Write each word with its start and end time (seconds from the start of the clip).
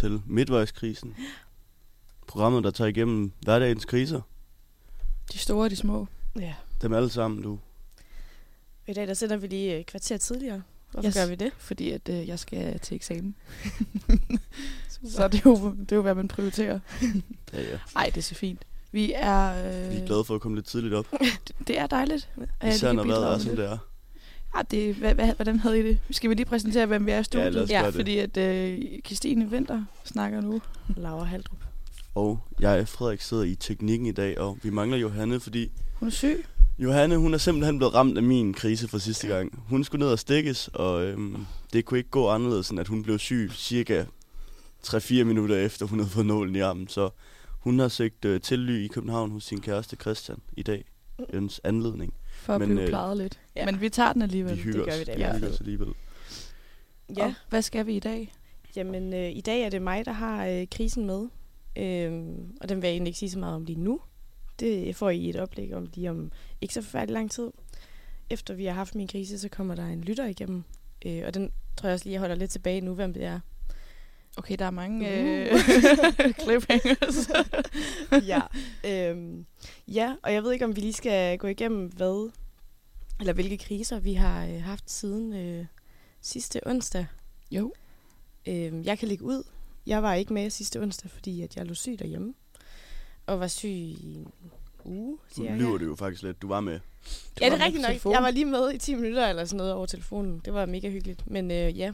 Til 0.00 0.22
Midtvejskrisen. 0.26 1.14
Programmet, 2.26 2.64
der 2.64 2.70
tager 2.70 2.88
igennem 2.88 3.32
hverdagens 3.42 3.84
kriser. 3.84 4.20
De 5.32 5.38
store 5.38 5.64
og 5.64 5.70
de 5.70 5.76
små. 5.76 6.06
Ja. 6.40 6.54
Dem 6.82 6.92
alle 6.92 7.10
sammen, 7.10 7.42
du. 7.42 7.58
I 8.86 8.92
dag 8.92 9.06
der 9.08 9.14
sender 9.14 9.36
vi 9.36 9.46
lige 9.46 9.80
et 9.80 9.86
kvarter 9.86 10.16
tidligere. 10.16 10.62
Hvorfor 10.90 11.06
Yes. 11.08 11.14
gør 11.14 11.26
vi 11.26 11.34
det? 11.34 11.52
Fordi 11.58 11.90
at 11.90 12.08
øh, 12.08 12.28
jeg 12.28 12.38
skal 12.38 12.78
til 12.80 12.94
eksamen. 12.94 13.34
så 15.16 15.28
det 15.28 15.38
er, 15.38 15.50
jo, 15.50 15.74
det 15.80 15.92
er 15.92 15.96
jo, 15.96 16.02
hvad 16.02 16.14
man 16.14 16.28
prioriterer. 16.28 16.80
Ja, 17.52 17.62
ja. 17.62 17.78
Nej, 17.94 18.06
det 18.06 18.16
er 18.16 18.22
så 18.22 18.34
fint. 18.34 18.62
Vi 18.92 19.12
er... 19.16 19.50
Øh, 19.84 19.90
Vi 19.90 19.96
er 19.96 20.06
glade 20.06 20.24
for 20.24 20.34
at 20.34 20.40
komme 20.40 20.56
lidt 20.56 20.66
tidligt 20.66 20.94
op. 20.94 21.06
det, 21.20 21.52
det 21.68 21.78
er 21.78 21.86
dejligt. 21.86 22.28
Især 22.68 22.92
når 22.92 23.04
vejret 23.04 23.34
er, 23.34 23.38
som 23.38 23.56
det 23.56 23.64
er. 23.70 23.78
Ja, 24.56 24.62
det, 24.70 24.94
hvad, 24.94 25.14
hvad, 25.14 25.34
hvordan 25.34 25.58
havde 25.58 25.80
I 25.80 25.82
det? 25.82 25.98
Skal 26.10 26.30
vi 26.30 26.34
lige 26.34 26.46
præsentere, 26.46 26.86
hvem 26.86 27.06
vi 27.06 27.10
er 27.10 27.18
i 27.20 27.24
studiet? 27.24 27.52
lad 27.54 27.62
os 27.62 27.70
Ja, 27.70 27.78
gøre 27.80 27.86
det. 27.86 27.94
Fordi 27.94 28.18
at 28.18 28.36
øh, 28.36 28.78
Christine 29.06 29.50
Vinter 29.50 29.84
snakker 30.04 30.40
nu. 30.40 30.60
Laura 30.96 31.24
Haldrup. 31.24 31.58
Og 32.14 32.38
jeg, 32.60 32.88
Frederik, 32.88 33.20
sidder 33.20 33.42
i 33.42 33.54
teknikken 33.54 34.06
i 34.06 34.12
dag, 34.12 34.38
og 34.38 34.58
vi 34.62 34.70
mangler 34.70 34.98
Johanne, 34.98 35.40
fordi 35.40 35.70
Hun 35.94 36.08
er 36.08 36.12
syg. 36.12 36.44
Johanne, 36.78 37.16
hun 37.16 37.34
er 37.34 37.38
simpelthen 37.38 37.78
blevet 37.78 37.94
ramt 37.94 38.16
af 38.16 38.22
min 38.22 38.54
krise 38.54 38.88
fra 38.88 38.98
sidste 38.98 39.28
gang. 39.28 39.62
Hun 39.68 39.84
skulle 39.84 40.04
ned 40.04 40.12
og 40.12 40.18
stikkes, 40.18 40.68
og 40.68 41.04
øhm, 41.04 41.46
det 41.72 41.84
kunne 41.84 41.98
ikke 41.98 42.10
gå 42.10 42.28
anderledes, 42.28 42.70
end 42.70 42.80
at 42.80 42.88
hun 42.88 43.02
blev 43.02 43.18
syg 43.18 43.50
cirka 43.54 44.04
3-4 44.86 45.24
minutter 45.24 45.56
efter, 45.56 45.86
hun 45.86 45.98
havde 45.98 46.10
fået 46.10 46.26
nålen 46.26 46.56
i 46.56 46.60
armen. 46.60 46.88
Så 46.88 47.10
hun 47.60 47.78
har 47.78 47.88
søgt 47.88 48.24
øh, 48.24 48.40
tilly 48.40 48.84
i 48.84 48.88
København 48.88 49.30
hos 49.30 49.44
sin 49.44 49.60
kæreste 49.60 49.96
Christian 49.96 50.38
i 50.56 50.62
dag. 50.62 50.84
Jens 51.34 51.60
anledning. 51.64 52.14
For 52.50 52.54
at 52.54 52.60
Men, 52.60 52.68
blive 52.68 52.82
øh, 52.82 52.88
plejet 52.88 53.16
lidt. 53.16 53.40
ja. 53.56 53.64
Men 53.66 53.80
vi 53.80 53.88
tager 53.88 54.12
den 54.12 54.22
alligevel. 54.22 54.56
Vi 54.56 54.62
hygger 54.62 54.84
gør 54.84 54.92
os. 54.92 54.98
vi 55.00 55.04
da 55.04 55.12
i 55.12 55.16
vi 55.16 55.22
hvert 55.22 55.34
hygger 55.34 55.46
fald. 55.46 55.54
os 55.54 55.60
alligevel. 55.60 55.88
Ja, 57.16 57.24
Og 57.24 57.34
hvad 57.48 57.62
skal 57.62 57.86
vi 57.86 57.96
i 57.96 58.00
dag? 58.00 58.32
jamen 58.76 59.12
øh, 59.14 59.30
i 59.30 59.40
dag 59.40 59.62
er 59.62 59.68
det 59.70 59.82
mig, 59.82 60.04
der 60.04 60.12
har 60.12 60.46
øh, 60.46 60.66
krisen 60.70 61.06
med. 61.06 61.28
Øhm, 61.78 62.56
og 62.60 62.68
den 62.68 62.76
vil 62.82 62.88
jeg 62.88 62.92
egentlig 62.94 63.08
ikke 63.08 63.18
sige 63.18 63.30
så 63.30 63.38
meget 63.38 63.54
om 63.54 63.64
lige 63.64 63.80
nu. 63.80 64.00
Det 64.60 64.96
får 64.96 65.10
I 65.10 65.28
et 65.28 65.36
oplæg 65.36 65.74
om 65.74 65.88
lige 65.94 66.10
om 66.10 66.32
ikke 66.60 66.74
så 66.74 66.82
forfærdelig 66.82 67.12
lang 67.14 67.30
tid. 67.30 67.50
Efter 68.30 68.54
vi 68.54 68.64
har 68.64 68.72
haft 68.72 68.94
min 68.94 69.08
krise, 69.08 69.38
så 69.38 69.48
kommer 69.48 69.74
der 69.74 69.86
en 69.86 70.00
lytter 70.00 70.26
igennem. 70.26 70.62
Øh, 71.06 71.22
og 71.26 71.34
den 71.34 71.50
tror 71.76 71.86
jeg 71.88 71.94
også 71.94 72.04
lige, 72.04 72.12
jeg 72.12 72.20
holder 72.20 72.34
lidt 72.34 72.50
tilbage 72.50 72.80
nu, 72.80 72.94
hvem 72.94 73.14
det 73.14 73.24
er. 73.24 73.40
Okay, 74.36 74.56
der 74.58 74.64
er 74.64 74.70
mange 74.70 75.06
Uh. 75.08 75.12
øh, 75.14 76.32
cliffhangers. 76.42 77.30
ja. 78.32 78.40
Øhm, 79.10 79.46
ja, 79.88 80.14
og 80.22 80.32
jeg 80.32 80.42
ved 80.42 80.52
ikke, 80.52 80.64
om 80.64 80.76
vi 80.76 80.80
lige 80.80 80.92
skal 80.92 81.38
gå 81.38 81.46
igennem, 81.46 81.86
hvad 81.86 82.30
eller 83.20 83.32
hvilke 83.32 83.58
kriser 83.58 83.98
vi 83.98 84.14
har 84.14 84.46
øh, 84.46 84.62
haft 84.62 84.90
siden 84.90 85.32
øh, 85.32 85.66
sidste 86.20 86.60
onsdag. 86.66 87.06
jo. 87.50 87.72
Øhm, 88.48 88.82
jeg 88.84 88.98
kan 88.98 89.08
lægge 89.08 89.24
ud. 89.24 89.42
Jeg 89.86 90.02
var 90.02 90.14
ikke 90.14 90.32
med 90.32 90.50
sidste 90.50 90.80
onsdag, 90.82 91.10
fordi 91.10 91.42
at 91.42 91.56
jeg 91.56 91.66
lå 91.66 91.74
syg 91.74 91.96
derhjemme. 91.98 92.34
Og 93.26 93.40
var 93.40 93.46
syg 93.46 93.68
i 93.68 94.14
en 94.14 94.32
uge, 94.84 95.10
Nu 95.12 95.18
cirka. 95.34 95.54
lyver 95.56 95.78
det 95.78 95.86
jo 95.86 95.94
faktisk 95.94 96.22
lidt. 96.22 96.42
Du 96.42 96.48
var 96.48 96.60
med. 96.60 96.74
Du 96.74 96.80
Ja, 97.40 97.48
var 97.50 97.56
det 97.56 97.62
er 97.62 97.66
rigtigt 97.66 97.82
nok. 97.82 97.88
telefon. 97.90 98.12
Jeg 98.12 98.22
var 98.22 98.30
lige 98.30 98.44
med 98.44 98.72
i 98.74 98.78
10 98.78 98.94
minutter 98.94 99.26
eller 99.28 99.44
sådan 99.44 99.56
noget 99.56 99.72
over 99.72 99.86
telefonen. 99.86 100.40
Det 100.44 100.54
var 100.54 100.66
mega 100.66 100.90
hyggeligt. 100.90 101.30
Men 101.30 101.50
øh, 101.50 101.78
ja, 101.78 101.92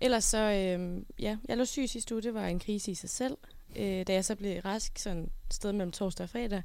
ellers 0.00 0.24
så, 0.24 0.38
øh, 0.38 1.02
ja, 1.18 1.38
jeg 1.48 1.56
lå 1.56 1.64
syg 1.64 1.88
sidste 1.88 2.14
uge. 2.14 2.22
Det 2.22 2.34
var 2.34 2.46
en 2.46 2.58
krise 2.58 2.90
i 2.90 2.94
sig 2.94 3.10
selv. 3.10 3.36
Øh, 3.76 4.06
da 4.06 4.12
jeg 4.12 4.24
så 4.24 4.34
blev 4.34 4.60
rask, 4.60 4.98
sådan 4.98 5.22
et 5.46 5.54
sted 5.54 5.72
mellem 5.72 5.92
torsdag 5.92 6.24
og 6.24 6.30
fredag, 6.30 6.62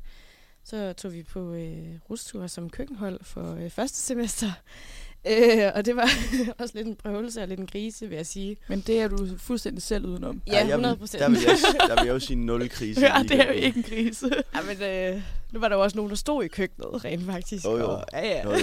så 0.69 0.93
tog 0.93 1.13
vi 1.13 1.23
på 1.23 1.53
øh, 1.53 1.87
rustur 2.09 2.47
som 2.47 2.69
køkkenhold 2.69 3.19
for 3.23 3.55
øh, 3.55 3.69
første 3.69 3.97
semester. 3.97 4.47
Øh, 5.29 5.71
og 5.75 5.85
det 5.85 5.95
var 5.95 6.09
også 6.59 6.77
lidt 6.77 6.87
en 6.87 6.95
prøvelse 6.95 7.41
og 7.41 7.47
lidt 7.47 7.59
en 7.59 7.67
krise, 7.67 8.07
vil 8.07 8.15
jeg 8.15 8.25
sige. 8.25 8.57
Men 8.67 8.81
det 8.81 9.01
er 9.01 9.07
du 9.07 9.37
fuldstændig 9.37 9.83
selv 9.83 10.05
udenom. 10.05 10.41
Ja, 10.47 10.55
jeg 10.55 10.65
vil, 10.65 10.69
100 10.69 10.95
procent. 10.95 11.21
der, 11.21 11.29
vil 11.29 11.39
jeg, 11.41 11.57
der 11.87 11.95
vil 11.95 12.05
jeg 12.05 12.13
jo 12.13 12.19
sige 12.19 12.37
nul 12.37 12.69
krise. 12.77 13.01
Ja, 13.01 13.23
det 13.23 13.31
er 13.31 13.45
jo 13.45 13.51
ikke 13.51 13.77
en 13.77 13.83
krise. 13.83 14.29
Ja, 14.55 14.61
men 14.61 14.81
øh, 14.81 15.21
nu 15.51 15.59
var 15.59 15.67
der 15.67 15.75
jo 15.75 15.83
også 15.83 15.97
nogen, 15.97 16.09
der 16.09 16.15
stod 16.15 16.43
i 16.43 16.47
køkkenet, 16.47 17.05
rent 17.05 17.25
faktisk. 17.25 17.65
Jo, 17.65 17.77
jo. 17.77 17.89
Og, 17.89 18.05
ja, 18.13 18.27
ja. 18.27 18.43
Jo, 18.43 18.51
jo. 18.51 18.59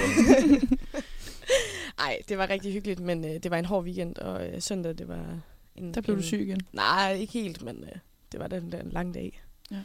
Ej, 1.98 2.18
det 2.28 2.38
var 2.38 2.50
rigtig 2.50 2.72
hyggeligt, 2.72 3.00
men 3.00 3.24
øh, 3.24 3.42
det 3.42 3.50
var 3.50 3.56
en 3.56 3.64
hård 3.64 3.84
weekend, 3.84 4.16
og 4.16 4.46
øh, 4.46 4.62
søndag, 4.62 4.98
det 4.98 5.08
var 5.08 5.40
en... 5.76 5.94
Der 5.94 6.00
blev 6.00 6.16
du 6.16 6.20
en, 6.20 6.26
syg 6.26 6.40
igen. 6.40 6.60
Nej, 6.72 7.14
ikke 7.14 7.32
helt, 7.32 7.62
men 7.62 7.84
øh, 7.84 7.98
det 8.32 8.40
var 8.40 8.46
den 8.46 8.72
der 8.72 8.80
en 8.80 8.90
lang 8.90 9.14
dag. 9.14 9.42
Ja, 9.70 9.76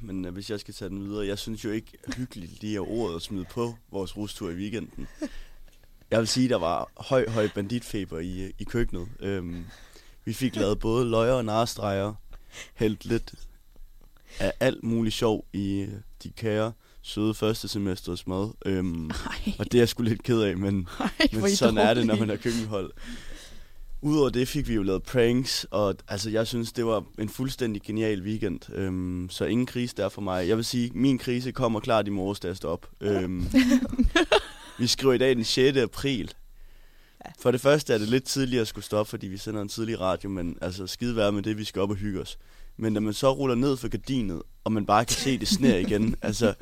men 0.00 0.24
øh, 0.24 0.32
hvis 0.32 0.50
jeg 0.50 0.60
skal 0.60 0.74
tage 0.74 0.88
den 0.88 1.04
videre, 1.04 1.26
jeg 1.26 1.38
synes 1.38 1.64
jo 1.64 1.70
ikke 1.70 1.92
hyggeligt 2.16 2.60
lige 2.60 2.76
af 2.76 2.84
ordet 2.88 3.16
at 3.16 3.22
smide 3.22 3.44
på 3.50 3.74
vores 3.90 4.16
rustur 4.16 4.50
i 4.50 4.54
weekenden. 4.54 5.08
Jeg 6.10 6.18
vil 6.18 6.28
sige, 6.28 6.48
der 6.48 6.56
var 6.56 6.90
høj, 6.96 7.28
høj 7.28 7.48
banditfeber 7.54 8.18
i, 8.18 8.42
øh, 8.42 8.50
i 8.58 8.64
køkkenet. 8.64 9.08
Øhm, 9.20 9.64
vi 10.24 10.32
fik 10.32 10.56
lavet 10.56 10.78
både 10.78 11.10
løjer 11.10 11.32
og 11.32 11.44
narestreger, 11.44 12.14
hældt 12.74 13.04
lidt 13.04 13.34
af 14.38 14.52
alt 14.60 14.84
muligt 14.84 15.14
sjov 15.14 15.46
i 15.52 15.80
øh, 15.80 15.88
de 16.22 16.30
kære, 16.30 16.72
søde 17.02 17.34
første 17.34 17.68
semesters 17.68 18.26
mad. 18.26 18.50
Øhm, 18.66 19.10
Ej, 19.10 19.52
og 19.58 19.64
det 19.64 19.74
er 19.74 19.78
jeg 19.78 19.88
sgu 19.88 20.02
lidt 20.02 20.22
ked 20.22 20.40
af, 20.40 20.56
men 20.56 20.88
ej, 21.00 21.10
men 21.32 21.50
sådan 21.50 21.78
er 21.78 21.94
det, 21.94 22.06
når 22.06 22.16
man 22.16 22.30
er 22.30 22.36
køkkenhold. 22.36 22.92
Udover 24.06 24.28
det 24.28 24.48
fik 24.48 24.68
vi 24.68 24.74
jo 24.74 24.82
lavet 24.82 25.02
pranks, 25.02 25.66
og 25.70 25.94
altså, 26.08 26.30
jeg 26.30 26.46
synes, 26.46 26.72
det 26.72 26.86
var 26.86 27.04
en 27.18 27.28
fuldstændig 27.28 27.82
genial 27.82 28.22
weekend. 28.22 28.72
Øhm, 28.72 29.28
så 29.30 29.44
ingen 29.44 29.66
krise 29.66 29.96
der 29.96 30.08
for 30.08 30.20
mig. 30.20 30.48
Jeg 30.48 30.56
vil 30.56 30.64
sige, 30.64 30.90
min 30.94 31.18
krise 31.18 31.52
kommer 31.52 31.80
klart 31.80 32.06
i 32.06 32.10
morges, 32.10 32.40
da 32.40 32.48
jeg 32.48 32.56
står 32.56 32.70
op. 32.70 32.88
Øhm, 33.00 33.46
vi 34.78 34.86
skriver 34.86 35.14
i 35.14 35.18
dag 35.18 35.36
den 35.36 35.44
6. 35.44 35.78
april. 35.78 36.34
For 37.38 37.50
det 37.50 37.60
første 37.60 37.94
er 37.94 37.98
det 37.98 38.08
lidt 38.08 38.24
tidligere 38.24 38.60
at 38.60 38.68
skulle 38.68 38.84
stoppe, 38.84 39.10
fordi 39.10 39.26
vi 39.26 39.38
sender 39.38 39.62
en 39.62 39.68
tidlig 39.68 40.00
radio, 40.00 40.28
men 40.28 40.58
altså 40.60 40.86
skide 40.86 41.16
være 41.16 41.32
med 41.32 41.42
det, 41.42 41.58
vi 41.58 41.64
skal 41.64 41.82
op 41.82 41.90
og 41.90 41.96
hygge 41.96 42.20
os. 42.20 42.38
Men 42.76 42.92
når 42.92 43.00
man 43.00 43.14
så 43.14 43.32
ruller 43.32 43.54
ned 43.54 43.76
for 43.76 43.88
gardinet, 43.88 44.42
og 44.64 44.72
man 44.72 44.86
bare 44.86 45.04
kan 45.04 45.16
se 45.16 45.38
det 45.38 45.48
sner 45.48 45.76
igen, 45.76 46.16
altså, 46.22 46.54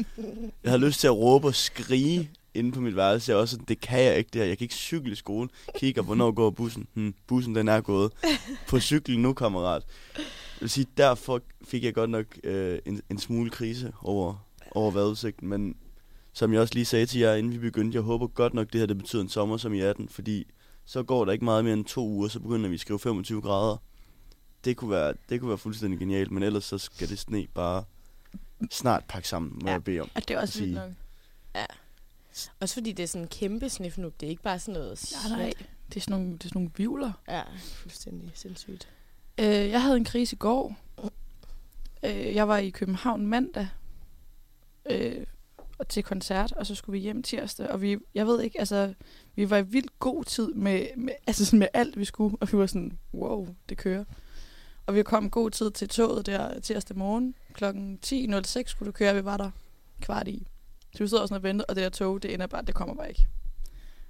jeg 0.65 0.71
har 0.71 0.79
lyst 0.79 1.01
til 1.01 1.07
at 1.07 1.17
råbe 1.17 1.47
og 1.47 1.55
skrige 1.55 2.31
inde 2.55 2.73
på 2.73 2.81
mit 2.81 2.97
værelse. 2.97 3.33
Jeg 3.33 3.39
også, 3.39 3.53
sådan, 3.53 3.65
det 3.69 3.81
kan 3.81 4.01
jeg 4.05 4.19
ikke 4.19 4.31
det 4.33 4.41
her. 4.41 4.49
Jeg 4.49 4.59
kan 4.59 4.65
ikke 4.65 4.75
cykle 4.75 5.13
i 5.13 5.15
skole. 5.15 5.49
Kigger, 5.79 6.03
hvornår 6.03 6.31
går 6.33 6.51
bussen? 6.51 6.87
Hmm, 6.95 7.15
bussen 7.27 7.55
den 7.55 7.69
er 7.69 7.81
gået. 7.81 8.13
På 8.69 8.81
cyklen 8.81 9.23
nu, 9.23 9.33
kammerat. 9.33 9.83
Jeg 10.17 10.25
vil 10.61 10.71
sige, 10.71 10.87
derfor 10.97 11.41
fik 11.65 11.85
jeg 11.85 11.95
godt 11.95 12.11
nok 12.11 12.27
øh, 12.45 12.79
en, 12.87 13.01
en 13.11 13.19
smule 13.19 13.51
krise 13.51 13.93
over, 14.03 14.47
over 14.71 14.91
vejrudsigten. 14.91 15.49
Men 15.49 15.77
som 16.33 16.53
jeg 16.53 16.61
også 16.61 16.75
lige 16.75 16.85
sagde 16.85 17.07
til 17.07 17.21
jer, 17.21 17.35
inden 17.35 17.53
vi 17.53 17.59
begyndte, 17.59 17.97
jeg 17.97 18.03
håber 18.03 18.27
godt 18.27 18.55
nok, 18.55 18.73
det 18.73 18.81
her 18.81 18.87
det 18.87 18.99
betyder 18.99 19.23
en 19.23 19.29
sommer 19.29 19.57
som 19.57 19.75
i 19.75 19.81
18. 19.81 20.09
Fordi 20.09 20.45
så 20.85 21.03
går 21.03 21.25
der 21.25 21.33
ikke 21.33 21.45
meget 21.45 21.65
mere 21.65 21.75
end 21.75 21.85
to 21.85 22.07
uger, 22.09 22.29
så 22.29 22.41
begynder 22.41 22.69
vi 22.69 22.75
at 22.75 22.81
skrive 22.81 22.99
25 22.99 23.43
grader. 23.43 23.77
Det 24.65 24.77
kunne 24.77 24.91
være, 24.91 25.15
det 25.29 25.41
kunne 25.41 25.49
være 25.49 25.59
fuldstændig 25.59 25.99
genialt, 25.99 26.31
men 26.31 26.43
ellers 26.43 26.65
så 26.65 26.79
skal 26.79 27.09
det 27.09 27.19
sne 27.19 27.47
bare 27.55 27.85
snart 28.71 29.05
pakke 29.09 29.29
sammen, 29.29 29.53
må 29.63 29.67
Ja. 29.69 29.73
jeg 29.73 29.85
bede 29.85 30.01
om. 30.01 30.09
Ja, 30.15 30.21
det 30.21 30.31
er 30.31 30.41
også 30.41 30.59
vildt 30.61 30.75
nok. 30.75 30.91
Også 32.61 32.75
fordi 32.75 32.93
det 32.93 33.03
er 33.03 33.07
sådan 33.07 33.23
en 33.23 33.29
kæmpe 33.29 33.69
snifnup. 33.69 34.21
Det 34.21 34.27
er 34.27 34.31
ikke 34.31 34.43
bare 34.43 34.59
sådan 34.59 34.81
noget... 34.81 35.13
Nej, 35.29 35.39
nej. 35.39 35.53
Det 35.89 35.97
er 35.97 36.01
sådan 36.01 36.21
nogle, 36.21 36.33
det 36.33 36.45
er 36.45 36.49
sådan 36.49 36.61
nogle 36.61 36.71
vivler. 36.77 37.13
Ja, 37.29 37.43
fuldstændig 37.57 38.31
sindssygt. 38.35 38.89
Øh, 39.39 39.47
jeg 39.47 39.83
havde 39.83 39.97
en 39.97 40.05
krise 40.05 40.37
i 40.37 40.39
går. 40.39 40.77
Øh, 42.03 42.35
jeg 42.35 42.49
var 42.49 42.59
i 42.59 42.71
København 42.71 43.27
mandag 43.27 43.69
øh, 44.91 45.27
og 45.79 45.89
til 45.89 46.03
koncert, 46.03 46.53
og 46.53 46.67
så 46.67 46.75
skulle 46.75 46.99
vi 46.99 47.03
hjem 47.03 47.23
tirsdag. 47.23 47.69
Og 47.71 47.83
vi, 47.83 47.99
jeg 48.15 48.27
ved 48.27 48.43
ikke, 48.43 48.59
altså, 48.59 48.95
vi 49.35 49.51
var 49.51 49.57
i 49.57 49.67
vildt 49.67 49.99
god 49.99 50.25
tid 50.25 50.53
med, 50.55 50.87
med, 50.97 51.13
altså 51.27 51.45
sådan 51.45 51.59
med 51.59 51.69
alt, 51.73 51.99
vi 51.99 52.05
skulle. 52.05 52.37
Og 52.41 52.53
vi 52.53 52.59
var 52.59 52.67
sådan, 52.67 52.99
wow, 53.15 53.49
det 53.69 53.79
kører. 53.79 54.05
Og 54.87 54.95
vi 54.95 55.03
kom 55.03 55.31
god 55.31 55.51
tid 55.51 55.71
til 55.71 55.89
toget 55.89 56.27
der 56.27 56.61
tirsdag 56.61 56.97
morgen. 56.97 57.35
Klokken 57.53 57.99
10.06 58.07 58.63
skulle 58.67 58.87
det 58.87 58.95
køre, 58.95 59.15
vi 59.15 59.25
var 59.25 59.37
der 59.37 59.51
kvart 60.01 60.29
i. 60.29 60.47
Så 60.95 61.03
vi 61.03 61.09
sidder 61.09 61.23
også 61.23 61.35
og 61.35 61.43
ventede, 61.43 61.67
og 61.69 61.77
det 61.77 61.83
der 61.83 61.89
tog, 61.89 62.23
det 62.23 62.35
ender 62.35 62.47
bare, 62.47 62.63
det 62.63 62.75
kommer 62.75 62.95
bare 62.95 63.09
ikke. 63.09 63.27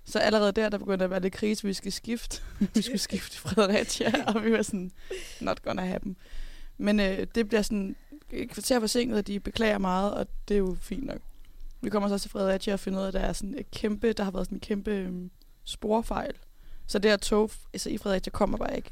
Så 0.04 0.18
allerede 0.18 0.52
der, 0.52 0.68
der 0.68 0.78
begyndte 0.78 1.04
at 1.04 1.10
være 1.10 1.20
lidt 1.20 1.34
krise, 1.34 1.66
vi 1.66 1.72
skal 1.72 1.92
skifte. 1.92 2.42
vi 2.74 2.82
skulle 2.82 2.98
skifte 2.98 3.34
i 3.34 3.38
Fredericia, 3.38 4.12
og 4.34 4.44
vi 4.44 4.52
var 4.52 4.62
sådan, 4.62 4.90
not 5.40 5.62
gonna 5.62 5.84
happen. 5.84 6.16
Men 6.78 7.00
øh, 7.00 7.26
det 7.34 7.48
bliver 7.48 7.62
sådan 7.62 7.96
et 8.30 8.50
kvarter 8.50 8.80
forsinket, 8.80 9.18
og 9.18 9.26
de 9.26 9.40
beklager 9.40 9.78
meget, 9.78 10.14
og 10.14 10.26
det 10.48 10.54
er 10.54 10.58
jo 10.58 10.76
fint 10.80 11.04
nok. 11.04 11.20
Vi 11.80 11.90
kommer 11.90 12.08
så 12.08 12.18
til 12.18 12.30
Fredericia 12.30 12.72
og 12.72 12.80
finder 12.80 12.98
ud 12.98 13.04
af, 13.04 13.08
at 13.08 13.14
der 13.14 13.20
er 13.20 13.32
sådan 13.32 13.58
et 13.58 13.70
kæmpe, 13.70 14.12
der 14.12 14.24
har 14.24 14.30
været 14.30 14.46
sådan 14.46 14.56
en 14.56 14.60
kæmpe 14.60 14.90
øhm, 14.90 15.30
sporfejl. 15.64 16.34
Så 16.86 16.98
det 16.98 17.10
her 17.10 17.16
tog 17.16 17.50
altså 17.72 17.90
i 17.90 17.98
Fredericia 17.98 18.30
kommer 18.30 18.58
bare 18.58 18.76
ikke. 18.76 18.90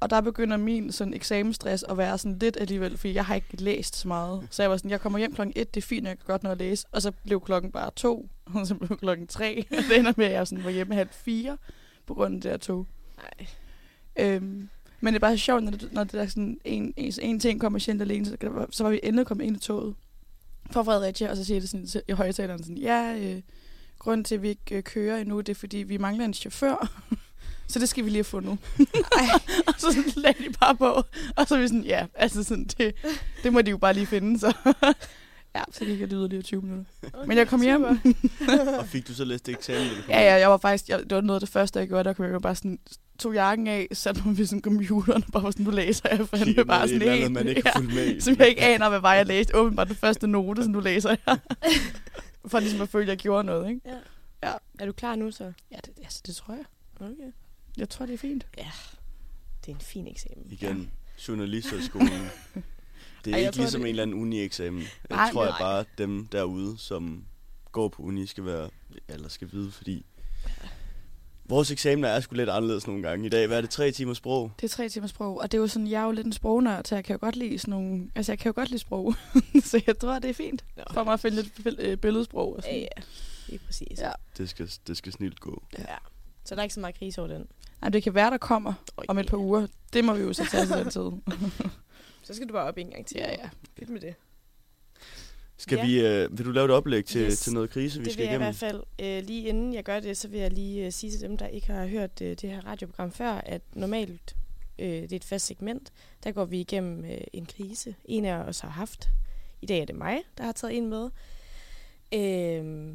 Og 0.00 0.10
der 0.10 0.20
begynder 0.20 0.56
min 0.56 0.92
sådan 0.92 1.14
eksamensstress 1.14 1.84
at 1.88 1.98
være 1.98 2.18
sådan 2.18 2.38
lidt 2.38 2.56
alligevel, 2.60 2.96
fordi 2.96 3.14
jeg 3.14 3.24
har 3.24 3.34
ikke 3.34 3.62
læst 3.62 3.96
så 3.96 4.08
meget. 4.08 4.48
Så 4.50 4.62
jeg 4.62 4.70
var 4.70 4.76
sådan, 4.76 4.90
jeg 4.90 5.00
kommer 5.00 5.18
hjem 5.18 5.34
klokken 5.34 5.52
1, 5.56 5.74
det 5.74 5.82
er 5.82 5.86
fint, 5.86 6.06
jeg 6.06 6.16
kan 6.18 6.26
godt 6.26 6.42
nå 6.42 6.50
at 6.50 6.58
læse. 6.58 6.86
Og 6.92 7.02
så 7.02 7.10
blev 7.10 7.40
klokken 7.40 7.72
bare 7.72 7.90
to, 7.96 8.28
og 8.54 8.66
så 8.66 8.74
blev 8.74 8.98
klokken 8.98 9.26
3. 9.26 9.64
Og 9.70 9.76
det 9.88 9.98
ender 9.98 10.12
med, 10.16 10.26
at 10.26 10.32
jeg 10.32 10.46
sådan 10.46 10.64
var 10.64 10.70
hjemme 10.70 10.94
halv 10.94 11.08
fire 11.12 11.58
på 12.06 12.14
grund 12.14 12.34
af 12.34 12.40
det 12.40 12.50
her 12.50 12.58
tog. 12.58 12.86
Nej. 13.16 13.46
Øhm, 14.18 14.68
men 15.00 15.14
det 15.14 15.18
er 15.18 15.26
bare 15.26 15.38
sjovt, 15.38 15.64
når 15.64 15.70
det, 15.70 15.92
når 15.92 16.04
det 16.04 16.20
er 16.20 16.26
sådan 16.26 16.60
en, 16.64 16.94
en, 16.96 17.12
en 17.22 17.40
ting 17.40 17.60
kommer 17.60 17.78
sjældent 17.78 18.10
alene, 18.10 18.26
så, 18.26 18.66
så 18.70 18.82
var 18.82 18.90
vi 18.90 19.00
endelig 19.02 19.26
kommet 19.26 19.44
ind 19.44 19.56
i 19.56 19.60
toget 19.60 19.94
fra 20.70 20.82
Fredericia, 20.82 21.30
og 21.30 21.36
så 21.36 21.44
siger 21.44 21.60
det 21.60 21.68
sådan 21.68 21.86
i 22.08 22.12
højtaleren 22.12 22.62
sådan, 22.62 22.78
ja, 22.78 23.16
øh, 23.18 23.42
grunden 23.98 24.24
til, 24.24 24.34
at 24.34 24.42
vi 24.42 24.48
ikke 24.48 24.76
øh, 24.76 24.82
kører 24.82 25.18
endnu, 25.18 25.40
det 25.40 25.48
er, 25.48 25.54
fordi 25.54 25.76
vi 25.76 25.96
mangler 25.96 26.24
en 26.24 26.34
chauffør. 26.34 26.92
Så 27.68 27.78
det 27.78 27.88
skal 27.88 28.04
vi 28.04 28.10
lige 28.10 28.16
have 28.16 28.24
fundet. 28.24 28.58
og 29.68 29.74
så 29.78 30.12
lagde 30.16 30.44
de 30.44 30.50
bare 30.60 30.76
på. 30.76 31.02
Og 31.36 31.46
så 31.46 31.54
er 31.54 31.60
vi 31.60 31.68
sådan, 31.68 31.84
ja, 31.84 32.06
altså 32.14 32.44
sådan, 32.44 32.64
det, 32.64 32.94
det 33.42 33.52
må 33.52 33.62
de 33.62 33.70
jo 33.70 33.78
bare 33.78 33.94
lige 33.94 34.06
finde. 34.06 34.38
Så 34.38 34.52
ja, 35.56 35.62
så 35.72 35.84
gik 35.84 36.00
jeg 36.00 36.08
lige 36.08 36.42
20 36.42 36.62
minutter. 36.62 36.84
Okay, 37.12 37.26
Men 37.26 37.38
jeg 37.38 37.48
kom 37.48 37.62
hjem. 37.62 37.84
Og 38.78 38.86
fik 38.86 39.08
du 39.08 39.14
så 39.14 39.24
læst 39.24 39.48
eksamen? 39.48 39.90
Ja, 40.08 40.20
ja, 40.20 40.34
jeg 40.34 40.50
var 40.50 40.56
faktisk, 40.56 40.88
jeg, 40.88 40.98
det 40.98 41.14
var 41.14 41.20
noget 41.20 41.36
af 41.36 41.40
det 41.40 41.48
første, 41.48 41.78
jeg 41.78 41.88
gjorde, 41.88 42.04
der 42.04 42.12
kom 42.12 42.24
jeg 42.24 42.42
bare 42.42 42.54
sådan, 42.54 42.78
tog 43.18 43.34
jakken 43.34 43.66
af, 43.66 43.86
satte 43.92 44.22
mig 44.24 44.38
ved 44.38 44.46
sådan 44.46 44.62
computeren, 44.62 45.24
og 45.26 45.32
bare 45.32 45.42
var 45.42 45.50
sådan, 45.50 45.64
nu 45.64 45.70
læser 45.70 46.08
jeg 46.08 46.28
fandme 46.28 46.44
Kigger 46.44 46.64
bare 46.64 46.88
sådan 46.88 47.02
et 47.02 47.02
eller 47.02 47.12
andet, 47.12 47.22
helt, 47.22 47.32
man 47.32 47.48
ikke 47.48 47.70
fulgt 47.76 47.94
med 47.94 48.20
som 48.20 48.36
jeg 48.38 48.48
ikke 48.48 48.60
aner, 48.60 48.88
hvad 48.88 49.00
var 49.00 49.14
jeg 49.14 49.26
læste. 49.26 49.56
Åbenbart 49.56 49.88
den 49.88 49.96
første 49.96 50.26
note, 50.26 50.62
som 50.64 50.72
du 50.72 50.80
læser 50.80 51.16
jeg. 51.26 51.38
For 52.50 52.60
ligesom 52.60 52.80
at 52.80 52.88
føle, 52.88 53.02
at 53.02 53.08
jeg 53.08 53.16
gjorde 53.16 53.44
noget, 53.44 53.68
ikke? 53.68 53.80
Ja. 53.86 54.48
Ja. 54.48 54.52
Er 54.78 54.86
du 54.86 54.92
klar 54.92 55.16
nu 55.16 55.30
så? 55.30 55.52
Ja, 55.70 55.76
det, 55.86 55.92
altså, 56.02 56.22
det 56.26 56.36
tror 56.36 56.54
jeg. 56.54 56.64
Okay. 57.00 57.32
Jeg 57.78 57.88
tror, 57.88 58.06
det 58.06 58.12
er 58.14 58.18
fint. 58.18 58.46
Det 59.64 59.70
er 59.70 59.74
en 59.74 59.80
fin 59.80 60.06
eksamen. 60.06 60.46
Igen, 60.50 60.90
journalisthøjskolen. 61.28 62.08
Det 63.24 63.30
er 63.30 63.34
Ej, 63.34 63.38
ikke 63.40 63.50
tror, 63.52 63.62
ligesom 63.62 63.80
det- 63.80 63.86
en 63.86 63.90
eller 63.90 64.02
anden 64.02 64.16
uni-eksamen. 64.20 64.80
Jeg 64.80 64.88
Nej, 65.10 65.30
tror 65.32 65.42
jeg 65.44 65.50
nej. 65.50 65.58
bare, 65.60 65.84
dem 65.98 66.26
derude, 66.26 66.78
som 66.78 67.24
går 67.72 67.88
på 67.88 68.02
uni, 68.02 68.26
skal 68.26 68.44
være, 68.44 68.70
eller 69.08 69.28
skal 69.28 69.48
vide, 69.52 69.70
fordi 69.72 70.06
vores 71.44 71.70
eksamener 71.70 72.08
er 72.08 72.20
sgu 72.20 72.34
lidt 72.34 72.48
anderledes 72.50 72.86
nogle 72.86 73.02
gange. 73.02 73.26
I 73.26 73.28
dag, 73.28 73.46
hvad 73.46 73.56
er 73.56 73.60
det, 73.60 73.70
tre 73.70 73.90
timer 73.90 74.14
sprog? 74.14 74.52
Det 74.60 74.64
er 74.64 74.68
tre 74.68 74.88
timer 74.88 75.06
sprog, 75.06 75.40
og 75.40 75.52
det 75.52 75.58
er 75.58 75.62
jo 75.62 75.66
sådan, 75.68 75.88
jeg 75.88 76.00
er 76.02 76.04
jo 76.04 76.10
lidt 76.12 76.26
en 76.26 76.32
sprognørd, 76.32 76.84
så 76.84 76.94
jeg 76.94 77.04
kan 77.04 77.14
jo 77.14 77.18
godt 77.20 77.36
lide 77.36 77.58
sådan 77.58 77.70
nogle, 77.72 78.10
altså 78.14 78.32
jeg 78.32 78.38
kan 78.38 78.48
jo 78.48 78.54
godt 78.54 78.68
lide 78.68 78.78
sprog, 78.78 79.14
så 79.64 79.82
jeg 79.86 79.98
tror, 79.98 80.18
det 80.18 80.30
er 80.30 80.34
fint 80.34 80.64
Nå. 80.76 80.82
for 80.92 81.04
mig 81.04 81.12
at 81.12 81.20
finde 81.20 81.36
lidt 81.36 81.78
øh, 81.80 81.96
billedsprog 81.96 82.56
og 82.56 82.62
Ja, 82.64 82.68
sådan. 82.70 82.80
ja. 82.80 83.02
Lige 83.48 83.58
præcis. 83.66 83.98
Ja. 84.00 84.10
Det 84.38 84.48
skal, 84.48 84.70
det 84.86 84.96
skal 84.96 85.12
snilt 85.12 85.40
gå. 85.40 85.62
ja. 85.78 85.84
Så 86.48 86.54
der 86.54 86.60
er 86.60 86.62
ikke 86.62 86.74
så 86.74 86.80
meget 86.80 86.98
krise 86.98 87.20
over 87.20 87.28
den. 87.32 87.46
Nej, 87.80 87.90
det 87.90 88.02
kan 88.02 88.14
være, 88.14 88.30
der 88.30 88.38
kommer 88.38 88.72
Oh, 88.96 89.04
om 89.08 89.18
et 89.18 89.26
par 89.26 89.36
uger. 89.36 89.66
Det 89.92 90.04
må 90.04 90.14
vi 90.14 90.22
jo 90.22 90.32
så 90.32 90.44
tage 90.50 90.66
til 90.66 90.74
den 90.76 90.90
tid. 90.90 91.10
Så 92.22 92.34
skal 92.34 92.48
du 92.48 92.52
bare 92.52 92.64
op 92.68 92.78
en 92.78 92.90
gang 92.90 93.06
til. 93.06 93.16
ja, 93.16 93.30
ja. 93.30 93.48
Fedt 93.78 93.90
med 93.90 94.00
det. 94.00 94.14
Skal 95.56 95.76
Ja. 95.78 95.84
vi, 95.86 96.00
øh, 96.06 96.38
vil 96.38 96.46
du 96.46 96.50
lave 96.50 96.64
et 96.64 96.70
oplæg 96.70 97.04
til, 97.04 97.20
Yes. 97.26 97.40
til 97.40 97.52
noget 97.52 97.70
krise, 97.70 97.98
vi 97.98 98.04
det 98.04 98.12
skal 98.12 98.22
vil 98.22 98.24
jeg 98.26 98.32
i 98.32 98.36
igennem? 98.36 98.46
hvert 98.46 98.56
fald. 98.56 98.82
Øh, 99.18 99.24
lige 99.26 99.48
inden 99.48 99.74
jeg 99.74 99.84
gør 99.84 100.00
det, 100.00 100.16
så 100.16 100.28
vil 100.28 100.40
jeg 100.40 100.52
lige 100.52 100.86
øh, 100.86 100.92
sige 100.92 101.10
til 101.10 101.20
dem, 101.20 101.36
der 101.36 101.46
ikke 101.46 101.66
har 101.72 101.86
hørt 101.86 102.20
øh, 102.22 102.28
det 102.30 102.50
her 102.50 102.66
radioprogram 102.66 103.12
før, 103.12 103.30
at 103.32 103.62
normalt, 103.74 104.36
øh, 104.78 104.86
det 105.02 105.12
er 105.12 105.16
et 105.16 105.24
fast 105.24 105.46
segment, 105.46 105.92
der 106.24 106.32
går 106.32 106.44
vi 106.44 106.60
igennem 106.60 107.04
øh, 107.04 107.20
en 107.32 107.46
krise. 107.46 107.94
En 108.04 108.24
af 108.24 108.34
os 108.36 108.60
har 108.60 108.68
haft. 108.68 109.08
I 109.62 109.66
dag 109.66 109.78
er 109.80 109.84
det 109.84 109.94
mig, 109.94 110.18
der 110.38 110.44
har 110.44 110.52
taget 110.52 110.76
en 110.76 110.86
med. 110.88 111.10
Øh, 112.14 112.94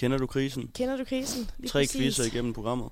Kender 0.00 0.18
du 0.18 0.26
krisen? 0.26 0.70
kender 0.74 0.96
du 0.96 1.04
krisen? 1.04 1.50
Lige 1.58 1.68
Tre 1.68 1.80
præcis. 1.80 2.00
quizzer 2.00 2.24
igennem 2.24 2.52
programmet. 2.52 2.90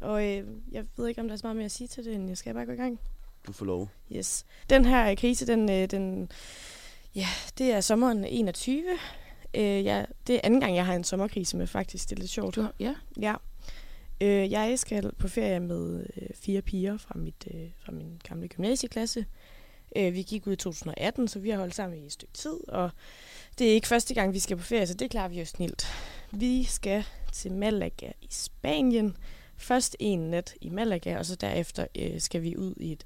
Og 0.00 0.24
øh, 0.28 0.46
jeg 0.72 0.84
ved 0.96 1.08
ikke, 1.08 1.20
om 1.20 1.26
der 1.28 1.32
er 1.32 1.36
så 1.36 1.46
meget 1.46 1.56
mere 1.56 1.64
at 1.64 1.70
sige 1.70 1.88
til 1.88 2.04
det, 2.04 2.14
end 2.14 2.28
jeg 2.28 2.38
skal 2.38 2.54
bare 2.54 2.66
gå 2.66 2.72
i 2.72 2.76
gang. 2.76 3.00
Du 3.46 3.52
får 3.52 3.66
lov. 3.66 3.88
Yes. 4.12 4.46
Den 4.70 4.84
her 4.84 5.10
øh, 5.10 5.16
krise, 5.16 5.46
den, 5.46 5.70
øh, 5.70 5.90
den, 5.90 6.30
ja, 7.14 7.26
det 7.58 7.72
er 7.72 7.80
sommeren 7.80 8.24
21. 8.24 8.84
Øh, 9.54 9.62
ja, 9.62 10.04
det 10.26 10.34
er 10.34 10.40
anden 10.44 10.60
gang, 10.60 10.76
jeg 10.76 10.86
har 10.86 10.94
en 10.94 11.04
sommerkrise 11.04 11.56
med, 11.56 11.66
faktisk. 11.66 12.10
Det 12.10 12.16
er 12.16 12.20
lidt 12.20 12.30
sjovt. 12.30 12.56
Du 12.56 12.62
har, 12.62 12.74
ja. 12.80 12.94
Ja. 13.20 13.34
Øh, 14.20 14.52
jeg 14.52 14.78
skal 14.78 15.12
på 15.18 15.28
ferie 15.28 15.60
med 15.60 16.06
øh, 16.16 16.28
fire 16.34 16.62
piger 16.62 16.96
fra, 16.96 17.18
mit, 17.18 17.48
øh, 17.54 17.68
fra 17.78 17.92
min 17.92 18.20
gamle 18.28 18.48
gymnasieklasse. 18.48 19.26
Øh, 19.96 20.14
vi 20.14 20.22
gik 20.22 20.46
ud 20.46 20.52
i 20.52 20.56
2018, 20.56 21.28
så 21.28 21.38
vi 21.38 21.50
har 21.50 21.58
holdt 21.58 21.74
sammen 21.74 21.98
i 21.98 22.06
et 22.06 22.12
stykke 22.12 22.34
tid, 22.34 22.68
og 22.68 22.90
det 23.58 23.70
er 23.70 23.74
ikke 23.74 23.88
første 23.88 24.14
gang, 24.14 24.34
vi 24.34 24.38
skal 24.38 24.56
på 24.56 24.62
ferie, 24.62 24.86
så 24.86 24.94
det 24.94 25.10
klarer 25.10 25.28
vi 25.28 25.38
jo 25.38 25.44
snilt. 25.44 25.86
Vi 26.30 26.64
skal 26.64 27.04
til 27.32 27.52
Malaga 27.52 28.12
i 28.22 28.26
Spanien. 28.30 29.16
Først 29.56 29.96
en 30.00 30.18
nat 30.18 30.54
i 30.60 30.68
Malaga, 30.68 31.18
og 31.18 31.26
så 31.26 31.34
derefter 31.34 31.86
øh, 31.98 32.20
skal 32.20 32.42
vi 32.42 32.56
ud 32.56 32.74
i 32.76 32.92
et, 32.92 33.04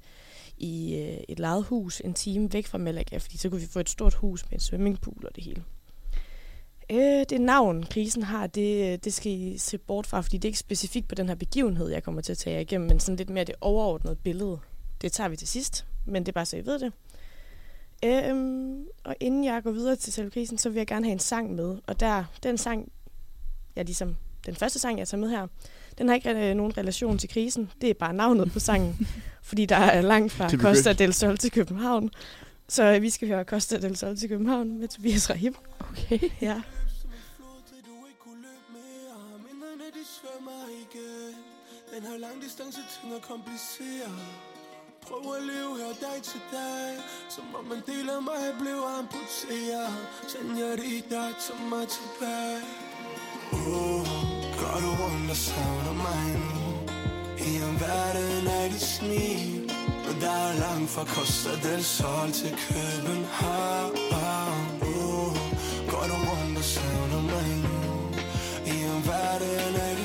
i 0.57 0.95
øh, 0.95 1.23
et 1.29 1.39
lejet 1.39 1.63
hus 1.63 2.01
en 2.05 2.13
time 2.13 2.53
væk 2.53 2.67
fra 2.67 2.77
Malaga, 2.77 3.17
fordi 3.17 3.37
så 3.37 3.49
kunne 3.49 3.61
vi 3.61 3.67
få 3.67 3.79
et 3.79 3.89
stort 3.89 4.13
hus 4.13 4.45
med 4.45 4.53
en 4.53 4.59
swimmingpool 4.59 5.25
og 5.25 5.35
det 5.35 5.43
hele. 5.43 5.63
Øh, 6.91 7.25
det 7.29 7.41
navn, 7.41 7.83
krisen 7.83 8.23
har, 8.23 8.47
det, 8.47 9.03
det 9.05 9.13
skal 9.13 9.31
I 9.31 9.57
se 9.57 9.77
bort 9.77 10.07
fra, 10.07 10.21
fordi 10.21 10.37
det 10.37 10.45
er 10.45 10.49
ikke 10.49 10.59
specifikt 10.59 11.07
på 11.07 11.15
den 11.15 11.27
her 11.27 11.35
begivenhed, 11.35 11.89
jeg 11.89 12.03
kommer 12.03 12.21
til 12.21 12.31
at 12.31 12.37
tage 12.37 12.53
jer 12.53 12.61
igennem, 12.61 12.87
men 12.87 12.99
sådan 12.99 13.15
lidt 13.15 13.29
mere 13.29 13.43
det 13.43 13.55
overordnede 13.61 14.15
billede. 14.15 14.59
Det 15.01 15.11
tager 15.11 15.29
vi 15.29 15.35
til 15.35 15.47
sidst, 15.47 15.85
men 16.09 16.23
det 16.23 16.27
er 16.27 16.33
bare 16.33 16.45
så 16.45 16.57
I 16.57 16.65
ved 16.65 16.79
det. 16.79 16.93
Øhm, 18.05 18.85
og 19.03 19.15
inden 19.19 19.43
jeg 19.43 19.63
går 19.63 19.71
videre 19.71 19.95
til 19.95 20.13
selve 20.13 20.31
krisen, 20.31 20.57
så 20.57 20.69
vil 20.69 20.77
jeg 20.77 20.87
gerne 20.87 21.05
have 21.05 21.13
en 21.13 21.19
sang 21.19 21.55
med. 21.55 21.77
Og 21.87 21.99
der, 21.99 22.23
den 22.43 22.57
sang, 22.57 22.91
jeg 23.75 23.85
ligesom, 23.85 24.15
den 24.45 24.55
første 24.55 24.79
sang, 24.79 24.99
jeg 24.99 25.07
tager 25.07 25.21
med 25.21 25.29
her, 25.29 25.47
den 25.97 26.07
har 26.07 26.15
ikke 26.15 26.49
øh, 26.49 26.55
nogen 26.55 26.77
relation 26.77 27.17
til 27.17 27.29
krisen. 27.29 27.71
Det 27.81 27.89
er 27.89 27.93
bare 27.93 28.13
navnet 28.13 28.51
på 28.51 28.59
sangen, 28.59 29.07
fordi 29.49 29.65
der 29.65 29.75
er 29.75 30.01
langt 30.01 30.31
fra 30.31 30.49
Costa 30.49 30.93
del 30.93 31.13
Sol 31.13 31.37
til 31.37 31.51
København. 31.51 32.09
Så 32.67 32.83
øh, 32.83 33.01
vi 33.01 33.09
skal 33.09 33.27
høre 33.27 33.43
Costa 33.43 33.77
del 33.77 33.95
Sol 33.95 34.17
til 34.17 34.29
København 34.29 34.79
med 34.79 34.87
Tobias 34.87 35.29
Rahim. 35.29 35.55
Okay. 35.79 36.19
Ja. 36.41 36.61
Den 41.95 42.07
her 42.07 42.17
lang 42.17 42.41
distance 42.41 42.79
ting 43.01 43.13
er 43.13 43.19
kompliceret 44.99 45.23
Prøv 45.23 45.35
at 45.35 45.43
leve 45.43 45.77
her 45.77 45.93
dag 46.01 46.21
til 46.23 46.41
dag 46.51 46.97
Som 47.29 47.43
om 47.55 47.71
en 47.71 47.83
del 47.87 48.09
af 48.09 48.21
mig 48.21 48.43
blev 48.59 48.79
amputeret. 48.97 49.93
Senorita, 50.27 51.21
tag 51.45 51.59
mig 51.69 51.87
tilbage. 51.87 52.61
Oh, 53.53 54.05
går 54.59 54.77
du 54.83 54.89
rundt 55.01 55.29
og 55.29 55.35
savner 55.35 55.93
mig 55.93 56.25
nu 56.43 56.55
I 57.37 57.55
en 57.55 57.79
verden 57.79 58.47
af 58.47 58.69
dit 58.69 58.81
smil. 58.81 59.71
Men 60.05 60.21
der 60.21 60.31
er 60.31 60.53
langt 60.59 60.89
fra 60.89 61.05
Costa 61.05 61.49
del 61.63 61.83
Sol 61.83 62.31
til 62.31 62.53
København. 62.67 63.93
Oh, 64.81 65.31
går 65.91 66.05
du 66.11 66.17
rundt 66.29 66.57
og 66.57 66.63
savner 66.63 67.21
mig 67.21 67.47
nu 67.65 67.77
I 68.65 68.75
en 68.83 69.01
verden 69.07 69.75
af 69.87 69.98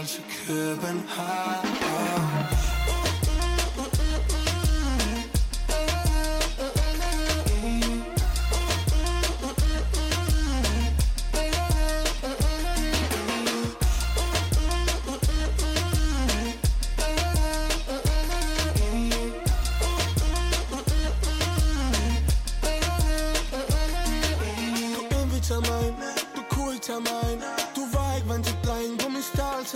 del 0.00 0.08
Sol 0.08 0.24
til 0.46 2.29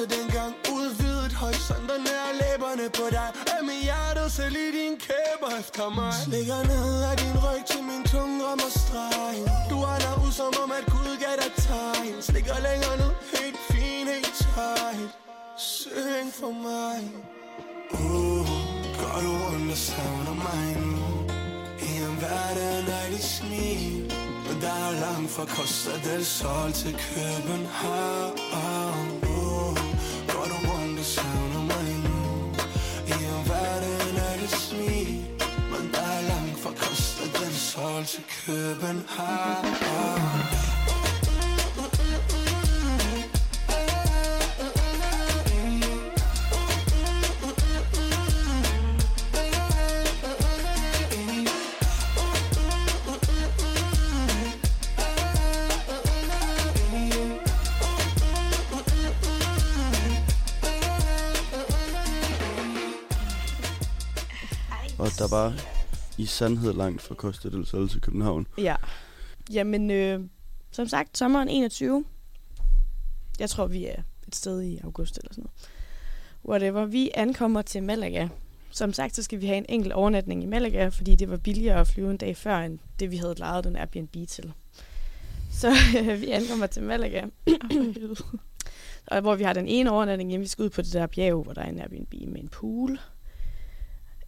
min 0.05 0.19
dengang 0.19 0.55
Udvidet 0.73 1.33
horisonterne 1.33 2.15
og 2.29 2.35
læberne 2.41 2.87
på 2.99 3.05
dig. 3.11 3.29
Er 3.55 3.63
mit 3.69 3.83
hjerte 3.89 4.31
selv 4.31 4.57
i 4.67 4.69
din 4.79 4.95
kæber 5.07 5.51
efter 5.61 5.87
mig. 5.99 6.13
Slikker 6.25 6.61
ned 6.73 7.03
af 7.11 7.17
din 7.17 7.37
ryg 7.45 7.63
til 7.71 7.83
min 7.91 8.03
tunge 8.13 8.37
rammer 8.47 8.71
stregen 8.81 9.47
Du 9.71 9.77
er 9.93 9.99
der 10.05 10.15
ud 10.25 10.33
som 10.41 10.53
om 10.65 10.71
at 10.79 10.85
Gud 10.95 11.13
gav 11.25 11.35
dig 11.43 11.53
tegn. 11.67 12.23
Slikker 12.29 12.59
længere 12.69 12.97
ned, 13.03 13.13
helt 13.37 13.61
fin, 13.71 14.07
helt 14.15 14.35
tight. 14.43 15.11
Syng 15.59 16.29
for 16.41 16.53
mig. 16.67 16.99
Uh, 18.01 18.49
gør 19.01 19.19
du 19.25 19.33
rundt 19.45 19.71
og 19.77 19.81
savner 19.89 20.37
mig 20.47 20.67
nu? 20.87 21.07
I 21.89 21.91
en 22.07 22.15
verden 22.25 22.87
af 23.01 23.07
dit 23.13 23.27
smil. 23.37 23.95
Men 24.47 24.57
der 24.65 24.75
er 24.89 24.93
langt 25.05 25.31
fra 25.31 25.45
Costa 25.55 25.95
del 26.07 26.25
Sol 26.25 26.73
til 26.73 26.95
København. 27.09 28.55
København. 38.47 40.54
Der 65.19 65.29
var 65.29 65.55
i 66.19 66.27
sandhed 66.27 66.73
langt 66.73 67.03
fra 67.03 67.15
Costa 67.15 67.49
del 67.49 67.67
Sol 67.67 67.89
til 67.89 68.01
København. 68.01 68.47
Ja. 68.59 68.77
Jamen, 69.53 69.91
øh, 69.91 70.21
som 70.71 70.89
sagt, 70.89 71.19
sommeren 71.19 71.49
21. 71.49 72.05
Jeg 73.39 73.51
tror, 73.51 73.67
vi 73.67 73.87
er 73.87 74.03
et 74.29 74.35
sted 74.37 74.63
i 74.63 74.79
august 74.85 75.19
eller 75.19 75.33
sådan 75.33 75.45
noget. 75.45 75.71
Whatever. 76.45 76.87
Vi 76.87 77.11
ankommer 77.15 77.63
til 77.63 77.83
Malaga. 77.83 78.29
Som 78.71 78.93
sagt, 78.93 79.17
så 79.17 79.23
skal 79.23 79.41
vi 79.41 79.47
have 79.47 79.59
en 79.59 79.67
enkelt 79.69 79.93
overnatning 79.93 80.43
i 80.43 80.47
Malaga, 80.47 80.89
fordi 80.89 81.15
det 81.15 81.31
var 81.31 81.37
billigere 81.37 81.81
at 81.81 81.87
flyve 81.87 82.11
en 82.11 82.17
dag 82.17 82.37
før, 82.37 82.59
end 82.59 82.79
det 83.01 83.11
vi 83.11 83.17
havde 83.17 83.35
lejet 83.39 83.65
den 83.65 83.77
Airbnb 83.77 84.29
til. 84.29 84.53
Så 85.51 85.73
øh, 86.01 86.21
vi 86.21 86.31
ankommer 86.31 86.67
til 86.67 86.83
Malaga, 86.83 87.25
og 89.07 89.21
hvor 89.21 89.35
vi 89.35 89.45
har 89.45 89.53
den 89.53 89.69
ene 89.69 89.91
overnatning 89.91 90.31
hjemme. 90.31 90.45
Vi 90.45 90.49
skal 90.49 90.63
ud 90.63 90.71
på 90.71 90.83
det 90.83 90.93
der 90.93 91.07
bjerg, 91.07 91.43
hvor 91.43 91.53
der 91.53 91.63
er 91.63 91.69
en 91.69 91.81
Airbnb 91.81 92.15
med 92.29 92.41
en 92.41 92.49
pool. 92.49 92.99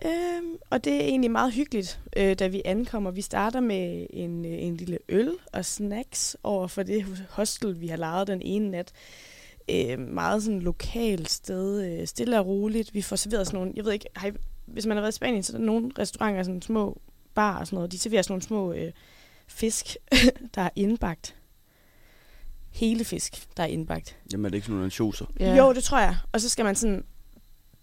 Øhm, 0.05 0.57
og 0.71 0.85
det 0.85 0.93
er 0.93 1.01
egentlig 1.01 1.31
meget 1.31 1.53
hyggeligt, 1.53 2.01
øh, 2.17 2.39
da 2.39 2.47
vi 2.47 2.63
ankommer. 2.65 3.11
Vi 3.11 3.21
starter 3.21 3.61
med 3.61 4.07
en, 4.11 4.45
øh, 4.45 4.53
en 4.53 4.77
lille 4.77 4.99
øl 5.09 5.33
og 5.53 5.65
snacks 5.65 6.37
over 6.43 6.67
for 6.67 6.83
det 6.83 7.27
hostel, 7.31 7.81
vi 7.81 7.87
har 7.87 7.97
lejet 7.97 8.27
den 8.27 8.43
ene 8.43 8.71
nat. 8.71 8.93
Øh, 9.71 9.99
meget 9.99 10.43
sådan 10.43 10.61
lokalt 10.61 11.31
sted, 11.31 12.01
øh, 12.01 12.07
stille 12.07 12.39
og 12.39 12.47
roligt. 12.47 12.95
Vi 12.95 13.03
får 13.03 13.17
serveret 13.17 13.47
sådan 13.47 13.59
nogle, 13.61 13.73
jeg 13.77 13.85
ved 13.85 13.93
ikke, 13.93 14.09
har 14.17 14.29
I, 14.29 14.33
hvis 14.67 14.87
man 14.87 14.97
har 14.97 15.03
været 15.03 15.13
i 15.13 15.17
Spanien, 15.17 15.43
så 15.43 15.53
er 15.53 15.59
der 15.59 15.65
nogle 15.65 15.91
restauranter, 15.99 16.43
sådan 16.43 16.63
små 16.63 17.01
bar 17.35 17.59
og 17.59 17.67
sådan 17.67 17.77
noget, 17.77 17.93
de 17.93 17.99
serverer 17.99 18.23
sådan 18.23 18.33
nogle 18.33 18.43
små 18.43 18.73
øh, 18.73 18.93
fisk, 19.47 19.97
der 20.55 20.63
er 20.63 20.71
indbagt. 20.77 21.37
Hele 22.71 23.05
fisk, 23.05 23.57
der 23.57 23.63
er 23.63 23.67
indbagt. 23.67 24.17
Jamen 24.33 24.45
er 24.45 24.49
det 24.49 24.55
ikke 24.55 24.65
sådan 24.65 24.73
nogle 24.73 24.85
ansjoser? 24.85 25.27
Ja. 25.41 25.57
Jo, 25.57 25.73
det 25.73 25.85
tror 25.85 25.99
jeg. 25.99 26.17
Og 26.33 26.41
så 26.41 26.49
skal 26.49 26.65
man 26.65 26.75
sådan 26.75 27.05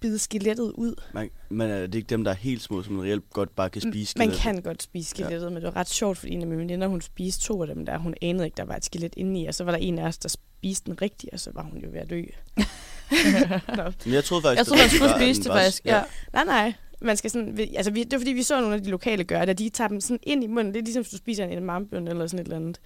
bide 0.03 0.19
skelettet 0.19 0.71
ud. 0.71 0.95
Man, 1.13 1.29
men 1.49 1.69
er 1.69 1.79
det 1.81 1.95
ikke 1.95 2.07
dem, 2.07 2.23
der 2.23 2.31
er 2.31 2.35
helt 2.35 2.61
små, 2.61 2.83
som 2.83 2.99
reelt 2.99 3.29
godt 3.29 3.55
bare 3.55 3.69
kan 3.69 3.81
spise 3.81 4.17
Man 4.17 4.27
skelettet? 4.27 4.41
kan 4.41 4.61
godt 4.61 4.83
spise 4.83 5.09
skelettet, 5.09 5.41
ja. 5.43 5.49
men 5.49 5.55
det 5.55 5.63
var 5.63 5.75
ret 5.75 5.89
sjovt, 5.89 6.17
fordi 6.17 6.31
en 6.33 6.41
af 6.41 6.47
mine 6.47 6.59
veninder, 6.61 6.87
hun 6.87 7.01
spiste 7.01 7.43
to 7.43 7.61
af 7.61 7.67
dem 7.67 7.85
der. 7.85 7.97
Hun 7.97 8.13
anede 8.21 8.45
ikke, 8.45 8.55
der 8.57 8.63
var 8.65 8.75
et 8.75 8.85
skelet 8.85 9.13
inde 9.17 9.41
i, 9.41 9.45
og 9.45 9.53
så 9.55 9.63
var 9.63 9.71
der 9.71 9.77
en 9.79 9.99
af 9.99 10.07
os, 10.07 10.17
der 10.17 10.29
spiste 10.29 10.85
den 10.91 11.01
rigtige, 11.01 11.33
og 11.33 11.39
så 11.39 11.51
var 11.53 11.63
hun 11.63 11.77
jo 11.81 11.87
ved 11.91 11.99
at 11.99 12.09
dø. 12.09 12.21
Men 14.05 14.13
jeg 14.13 14.23
troede 14.23 14.41
faktisk, 14.41 14.57
Jeg 14.57 14.65
troede, 14.65 14.81
man 14.83 14.89
skulle 14.89 15.13
at 15.15 15.21
spise 15.21 15.43
det 15.43 15.51
faktisk. 15.51 15.85
Ja. 15.85 16.03
Nej, 16.33 16.43
nej. 16.45 16.73
Man 17.01 17.17
skal 17.17 17.29
sådan, 17.31 17.59
altså 17.75 17.91
vi, 17.91 18.03
det 18.03 18.11
var 18.11 18.17
fordi, 18.19 18.31
vi 18.31 18.43
så 18.43 18.61
nogle 18.61 18.75
af 18.75 18.83
de 18.83 18.89
lokale 18.89 19.23
gøre 19.23 19.41
det, 19.41 19.49
og 19.49 19.59
de 19.59 19.69
tager 19.69 19.87
dem 19.87 20.01
sådan 20.01 20.19
ind 20.23 20.43
i 20.43 20.47
munden. 20.47 20.73
Det 20.73 20.79
er 20.79 20.83
ligesom, 20.83 21.03
hvis 21.03 21.11
du 21.11 21.17
spiser 21.17 21.43
en 21.43 21.51
edamamebøn 21.51 22.07
eller 22.07 22.27
sådan 22.27 22.39
et 22.39 22.43
eller 22.43 22.55
andet. 22.55 22.79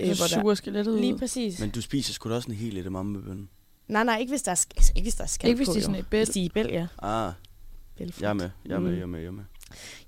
Øh, 0.00 0.14
Så 0.14 0.28
suger 0.28 0.54
skelettet 0.54 1.00
Lige 1.00 1.14
ud. 1.14 1.18
præcis. 1.18 1.60
Men 1.60 1.70
du 1.70 1.82
spiser 1.82 2.12
sgu 2.12 2.30
da 2.30 2.34
også 2.34 2.48
en 2.50 2.56
hel 2.56 2.76
edamamebønne. 2.78 3.46
Nej, 3.92 4.04
nej, 4.04 4.18
ikke 4.18 4.30
hvis 4.30 4.42
der 4.42 4.50
er, 4.52 4.64
altså, 4.76 4.92
ikke 4.96 5.04
hvis 5.04 5.14
der 5.14 5.22
er 5.24 5.28
skal 5.28 5.48
Ikke 5.48 5.56
hvis 5.58 5.68
på, 5.68 5.72
de 5.72 5.78
er 5.78 5.82
sådan 5.82 5.94
et 5.96 6.06
bæl. 6.06 6.18
Hvis 6.24 6.34
de 6.34 6.40
er 6.40 6.44
i 6.44 6.48
bæl, 6.48 6.66
ja. 6.72 6.86
Ah, 7.02 7.32
Bælfrugt. 7.96 8.22
jeg 8.22 8.28
er 8.28 8.32
med, 8.34 8.50
jeg 8.66 8.74
er 8.74 8.78
med, 8.78 8.90
Mm. 8.90 8.96
jeg 8.96 9.02
er 9.02 9.06
med, 9.06 9.20
jeg 9.20 9.26
er 9.26 9.30
med. 9.30 9.44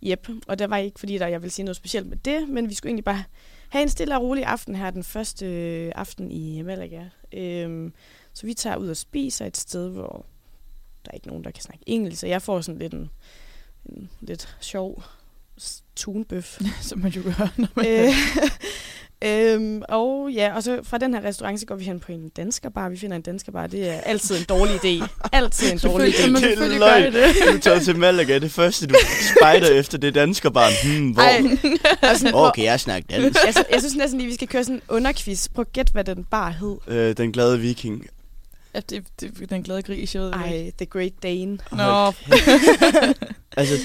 Yep, 0.06 0.28
og 0.48 0.58
der 0.58 0.66
var 0.66 0.76
ikke, 0.76 1.00
fordi 1.00 1.18
der, 1.18 1.26
jeg 1.26 1.42
vil 1.42 1.50
sige 1.50 1.64
noget 1.64 1.76
specielt 1.76 2.06
med 2.06 2.16
det, 2.16 2.48
men 2.48 2.68
vi 2.68 2.74
skulle 2.74 2.90
egentlig 2.90 3.04
bare 3.04 3.24
have 3.68 3.82
en 3.82 3.88
stille 3.88 4.16
og 4.16 4.22
rolig 4.22 4.44
aften 4.44 4.74
her, 4.74 4.90
den 4.90 5.04
første 5.04 5.46
øh, 5.46 5.92
aften 5.94 6.30
i 6.30 6.62
Malaga. 6.62 7.04
Øhm, 7.32 7.92
så 8.32 8.46
vi 8.46 8.54
tager 8.54 8.76
ud 8.76 8.88
og 8.88 8.96
spiser 8.96 9.46
et 9.46 9.56
sted, 9.56 9.88
hvor 9.88 10.26
der 11.04 11.10
er 11.10 11.14
ikke 11.14 11.26
nogen, 11.26 11.44
der 11.44 11.50
kan 11.50 11.62
snakke 11.62 11.84
engelsk, 11.86 12.20
så 12.20 12.26
jeg 12.26 12.42
får 12.42 12.60
sådan 12.60 12.78
lidt 12.78 12.92
en, 12.94 13.10
en 13.86 14.10
lidt 14.20 14.56
sjov 14.60 15.02
tunbøf. 15.96 16.60
Som 16.80 16.98
man 16.98 17.10
jo 17.12 17.22
gør, 17.22 17.52
når 17.56 17.68
man... 17.76 17.86
øh, 17.86 18.10
øhm, 19.24 19.82
og 19.88 20.30
ja, 20.32 20.54
og 20.56 20.62
så 20.62 20.80
fra 20.82 20.98
den 20.98 21.14
her 21.14 21.24
restaurant, 21.24 21.60
så 21.60 21.66
går 21.66 21.74
vi 21.74 21.84
hen 21.84 22.00
på 22.00 22.12
en 22.12 22.28
danskerbar. 22.28 22.88
Vi 22.88 22.96
finder 22.96 23.16
en 23.16 23.22
danskerbar. 23.22 23.66
Det 23.66 23.88
er 23.88 24.00
altid 24.00 24.36
en 24.38 24.44
dårlig 24.48 24.74
idé. 24.74 25.06
Altid 25.32 25.72
en 25.72 25.78
dårlig 25.78 26.14
idé. 26.14 26.26
men 26.30 26.42
Det 26.42 26.52
er 26.58 26.78
løgn. 26.78 27.12
Du 27.54 27.58
tager 27.60 27.78
til 27.80 27.96
Malaga, 27.98 28.38
det 28.38 28.50
første, 28.50 28.86
du 28.86 28.94
spejder 29.38 29.70
efter, 29.80 29.98
det 29.98 30.08
er 30.08 30.12
danskerbarn. 30.12 30.72
Hmm, 30.84 31.10
hvor? 31.10 31.22
Ej, 31.22 31.42
sådan, 32.16 32.32
Hvor 32.32 32.50
kan 32.50 32.64
jeg 32.64 32.80
snakke 32.80 33.06
dansk? 33.10 33.40
jeg, 33.46 33.54
jeg 33.70 33.80
synes 33.80 33.96
næsten 33.96 34.18
lige, 34.20 34.28
vi 34.28 34.34
skal 34.34 34.48
køre 34.48 34.64
sådan 34.64 34.76
en 34.76 34.82
underquiz. 34.88 35.48
Prøv 35.54 35.60
at 35.68 35.72
gætte, 35.72 35.92
hvad 35.92 36.04
den 36.04 36.24
bar 36.24 36.50
hed. 36.50 36.76
Øh, 36.88 37.16
den 37.16 37.32
glade 37.32 37.60
viking. 37.60 38.06
Ja, 38.74 38.80
det, 38.90 39.04
det, 39.20 39.32
er 39.42 39.46
den 39.46 39.62
glade 39.62 39.82
gris, 39.82 40.14
jeg 40.14 40.22
ved. 40.22 40.32
Ej, 40.32 40.70
The 40.78 40.86
Great 40.86 41.12
Dane. 41.22 41.58
Nå, 41.72 42.12
Altså, 43.56 43.74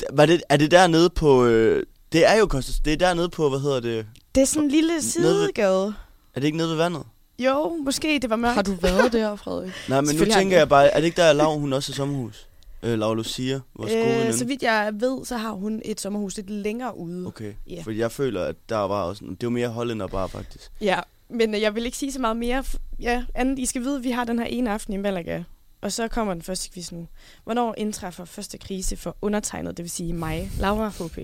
det- 0.00 0.06
var 0.12 0.26
det, 0.26 0.42
er 0.48 0.56
det 0.56 0.70
dernede 0.70 1.10
på... 1.10 1.44
Øh, 1.46 1.82
det 2.14 2.26
er 2.30 2.34
jo 2.34 2.46
Kostas, 2.46 2.80
det 2.80 2.92
er 2.92 2.96
dernede 2.96 3.28
på, 3.28 3.48
hvad 3.48 3.60
hedder 3.60 3.80
det? 3.80 4.06
Det 4.34 4.40
er 4.40 4.44
sådan 4.46 4.62
en 4.64 4.70
lille 4.70 4.92
ved- 4.92 5.00
sidegade. 5.00 5.94
Er 6.34 6.40
det 6.40 6.44
ikke 6.46 6.58
nede 6.58 6.68
ved 6.68 6.76
vandet? 6.76 7.02
Jo, 7.38 7.76
måske 7.84 8.18
det 8.22 8.30
var 8.30 8.36
mørkt. 8.36 8.54
har 8.54 8.62
du 8.62 8.74
været 8.74 9.12
der, 9.12 9.36
Frederik? 9.36 9.72
Nej, 9.88 10.00
men 10.00 10.16
nu 10.16 10.24
tænker 10.24 10.58
jeg 10.58 10.68
bare, 10.68 10.86
er 10.86 10.96
det 11.00 11.04
ikke 11.06 11.16
der, 11.22 11.32
Lav, 11.32 11.58
hun 11.58 11.72
også 11.72 11.92
er 11.92 11.94
sommerhus? 11.94 12.48
Øh, 12.82 12.98
Lav 12.98 13.14
Lucia, 13.14 13.60
vores 13.76 13.92
gode 13.92 14.04
øh, 14.04 14.10
veninde. 14.10 14.38
så 14.38 14.44
vidt 14.44 14.62
jeg 14.62 14.90
ved, 14.94 15.24
så 15.24 15.36
har 15.36 15.50
hun 15.52 15.82
et 15.84 16.00
sommerhus 16.00 16.36
lidt 16.36 16.50
længere 16.50 16.98
ude. 16.98 17.26
Okay, 17.26 17.52
Ja. 17.70 17.82
for 17.84 17.90
jeg 17.90 18.12
føler, 18.12 18.44
at 18.44 18.56
der 18.68 18.76
var 18.76 19.02
også... 19.02 19.24
Det 19.24 19.42
var 19.42 19.50
mere 19.50 19.68
hollænder 19.68 20.06
bare, 20.06 20.28
faktisk. 20.28 20.70
Ja, 20.80 21.00
men 21.30 21.54
øh, 21.54 21.60
jeg 21.60 21.74
vil 21.74 21.84
ikke 21.86 21.96
sige 21.98 22.12
så 22.12 22.20
meget 22.20 22.36
mere. 22.36 22.64
Ja, 23.00 23.24
andet, 23.34 23.58
I 23.58 23.66
skal 23.66 23.82
vide, 23.82 23.96
at 23.96 24.04
vi 24.04 24.10
har 24.10 24.24
den 24.24 24.38
her 24.38 24.46
ene 24.46 24.70
aften 24.70 24.94
i 24.94 24.96
Malaga. 24.96 25.42
Og 25.80 25.92
så 25.92 26.08
kommer 26.08 26.34
den 26.34 26.42
første 26.42 26.70
quiz 26.74 26.92
nu. 26.92 27.08
Hvornår 27.44 27.74
indtræffer 27.78 28.24
første 28.24 28.58
krise 28.58 28.96
for 28.96 29.16
undertegnet, 29.22 29.76
det 29.76 29.82
vil 29.82 29.90
sige 29.90 30.12
mig, 30.12 30.50
Laura 30.58 30.88
HP? 30.88 31.18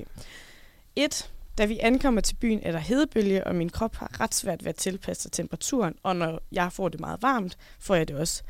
1. 0.96 1.30
Da 1.58 1.64
vi 1.64 1.78
ankommer 1.78 2.20
til 2.20 2.34
byen, 2.34 2.60
er 2.62 2.72
der 2.72 2.78
hedebølge, 2.78 3.46
og 3.46 3.54
min 3.54 3.68
krop 3.68 3.96
har 3.96 4.20
ret 4.20 4.34
svært 4.34 4.64
ved 4.64 4.68
at 4.68 4.76
tilpasse 4.76 5.22
sig 5.22 5.32
temperaturen. 5.32 5.94
Og 6.02 6.16
når 6.16 6.40
jeg 6.52 6.72
får 6.72 6.88
det 6.88 7.00
meget 7.00 7.22
varmt, 7.22 7.58
får 7.78 7.94
jeg 7.94 8.08
det 8.08 8.16
også 8.16 8.42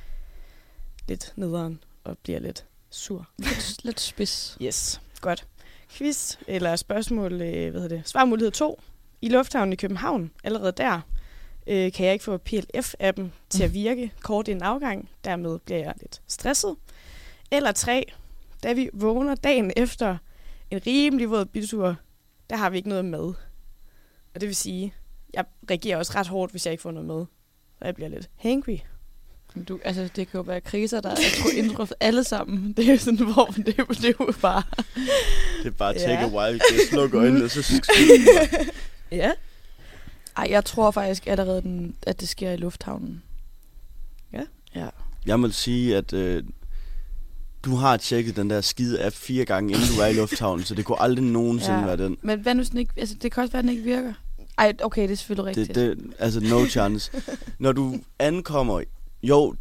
lidt 1.09 1.33
nederen 1.37 1.85
og 2.05 2.19
bliver 2.19 2.39
lidt 2.39 2.65
sur. 2.91 3.29
Lidt, 3.39 3.85
lidt 3.85 4.01
spids. 4.01 4.59
Yes, 4.63 5.01
godt. 5.21 5.47
Quiz 5.91 6.37
eller 6.47 6.77
spørgsmål, 6.77 7.33
øh, 7.33 7.71
hvad 7.71 7.81
hedder 7.81 7.97
det? 7.97 8.09
Svarmulighed 8.09 8.51
2. 8.51 8.81
I 9.23 9.29
lufthavnen 9.29 9.73
i 9.73 9.77
København, 9.77 10.31
allerede 10.45 10.73
der, 10.73 11.01
øh, 11.67 11.93
kan 11.93 12.07
jeg 12.07 12.13
ikke 12.13 12.25
få 12.25 12.37
PLF-appen 12.49 13.23
til 13.51 13.63
at 13.63 13.75
virke 13.75 14.13
kort 14.23 14.49
inden 14.49 14.63
afgang. 14.63 15.09
Dermed 15.25 15.59
bliver 15.59 15.79
jeg 15.79 15.95
lidt 16.01 16.23
stresset. 16.27 16.77
Eller 17.51 17.73
3. 17.73 18.13
Da 18.63 18.73
vi 18.73 18.91
vågner 18.93 19.35
dagen 19.35 19.73
efter 19.77 20.17
en 20.71 20.81
rimelig 20.87 21.31
våd 21.31 21.45
bytur, 21.45 21.97
der 22.51 22.57
har 22.57 22.71
vi 22.71 22.77
ikke 22.77 22.89
noget 22.89 23.05
mad. 23.05 23.35
Og 24.35 24.41
det 24.41 24.47
vil 24.47 24.57
sige, 24.57 24.95
jeg 25.35 25.45
reagerer 25.71 25.97
også 25.97 26.13
ret 26.15 26.27
hårdt, 26.27 26.53
hvis 26.53 26.67
jeg 26.67 26.73
ikke 26.73 26.83
får 26.83 26.91
noget 26.91 27.07
mad. 27.07 27.25
Så 27.79 27.85
jeg 27.85 27.95
bliver 27.95 28.09
lidt 28.09 28.31
hangry. 28.37 28.77
Men 29.55 29.65
Du, 29.65 29.79
altså, 29.85 30.03
det 30.03 30.15
kan 30.31 30.39
jo 30.39 30.41
være 30.41 30.61
kriser, 30.61 31.01
der 31.01 31.11
er 31.11 31.17
indtruffet 31.57 31.97
alle 32.01 32.25
sammen. 32.25 32.73
Det 32.77 32.89
er 32.89 32.93
jo 32.93 32.99
sådan, 32.99 33.33
hvor 33.33 33.45
det, 33.47 33.69
er 33.69 33.73
jo- 33.79 33.85
det 33.95 34.05
er 34.05 34.13
jo 34.21 34.33
bare... 34.43 34.63
Det 35.63 35.67
er 35.67 35.71
bare 35.71 35.95
take 35.95 36.11
Ja. 36.13 36.25
a 36.25 36.29
while, 36.29 36.59
det 36.59 36.89
slukke 36.91 37.19
øjnene, 37.19 37.45
og 37.45 37.51
så 37.51 37.83
Ja. 39.11 39.33
Ej, 40.37 40.47
jeg 40.51 40.65
tror 40.65 40.91
faktisk 40.91 41.27
allerede, 41.27 41.63
den, 41.63 41.97
at 42.03 42.21
det 42.21 42.29
sker 42.29 42.51
i 42.51 42.57
lufthavnen. 42.57 43.23
Ja. 44.33 44.43
Ja. 44.75 44.89
Jeg 45.27 45.41
må 45.41 45.49
sige, 45.51 45.97
at 45.97 46.13
øh, 46.13 46.45
du 47.65 47.75
har 47.77 47.97
tjekket 47.97 48.37
den 48.37 48.51
der 48.51 48.61
skide 48.61 49.05
app 49.05 49.17
fire 49.17 49.45
gange, 49.45 49.75
inden 49.75 49.87
du 49.97 50.01
er 50.03 50.07
i 50.07 50.13
lufthavnen, 50.13 50.65
så 50.65 50.75
det 50.75 50.85
kunne 50.85 51.01
aldrig 51.03 51.25
nogensinde 51.25 51.79
Ja. 51.79 51.85
være 51.87 51.97
den. 51.97 52.17
Men 52.23 52.41
hvad 52.41 52.55
nu 52.55 52.65
sådan 52.65 52.81
ikke... 52.81 52.93
Altså, 52.97 53.15
det 53.23 53.33
kan 53.33 53.43
også 53.43 53.53
være, 53.53 53.59
at 53.59 53.63
den 53.65 53.71
ikke 53.71 53.83
virker. 53.85 54.13
Ej, 54.59 54.73
okay, 54.83 55.03
det 55.03 55.11
er 55.11 55.17
selvfølgelig 55.17 55.47
rigtigt. 55.47 55.75
Det, 55.75 55.97
det, 55.99 56.07
altså, 56.19 56.41
no 56.41 56.67
chance. 56.67 57.11
Når 57.59 57.73
du 57.73 57.99
ankommer, 58.19 58.81
jo, 59.23 59.55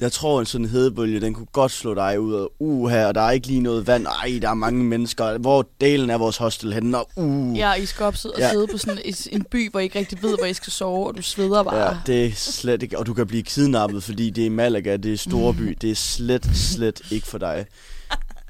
jeg 0.00 0.12
tror, 0.12 0.40
en 0.40 0.46
sådan 0.46 0.66
hedebølge, 0.66 1.20
den 1.20 1.34
kunne 1.34 1.46
godt 1.52 1.72
slå 1.72 1.94
dig 1.94 2.20
ud 2.20 2.34
af, 2.34 2.46
uh 2.58 2.88
her, 2.90 3.06
og 3.06 3.14
der 3.14 3.20
er 3.20 3.30
ikke 3.30 3.46
lige 3.46 3.60
noget 3.60 3.86
vand, 3.86 4.06
ej, 4.06 4.38
der 4.42 4.48
er 4.50 4.54
mange 4.54 4.84
mennesker, 4.84 5.38
hvor 5.38 5.68
delen 5.80 6.10
af 6.10 6.20
vores 6.20 6.36
hostel 6.36 6.72
henne, 6.74 6.98
og 6.98 7.08
uh. 7.16 7.58
Ja, 7.58 7.74
I 7.74 7.86
skal 7.86 8.04
op 8.04 8.14
og 8.24 8.30
Ja. 8.38 8.50
sidde 8.50 8.66
på 8.66 8.78
sådan 8.78 8.98
en 9.32 9.44
by, 9.50 9.70
hvor 9.70 9.80
I 9.80 9.82
ikke 9.82 9.98
rigtig 9.98 10.22
ved, 10.22 10.36
hvor 10.38 10.46
I 10.46 10.54
skal 10.54 10.72
sove, 10.72 11.06
og 11.06 11.16
du 11.16 11.22
sveder 11.22 11.62
bare. 11.62 11.86
Ja, 11.88 11.96
det 12.06 12.26
er 12.26 12.30
slet 12.34 12.82
ikke, 12.82 12.98
og 12.98 13.06
du 13.06 13.14
kan 13.14 13.26
blive 13.26 13.42
kidnappet, 13.42 14.02
fordi 14.02 14.30
det 14.30 14.46
er 14.46 14.50
Malaga, 14.50 14.96
det 14.96 15.12
er 15.12 15.16
storby, 15.16 15.76
det 15.80 15.90
er 15.90 15.94
slet, 15.94 16.46
slet 16.54 17.00
ikke 17.10 17.26
for 17.26 17.38
dig. 17.38 17.66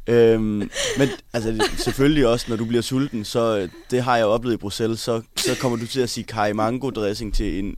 øhm, 0.06 0.42
men 0.98 1.08
altså, 1.32 1.68
selvfølgelig 1.78 2.26
også, 2.26 2.46
når 2.48 2.56
du 2.56 2.64
bliver 2.64 2.82
sulten, 2.82 3.24
så 3.24 3.68
det 3.90 4.02
har 4.02 4.16
jeg 4.16 4.26
oplevet 4.26 4.54
i 4.54 4.58
Bruxelles, 4.58 5.00
så, 5.00 5.22
så 5.36 5.50
kommer 5.60 5.78
du 5.78 5.86
til 5.86 6.00
at 6.00 6.10
sige 6.10 6.24
kaj 6.24 6.52
mango 6.52 6.90
dressing 6.90 7.34
til 7.34 7.58
en, 7.58 7.74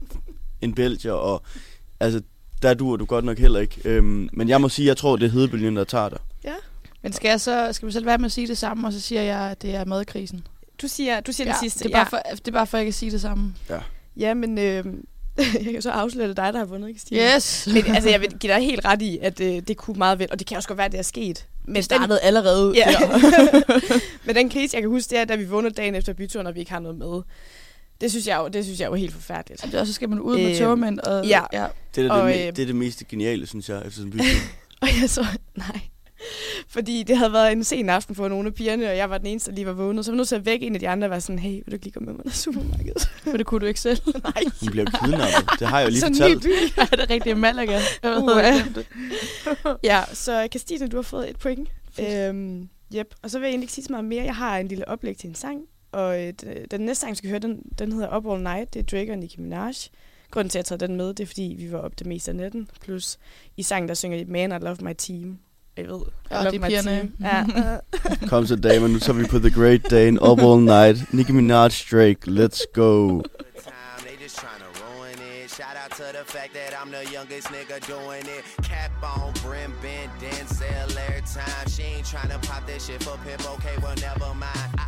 en 0.61 0.73
belgier, 0.73 1.13
og 1.13 1.43
altså, 1.99 2.21
der 2.61 2.73
duer 2.73 2.97
du 2.97 3.05
godt 3.05 3.25
nok 3.25 3.37
heller 3.37 3.59
ikke. 3.59 3.81
Øhm, 3.85 4.29
men 4.33 4.49
jeg 4.49 4.61
må 4.61 4.69
sige, 4.69 4.87
jeg 4.87 4.97
tror, 4.97 5.15
det 5.15 5.25
er 5.25 5.29
hedebølgen, 5.29 5.75
der 5.75 5.83
tager 5.83 6.09
dig. 6.09 6.19
Men 7.01 7.13
skal 7.13 7.29
jeg 7.29 7.41
så 7.41 7.69
skal 7.71 7.87
vi 7.87 7.91
selv 7.91 8.05
være 8.05 8.17
med 8.17 8.25
at 8.25 8.31
sige 8.31 8.47
det 8.47 8.57
samme, 8.57 8.87
og 8.87 8.93
så 8.93 9.01
siger 9.01 9.21
jeg, 9.21 9.39
at 9.39 9.61
det 9.61 9.75
er 9.75 9.85
madkrisen? 9.85 10.47
Du 10.81 10.87
siger, 10.87 11.19
du 11.19 11.31
siger 11.31 11.47
ja, 11.47 11.53
den 11.53 11.59
sidste. 11.59 11.83
Det 11.83 11.93
er, 11.93 11.97
bare 11.97 12.05
for, 12.09 12.21
det 12.31 12.47
er 12.47 12.51
bare 12.51 12.67
for, 12.67 12.77
at 12.77 12.79
jeg 12.79 12.85
kan 12.85 12.93
sige 12.93 13.11
det 13.11 13.21
samme. 13.21 13.53
Ja, 14.17 14.33
men 14.33 14.57
øh, 14.57 14.85
jeg 15.65 15.71
kan 15.71 15.81
så 15.81 15.91
afsløre, 15.91 16.23
at 16.23 16.29
det 16.29 16.37
dig, 16.37 16.53
der 16.53 16.59
har 16.59 16.65
vundet, 16.65 16.89
Christine. 16.89 17.21
Yes! 17.35 17.67
Men 17.73 17.95
altså, 17.95 18.09
jeg 18.09 18.21
vil 18.21 18.29
give 18.39 18.53
dig 18.53 18.61
helt 18.61 18.85
ret 18.85 19.01
i, 19.01 19.19
at 19.21 19.39
øh, 19.39 19.61
det 19.67 19.77
kunne 19.77 19.97
meget 19.97 20.19
vel, 20.19 20.27
og 20.31 20.39
det 20.39 20.47
kan 20.47 20.57
også 20.57 20.69
godt 20.69 20.77
være, 20.77 20.85
at 20.85 20.91
det 20.91 20.97
er 20.97 21.03
sket. 21.03 21.45
Men 21.65 21.75
Det 21.75 21.85
startede 21.85 22.19
allerede 22.19 22.73
Ja. 22.75 22.87
Men 24.25 24.35
den 24.35 24.49
krise, 24.49 24.75
jeg 24.75 24.81
kan 24.83 24.89
huske, 24.89 25.09
det 25.09 25.17
er, 25.19 25.25
da 25.25 25.35
vi 25.35 25.45
vågnede 25.45 25.73
dagen 25.73 25.95
efter 25.95 26.13
byturen, 26.13 26.47
og 26.47 26.55
vi 26.55 26.59
ikke 26.59 26.71
har 26.71 26.79
noget 26.79 26.97
med. 26.97 27.21
Det 28.01 28.11
synes 28.11 28.27
jeg 28.27 28.37
jo, 28.37 28.47
det 28.47 28.63
synes 28.65 28.79
jeg 28.79 28.87
jo 28.87 28.91
er 28.93 28.97
helt 28.97 29.13
forfærdeligt. 29.13 29.75
Og 29.75 29.87
så 29.87 29.93
skal 29.93 30.09
man 30.09 30.19
ud 30.19 30.37
med 30.37 30.45
Øhm, 30.49 30.55
tørmænd. 30.57 30.99
Og, 30.99 31.25
ja. 31.27 31.41
ja. 31.53 31.65
Det 31.95 32.05
er, 32.05 32.11
Og, 32.11 32.29
det, 32.29 32.35
øh, 32.47 32.55
det 32.55 32.59
er 32.59 32.65
det 32.65 32.75
mest 32.75 33.07
geniale, 33.07 33.47
synes 33.47 33.69
jeg, 33.69 33.77
efter 33.77 33.91
sådan 33.91 34.13
en. 34.13 34.19
Og 34.81 34.87
jeg 35.01 35.09
så, 35.09 35.25
nej. 35.55 35.79
Fordi 36.67 37.03
det 37.03 37.17
havde 37.17 37.33
været 37.33 37.51
en 37.51 37.63
sen 37.63 37.89
aften 37.89 38.15
for 38.15 38.27
nogle 38.27 38.47
af 38.47 38.53
pigerne, 38.53 38.89
og 38.89 38.97
jeg 38.97 39.09
var 39.09 39.17
den 39.17 39.27
eneste, 39.27 39.49
der 39.51 39.55
lige 39.55 39.65
var 39.65 39.73
vågnet. 39.73 40.05
Så 40.05 40.11
var 40.11 40.15
jeg 40.15 40.17
nødt 40.17 40.27
til 40.27 40.35
at 40.35 40.45
vække 40.45 40.65
en 40.67 40.73
af 40.73 40.79
de 40.79 40.89
andre 40.89 41.07
og 41.07 41.11
var 41.11 41.19
sådan, 41.19 41.39
hey, 41.39 41.51
vil 41.51 41.63
du 41.67 41.71
ikke 41.73 41.85
lige 41.85 41.93
komme 41.93 42.05
med 42.05 42.15
mig 42.15 42.25
til 42.33 42.41
supermarkedet? 42.41 43.09
For 43.23 43.37
det 43.37 43.45
kunne 43.45 43.59
du 43.59 43.65
ikke 43.65 43.79
selv. 43.79 43.99
Nej. 44.23 44.43
Hun 44.59 44.69
bliver 44.71 44.85
kidnappet. 44.85 45.49
Det 45.59 45.67
har 45.67 45.79
jeg 45.79 45.85
jo 45.85 45.89
lige 45.89 45.99
Sådan 45.99 46.15
fortalt. 46.15 46.43
helt 46.43 46.61
vildt. 46.61 46.77
ja, 46.77 46.83
det 46.91 46.99
er 46.99 47.09
rigtigt 47.09 47.37
Malaga. 47.37 47.79
Jeg 48.03 48.11
ved, 48.11 48.17
Uh, 48.21 48.75
det. 48.75 48.85
Ja, 49.83 50.01
så 50.13 50.47
Christine, 50.51 50.87
du 50.87 50.97
har 50.97 51.01
fået 51.01 51.29
et 51.29 51.37
point. 51.39 51.69
Øhm, 51.99 52.69
yep. 52.95 53.07
Og 53.23 53.29
så 53.29 53.39
vil 53.39 53.45
jeg 53.45 53.49
egentlig 53.49 53.63
ikke 53.63 53.73
sige 53.73 53.85
så 53.85 53.91
meget 53.93 54.05
mere. 54.05 54.23
Jeg 54.23 54.35
har 54.35 54.57
en 54.57 54.67
lille 54.67 54.87
oplæg 54.87 55.17
til 55.17 55.29
en 55.29 55.35
sang, 55.35 55.59
og 55.91 56.21
øh, 56.27 56.33
den 56.71 56.81
næste 56.81 57.01
sang, 57.01 57.11
vi 57.11 57.15
skal 57.15 57.29
høre, 57.29 57.39
den, 57.39 57.61
den 57.79 57.91
hedder 57.91 58.17
Up 58.17 58.25
All 58.27 58.43
Night. 58.43 58.73
Det 58.73 58.79
er 58.79 58.83
Drake 58.97 59.11
og 59.11 59.17
Nicki 59.17 59.41
Minaj. 59.41 59.73
Grunden 60.31 60.49
til, 60.49 60.59
at 60.59 60.71
jeg 60.71 60.79
tager 60.79 60.87
den 60.87 60.97
med, 60.97 61.07
det 61.07 61.19
er, 61.19 61.25
fordi 61.27 61.55
vi 61.59 61.71
var 61.71 61.77
op 61.79 61.99
det 61.99 62.07
meste 62.07 62.31
af 62.31 62.35
natten. 62.35 62.69
Plus 62.81 63.17
i 63.57 63.63
sangen, 63.63 63.87
der 63.89 63.93
synger 63.93 64.17
de, 64.17 64.31
Man, 64.31 64.51
I 64.51 64.63
Love 64.65 64.77
My 64.81 64.93
Team. 64.97 65.37
Jeg 65.77 65.87
ved, 65.87 65.99
I 65.99 66.03
Ja, 66.31 66.43
love 66.43 66.51
det 66.51 66.55
er 66.55 66.59
my 66.59 66.67
pigerne. 66.67 66.97
team. 66.97 67.13
Ja, 67.21 67.45
Kom 68.29 68.45
så 68.45 68.55
damer, 68.55 68.87
nu 68.87 68.99
tager 68.99 69.17
vi 69.19 69.25
på 69.25 69.39
The 69.39 69.49
Great 69.61 69.81
Dane, 69.91 70.29
Up 70.31 70.39
All 70.39 70.59
Night, 70.61 71.13
Nicki 71.13 71.31
Minaj, 71.31 71.69
Drake, 71.91 72.19
let's 72.27 72.61
go. 72.73 73.21
time, 73.21 73.99
they 74.07 74.15
just 74.23 74.35
tryna 74.37 74.67
ruin 74.83 75.19
it. 75.43 75.49
Shout 75.57 75.75
out 75.83 75.91
to 75.99 76.03
the 76.17 76.25
fact 76.35 76.51
that 76.59 76.71
I'm 76.79 76.91
the 76.97 77.03
youngest 77.17 77.47
nigga 77.55 77.77
doing 77.93 78.25
it. 78.37 78.43
Cap 78.71 78.91
on, 79.13 79.33
brim, 79.43 79.71
bend, 79.83 80.11
Denzel 80.21 80.89
every 81.07 81.23
time. 81.37 81.65
She 81.75 81.83
ain't 81.93 82.05
tryna 82.13 82.37
pop 82.49 82.63
that 82.69 82.81
shit 82.85 83.01
for 83.05 83.17
pimp, 83.25 83.43
okay, 83.55 83.75
well, 83.83 83.95
never 84.07 84.31
mind. 84.47 84.69
I 84.83 84.85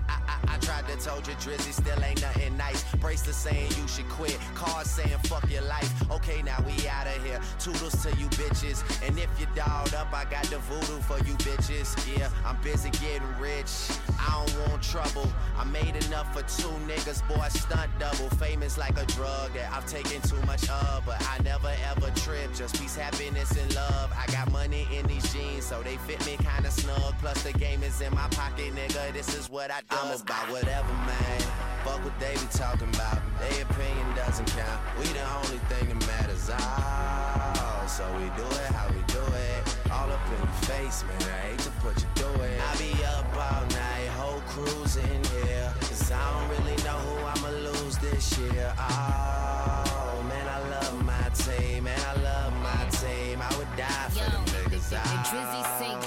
tried 0.71 0.87
to 0.87 1.03
told 1.03 1.27
you 1.27 1.33
Drizzy 1.35 1.73
still 1.73 2.03
ain't 2.03 2.21
nothing 2.21 2.55
nice. 2.55 2.83
Bracelet 2.95 3.35
saying 3.35 3.71
you 3.77 3.87
should 3.87 4.07
quit, 4.09 4.37
cards 4.55 4.89
saying 4.89 5.17
fuck 5.25 5.49
your 5.49 5.63
life. 5.63 5.89
Okay, 6.11 6.41
now 6.43 6.57
we 6.65 6.87
out 6.87 7.07
of 7.07 7.23
here. 7.25 7.39
Toodles 7.59 8.01
to 8.03 8.09
you 8.17 8.27
bitches. 8.39 8.79
And 9.05 9.17
if 9.19 9.29
you 9.39 9.47
dolled 9.55 9.93
up, 9.93 10.13
I 10.13 10.25
got 10.25 10.45
the 10.45 10.59
voodoo 10.59 11.01
for 11.01 11.17
you 11.27 11.35
bitches. 11.47 11.89
Yeah, 12.15 12.29
I'm 12.45 12.57
busy 12.61 12.89
getting 12.91 13.27
rich. 13.39 13.71
I 14.19 14.45
don't 14.45 14.69
want 14.69 14.81
trouble. 14.81 15.27
I 15.57 15.63
made 15.65 15.95
enough 16.05 16.31
for 16.33 16.43
two 16.43 16.73
niggas, 16.87 17.27
boy, 17.27 17.47
stunt 17.49 17.91
double. 17.99 18.29
Famous 18.37 18.77
like 18.77 18.97
a 18.97 19.05
drug 19.07 19.53
that 19.53 19.71
I've 19.73 19.85
taken 19.87 20.21
too 20.21 20.41
much 20.45 20.69
of, 20.69 21.03
but 21.05 21.21
I 21.27 21.41
never 21.43 21.71
ever 21.91 22.11
trip. 22.15 22.53
Just 22.55 22.79
peace, 22.79 22.95
happiness, 22.95 23.51
and 23.57 23.73
love. 23.75 24.11
I 24.17 24.31
got 24.31 24.51
money 24.51 24.87
in 24.93 25.05
these 25.07 25.33
jeans, 25.33 25.65
so 25.65 25.81
they 25.83 25.97
fit 25.97 26.25
me 26.25 26.37
kinda 26.37 26.71
snug. 26.71 27.13
Plus 27.19 27.41
the 27.43 27.53
game 27.53 27.83
is 27.83 27.99
in 28.01 28.13
my 28.13 28.27
pocket, 28.29 28.73
nigga. 28.75 29.11
This 29.11 29.35
is 29.35 29.49
what 29.49 29.71
I 29.71 29.81
do. 29.89 29.97
I'm 29.99 30.19
about 30.19 30.51
whatever, 30.61 30.93
man. 31.09 31.41
Fuck 31.83 32.03
what 32.05 32.17
they 32.19 32.33
be 32.33 32.47
talking 32.53 32.89
about. 32.93 33.17
Their 33.39 33.63
opinion 33.63 34.07
doesn't 34.15 34.47
count. 34.53 34.79
We 34.99 35.05
the 35.07 35.25
only 35.41 35.57
thing 35.69 35.89
that 35.89 36.07
matters. 36.07 36.49
Oh, 36.53 37.85
so 37.87 38.05
we 38.17 38.25
do 38.37 38.45
it 38.61 38.69
how 38.77 38.87
we 38.93 39.01
do 39.09 39.23
it. 39.49 39.61
All 39.91 40.09
up 40.11 40.21
in 40.29 40.37
your 40.37 40.55
face, 40.69 41.03
man. 41.03 41.21
I 41.21 41.49
hate 41.49 41.59
to 41.65 41.71
put 41.81 41.97
you 41.97 42.09
through 42.15 42.43
it. 42.43 42.61
I 42.61 42.71
be 42.77 42.93
up 43.17 43.25
all 43.33 43.65
night, 43.73 44.07
whole 44.19 44.41
crew's 44.53 44.97
in 44.97 45.21
here. 45.41 45.73
Cause 45.81 46.11
I 46.11 46.21
don't 46.31 46.49
really 46.53 46.77
know 46.83 46.99
who 47.09 47.15
I'ma 47.25 47.49
lose 47.69 47.97
this 47.97 48.37
year. 48.37 48.73
Oh, 48.77 50.23
man, 50.29 50.47
I 50.47 50.59
love 50.69 51.03
my 51.03 51.29
team. 51.33 51.85
Man, 51.85 51.99
I 52.05 52.21
love 52.21 52.53
my 52.61 52.83
team. 53.01 53.41
I 53.41 53.49
would 53.57 53.71
die 53.75 54.09
for 54.09 54.19
Yo, 54.19 54.29
them 54.29 54.45
niggas. 54.45 54.93
Drizzy 55.31 55.61
say 55.79 55.87
I'm 55.87 56.01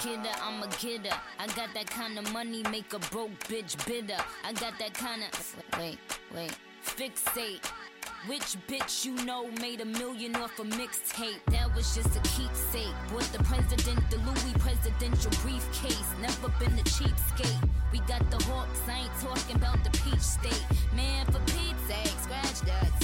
a 0.65 0.69
kidder. 0.77 1.15
I 1.39 1.47
got 1.49 1.75
that 1.75 1.91
kind 1.91 2.19
of 2.19 2.33
money, 2.33 2.63
make 2.71 2.93
a 2.95 2.99
broke 3.11 3.39
bitch 3.49 3.77
bitter. 3.87 4.21
I 4.45 4.53
got 4.55 4.79
that 4.79 4.95
kind 4.95 5.23
of 5.23 5.57
wait, 5.79 5.99
wait, 6.35 6.57
fixate. 6.85 7.65
Which 8.27 8.57
bitch 8.67 9.05
you 9.05 9.13
know 9.27 9.51
made 9.61 9.83
a 9.83 9.85
million 9.85 10.35
off 10.37 10.59
a 10.59 10.63
mixtape? 10.63 11.45
That 11.49 11.75
was 11.75 11.95
just 11.95 12.17
a 12.17 12.21
keepsake. 12.21 12.95
Bought 13.13 13.31
the 13.37 13.45
president 13.45 14.01
the 14.11 14.17
Louis 14.19 14.55
presidential 14.59 15.31
briefcase. 15.43 16.09
Never 16.23 16.49
been 16.59 16.73
a 16.79 16.85
cheapskate. 16.85 17.69
We 17.93 17.99
got 18.01 18.29
the 18.31 18.43
hawks, 18.45 18.81
I 18.89 19.01
ain't 19.01 19.21
talking 19.21 19.57
about 19.57 19.85
the 19.85 19.91
peach 19.91 20.21
state. 20.21 20.65
Man, 20.95 21.27
for 21.27 21.41
Pete's 21.53 21.83
sake, 21.87 22.19
scratch 22.23 22.61
that 22.63 23.04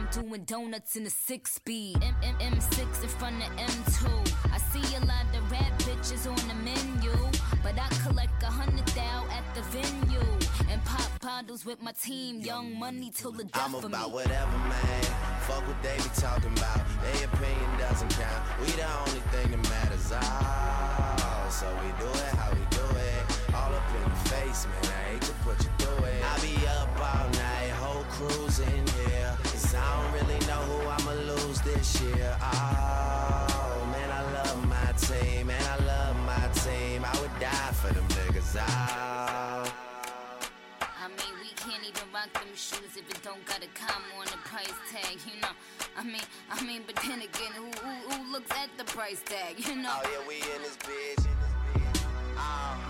I'm 0.00 0.22
doing 0.22 0.44
donuts 0.44 0.96
in 0.96 1.04
a 1.04 1.10
six 1.10 1.52
speed. 1.54 1.98
M- 2.02 2.14
M- 2.22 2.54
M6 2.54 3.02
in 3.02 3.08
front 3.10 3.36
of 3.42 3.50
M2. 3.56 4.32
I 4.50 4.56
see 4.56 4.96
a 4.96 5.00
lot 5.00 5.26
of 5.36 5.50
rap 5.52 5.78
bitches 5.80 6.26
on 6.26 6.36
the 6.48 6.54
menu, 6.64 7.12
but 7.62 7.78
I 7.78 7.86
collect 8.02 8.42
a 8.42 8.46
hundred 8.46 8.86
thou 8.88 9.26
at 9.30 9.44
the 9.54 9.60
venue 9.68 10.24
and 10.70 10.82
pop 10.86 11.06
bottles 11.20 11.66
with 11.66 11.82
my 11.82 11.92
team. 11.92 12.40
Young 12.40 12.78
money 12.78 13.10
till 13.14 13.30
the 13.32 13.44
death 13.44 13.62
I'm 13.62 13.74
of 13.74 13.82
me. 13.82 13.88
about 13.88 14.10
whatever, 14.12 14.56
man. 14.56 15.02
Fuck 15.42 15.68
what 15.68 15.82
they 15.82 15.96
be 15.98 16.08
talking 16.16 16.52
about. 16.56 16.80
Their 17.02 17.26
opinion 17.26 17.70
doesn't 17.78 18.08
count. 18.16 18.42
We 18.60 18.72
the 18.72 18.88
only 19.00 19.20
thing 19.32 19.50
that 19.50 19.68
matters. 19.68 20.12
Oh, 20.14 21.46
so 21.50 21.66
we 21.84 21.88
do 22.02 22.08
it 22.08 22.32
how 22.40 22.50
we 22.52 22.64
do 22.70 22.86
it. 22.96 23.54
All 23.54 23.74
up 23.74 23.84
in 23.96 24.00
your 24.00 24.16
face, 24.32 24.64
man. 24.64 24.94
I 24.96 25.12
hate 25.12 25.22
to 25.22 25.32
put 25.44 25.58
you 25.62 25.70
through 25.76 26.04
it. 26.06 26.24
I 26.24 26.40
be 26.40 26.56
up 26.68 26.88
all 26.98 27.28
night, 27.36 27.68
whole 27.76 28.04
crew's 28.04 28.60
in 28.60 28.86
here. 29.04 29.36
I 29.82 30.02
don't 30.02 30.12
really 30.18 30.40
know 30.46 30.62
who 30.70 30.88
I'ma 30.88 31.12
lose 31.32 31.60
this 31.62 32.00
year. 32.02 32.36
Oh, 32.40 33.88
man, 33.92 34.10
I 34.10 34.22
love 34.32 34.68
my 34.68 34.92
team. 35.06 35.46
Man, 35.48 35.62
I 35.62 35.84
love 35.84 36.16
my 36.26 36.48
team. 36.64 37.04
I 37.04 37.20
would 37.20 37.36
die 37.40 37.72
for 37.80 37.92
them 37.94 38.06
niggas. 38.08 38.56
Oh. 38.60 39.72
I 41.02 41.08
mean, 41.08 41.34
we 41.40 41.50
can't 41.56 41.82
even 41.82 42.08
rock 42.12 42.32
them 42.34 42.52
shoes 42.54 42.96
if 42.96 43.08
it 43.10 43.22
don't 43.22 43.44
got 43.46 43.62
a 43.64 43.68
comma 43.74 44.04
on 44.18 44.26
the 44.26 44.38
price 44.44 44.72
tag, 44.92 45.18
you 45.26 45.40
know. 45.40 45.54
I 45.96 46.04
mean, 46.04 46.22
I 46.50 46.62
mean, 46.64 46.82
but 46.86 46.96
then 46.96 47.20
again, 47.22 47.52
who 47.56 47.70
who, 47.82 47.92
who 48.10 48.32
looks 48.32 48.50
at 48.52 48.68
the 48.76 48.84
price 48.84 49.22
tag, 49.24 49.58
you 49.66 49.76
know? 49.76 49.92
Oh 50.04 50.10
yeah, 50.12 50.28
we 50.28 50.36
in 50.36 50.62
this 50.62 50.76
bitch. 50.76 51.26
Oh, 52.36 52.40
Uh, 52.42 52.76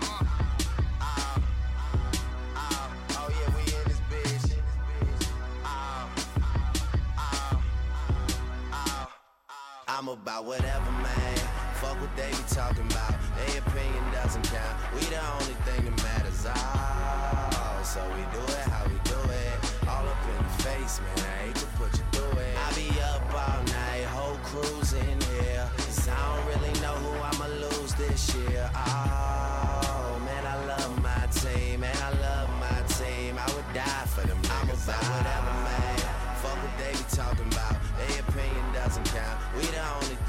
about 10.31 10.45
whatever, 10.45 10.91
man. 10.91 11.37
Fuck 11.75 11.99
what 11.99 12.15
they 12.15 12.29
be 12.29 12.43
talking 12.47 12.85
about. 12.91 13.15
Their 13.35 13.59
opinion 13.59 14.03
doesn't 14.13 14.43
count. 14.47 14.75
We 14.93 15.01
the 15.11 15.19
only 15.33 15.57
thing 15.67 15.83
that 15.85 15.97
matters. 16.03 16.45
Oh, 16.47 17.81
so 17.83 17.99
we 18.15 18.23
do 18.31 18.43
it 18.53 18.65
how 18.71 18.85
we 18.87 18.95
do 19.03 19.19
it. 19.27 19.55
All 19.89 20.07
up 20.07 20.23
in 20.31 20.43
the 20.43 20.63
face, 20.63 21.01
man. 21.01 21.19
I 21.19 21.47
hate 21.47 21.55
to 21.55 21.65
put 21.75 21.91
you 21.97 22.05
through 22.13 22.39
it. 22.39 22.55
I 22.55 22.71
be 22.79 22.87
up 23.11 23.27
all 23.33 23.63
night, 23.75 24.05
whole 24.15 24.39
crew's 24.47 24.93
in 24.93 25.17
here. 25.35 25.67
Cause 25.77 26.07
I 26.07 26.15
don't 26.15 26.45
really 26.47 26.73
know 26.79 26.95
who 27.03 27.11
I'ma 27.27 27.47
lose 27.67 27.93
this 27.95 28.33
year. 28.35 28.69
Oh, 28.73 30.21
man, 30.23 30.43
I 30.47 30.55
love 30.65 30.93
my 31.03 31.23
team. 31.33 31.81
Man, 31.81 31.97
I 31.99 32.11
love 32.23 32.49
my 32.59 32.79
team. 32.95 33.35
I 33.37 33.47
would 33.51 33.67
die 33.73 34.05
for 34.07 34.25
them. 34.27 34.39
I'm 34.47 34.69
about 34.69 35.03
whatever, 35.11 35.53
man. 35.67 35.97
Fuck 36.39 36.57
what 36.63 36.75
they 36.79 36.93
be 36.93 37.05
talking 37.11 37.47
about. 37.51 37.75
Their 37.99 38.21
opinion 38.21 38.65
doesn't 38.73 39.05
count. 39.11 39.37
We 39.55 39.65
the 39.67 39.83
only 40.01 40.20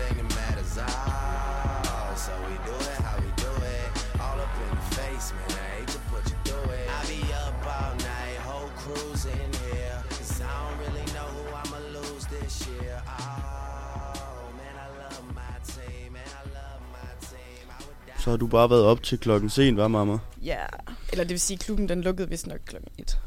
matters. 0.76 1.88
Oh, 1.94 2.14
so 2.26 2.32
we 2.48 2.54
do 2.70 2.76
it 2.90 2.98
how 3.06 3.16
we 3.24 3.30
do 3.46 3.52
it. 3.76 3.88
All 4.20 4.38
up 4.44 4.52
in 4.64 4.68
your 4.76 4.86
face, 4.98 5.26
man. 5.36 5.50
I 5.50 5.68
hate 5.76 5.88
to 5.96 6.00
put 6.12 6.24
you 6.30 6.36
through 6.46 6.68
it. 6.80 6.88
I 6.98 7.00
be 7.12 7.22
up 7.44 7.58
all 7.76 7.94
night, 8.12 8.38
whole 8.48 8.70
crew's 8.82 9.24
in 9.26 9.48
here. 9.64 9.96
Cause 10.10 10.40
I 10.40 10.50
don't 10.62 10.78
really 10.84 11.06
know 11.16 11.28
who 11.36 11.44
I'ma 11.60 11.78
lose 11.98 12.24
this 12.36 12.54
year. 12.68 12.96
Oh, 13.06 14.48
man, 14.60 14.74
I 14.84 14.88
love 15.02 15.24
my 15.40 15.54
team. 15.74 16.12
Man, 16.12 16.28
I 16.40 16.44
love 16.58 16.82
my 16.96 17.10
team. 17.30 17.64
I 17.70 17.78
would 17.86 17.96
die. 18.06 18.22
Så 18.22 18.30
har 18.30 18.36
du 18.36 18.46
bare 18.46 18.70
været 18.70 18.84
op 18.84 19.02
til 19.02 19.18
klokken 19.18 19.50
sen, 19.50 19.76
var 19.76 19.88
mamma? 19.88 20.18
ja. 20.42 20.64
Eller 21.12 21.24
det 21.24 21.30
vil 21.30 21.40
sige, 21.40 21.58
klubben 21.58 21.88
den 21.88 22.00
lukkede 22.02 22.28
vist 22.28 22.46
nok 22.46 22.58
klokken 22.66 22.90
et. 22.98 23.18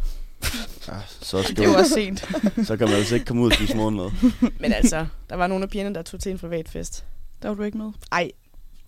Ja, 0.87 0.93
så, 1.21 1.43
skal 1.43 1.55
Det 1.55 1.67
var 1.67 1.83
sent. 1.83 2.19
så 2.67 2.77
kan 2.77 2.87
man 2.87 2.95
altså 2.97 3.13
ikke 3.15 3.25
komme 3.25 3.41
ud 3.43 3.47
og 3.51 3.55
spise 3.55 3.75
morgenmad. 3.77 4.11
Men 4.61 4.73
altså, 4.73 5.05
der 5.29 5.35
var 5.35 5.47
nogle 5.47 5.63
af 5.63 5.69
pigerne, 5.69 5.95
der 5.95 6.01
tog 6.01 6.19
til 6.19 6.31
en 6.31 6.37
privat 6.37 6.69
fest. 6.69 7.05
Der 7.41 7.47
var 7.49 7.55
du 7.55 7.63
ikke 7.63 7.77
med. 7.77 7.91
Ej, 8.11 8.31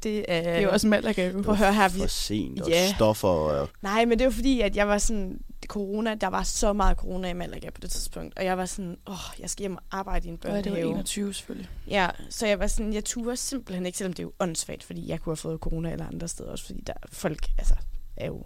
det 0.04 0.26
er... 0.28 0.42
Det 0.42 0.50
er 0.52 0.60
jo 0.60 0.70
også 0.72 0.88
Malaga. 0.88 1.30
jo. 1.32 1.42
Prøv 1.42 1.52
at 1.54 1.58
høre 1.60 1.74
her, 1.74 1.90
vi... 1.90 2.00
For 2.00 2.08
sent, 2.08 2.62
og 2.62 2.70
Ja. 2.70 2.94
stoffer 2.96 3.28
og... 3.28 3.70
Nej, 3.82 4.06
men 4.06 4.20
det 4.20 4.26
var 4.26 4.32
fordi, 4.32 4.62
at 4.62 4.76
jeg 4.76 4.88
var 4.88 4.98
sådan... 4.98 5.40
Corona, 5.68 6.16
der 6.16 6.28
var 6.28 6.44
så 6.44 6.74
meget 6.74 6.98
corona 6.98 7.30
i 7.30 7.34
Malaga 7.34 7.70
på 7.70 7.82
det 7.82 7.90
tidspunkt. 7.90 8.38
Og 8.38 8.46
jeg 8.46 8.58
var 8.58 8.66
sådan, 8.66 8.98
åh, 9.08 9.16
jeg 9.40 9.50
skal 9.50 9.62
hjem 9.64 9.76
og 9.76 9.82
arbejde 9.92 10.28
i 10.28 10.32
en 10.32 10.40
Ja, 10.44 10.50
det 10.50 10.56
var 10.58 10.62
børnehave. 10.64 10.92
21 10.94 11.34
selvfølgelig. 11.34 11.70
Ja, 11.90 12.08
så 12.30 12.48
jeg 12.48 12.60
var 12.60 12.68
sådan, 12.68 12.94
jeg 12.94 13.06
turde 13.06 13.38
simpelthen 13.38 13.86
ikke, 13.86 13.98
selvom 13.98 14.14
det 14.14 14.20
er 14.20 14.24
jo 14.24 14.32
åndssvagt, 14.40 14.84
fordi 14.84 15.10
jeg 15.10 15.20
kunne 15.20 15.32
have 15.32 15.38
fået 15.38 15.60
corona 15.60 15.92
eller 15.92 16.08
andre 16.08 16.28
steder 16.28 16.50
også, 16.52 16.66
fordi 16.66 16.82
der 16.88 16.94
folk, 17.12 17.48
altså, 17.58 17.74
er 18.18 18.28
jo 18.28 18.44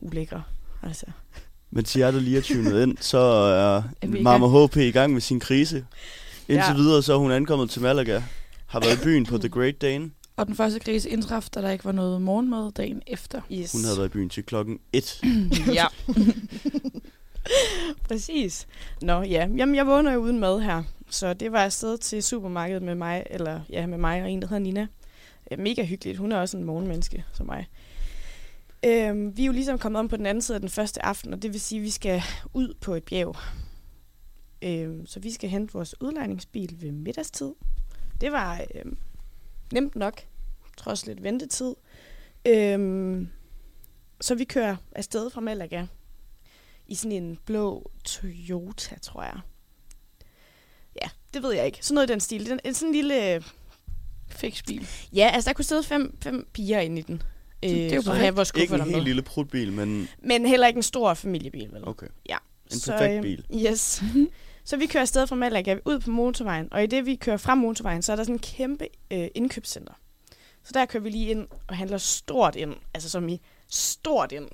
ulækre. 0.00 0.42
Altså. 0.82 1.06
Men 1.70 1.84
til 1.84 1.98
jer, 1.98 2.10
der 2.10 2.20
lige 2.20 2.38
er 2.38 2.42
tunet 2.42 2.82
ind, 2.82 2.96
så 3.00 3.18
er 3.18 3.82
Er 4.02 4.22
Mama 4.22 4.66
HP 4.66 4.76
i 4.76 4.90
gang 4.90 5.12
med 5.12 5.20
sin 5.20 5.40
krise. 5.40 5.76
Indtil 6.48 6.70
Ja. 6.70 6.74
videre, 6.76 7.02
så 7.02 7.12
er 7.14 7.18
hun 7.18 7.30
ankommet 7.32 7.70
til 7.70 7.82
Malaga. 7.82 8.22
Har 8.68 8.80
været 8.80 9.00
i 9.00 9.04
byen 9.04 9.26
på 9.26 9.38
The 9.38 9.48
Great 9.48 9.80
Dane. 9.80 10.10
Og 10.36 10.46
den 10.46 10.54
første 10.54 10.80
krise 10.80 11.10
indtraf, 11.10 11.48
da 11.54 11.62
der 11.62 11.70
ikke 11.70 11.84
var 11.84 11.92
noget 11.92 12.22
morgenmad 12.22 12.72
dagen 12.72 13.02
efter. 13.06 13.40
Yes. 13.52 13.72
Hun 13.72 13.84
havde 13.84 13.96
været 13.96 14.08
i 14.08 14.12
byen 14.12 14.28
til 14.28 14.44
klokken 14.44 14.78
1. 14.92 15.20
ja. 15.78 15.86
Præcis. 18.08 18.66
Nå 19.02 19.22
ja, 19.22 19.48
jamen 19.56 19.74
jeg 19.74 19.86
vågner 19.86 20.12
jo 20.12 20.18
uden 20.20 20.38
mad 20.38 20.60
her. 20.60 20.82
Så 21.10 21.34
det 21.34 21.52
var 21.52 21.64
afsted 21.64 21.98
til 21.98 22.22
supermarkedet 22.22 22.82
med 22.82 22.94
mig, 22.94 23.26
eller 23.30 23.60
ja, 23.70 23.86
med 23.86 23.98
mig 23.98 24.22
og 24.22 24.30
en, 24.30 24.42
der 24.42 24.48
hedder 24.48 24.62
Nina. 24.62 24.86
Mega 25.58 25.84
hyggeligt. 25.84 26.18
Hun 26.18 26.32
er 26.32 26.36
også 26.36 26.56
en 26.56 26.64
morgenmenneske 26.64 27.24
som 27.32 27.46
mig. 27.46 27.68
Øhm, 28.84 29.36
vi 29.36 29.42
er 29.42 29.46
jo 29.46 29.52
ligesom 29.52 29.78
kommet 29.78 29.98
om 30.00 30.08
på 30.08 30.16
den 30.16 30.26
anden 30.26 30.42
side 30.42 30.56
af 30.56 30.60
den 30.60 30.70
første 30.70 31.04
aften, 31.04 31.32
og 31.32 31.42
det 31.42 31.52
vil 31.52 31.60
sige, 31.60 31.78
at 31.78 31.84
vi 31.84 31.90
skal 31.90 32.22
ud 32.54 32.74
på 32.80 32.94
et 32.94 33.04
bjerg. 33.04 33.36
Øhm, 34.62 35.06
så 35.06 35.20
vi 35.20 35.32
skal 35.32 35.50
hente 35.50 35.72
vores 35.72 36.00
udlejningsbil 36.00 36.76
ved 36.80 36.92
middagstid. 36.92 37.52
Det 38.20 38.32
var 38.32 38.64
øhm, 38.74 38.96
nemt 39.72 39.96
nok, 39.96 40.22
trods 40.76 41.06
lidt 41.06 41.22
ventetid. 41.22 41.74
Øhm, 42.46 43.28
så 44.20 44.34
vi 44.34 44.44
kører 44.44 44.76
afsted 44.92 45.30
fra 45.30 45.40
Malaga 45.40 45.86
i 46.86 46.94
sådan 46.94 47.12
en 47.12 47.38
blå 47.46 47.90
Toyota, 48.04 48.98
tror 49.02 49.22
jeg. 49.22 49.40
Ja, 51.02 51.08
det 51.34 51.42
ved 51.42 51.52
jeg 51.52 51.66
ikke. 51.66 51.78
Sådan 51.82 51.94
noget 51.94 52.10
i 52.10 52.12
den 52.12 52.20
stil. 52.20 52.46
Den, 52.46 52.60
en 52.64 52.74
sådan 52.74 52.88
en 52.88 52.94
lille... 52.94 53.44
Fix 54.30 54.62
bil. 54.62 54.88
Ja, 55.12 55.30
altså 55.34 55.48
der 55.48 55.54
kunne 55.54 55.64
sidde 55.64 55.82
fem, 55.82 56.18
fem 56.22 56.48
piger 56.52 56.80
inde 56.80 56.98
i 56.98 57.02
den. 57.02 57.22
Øh, 57.64 57.70
det 57.70 57.92
er 57.92 57.96
jo 57.96 58.32
vores 58.32 58.52
Ikke 58.56 58.74
en 58.74 58.80
helt 58.82 59.04
lille 59.04 59.22
prutbil, 59.22 59.72
men 59.72 60.08
Men 60.18 60.46
heller 60.46 60.66
ikke 60.66 60.76
en 60.76 60.82
stor 60.82 61.14
familiebil, 61.14 61.72
vel? 61.72 61.88
okay. 61.88 62.06
Ja. 62.28 62.36
En 62.72 62.78
Så, 62.78 62.92
perfekt 62.92 63.16
øh, 63.16 63.22
bil. 63.22 63.46
Yes. 63.66 64.02
så 64.68 64.76
vi 64.76 64.86
kører 64.86 65.02
afsted 65.02 65.26
fra 65.26 65.36
Malaga 65.36 65.78
ud 65.84 65.98
på 65.98 66.10
motorvejen, 66.10 66.68
og 66.72 66.82
i 66.82 66.86
det 66.86 67.06
vi 67.06 67.16
kører 67.16 67.36
frem 67.36 67.58
motorvejen, 67.58 68.02
så 68.02 68.12
er 68.12 68.16
der 68.16 68.22
sådan 68.22 68.34
en 68.34 68.38
kæmpe 68.38 68.88
øh, 69.10 69.28
indkøbscenter. 69.34 69.92
Så 70.64 70.70
der 70.74 70.86
kører 70.86 71.02
vi 71.02 71.10
lige 71.10 71.30
ind 71.30 71.48
og 71.66 71.76
handler 71.76 71.98
stort 71.98 72.56
ind, 72.56 72.74
altså 72.94 73.10
som 73.10 73.28
i 73.28 73.40
stort 73.68 74.32
ind. 74.32 74.48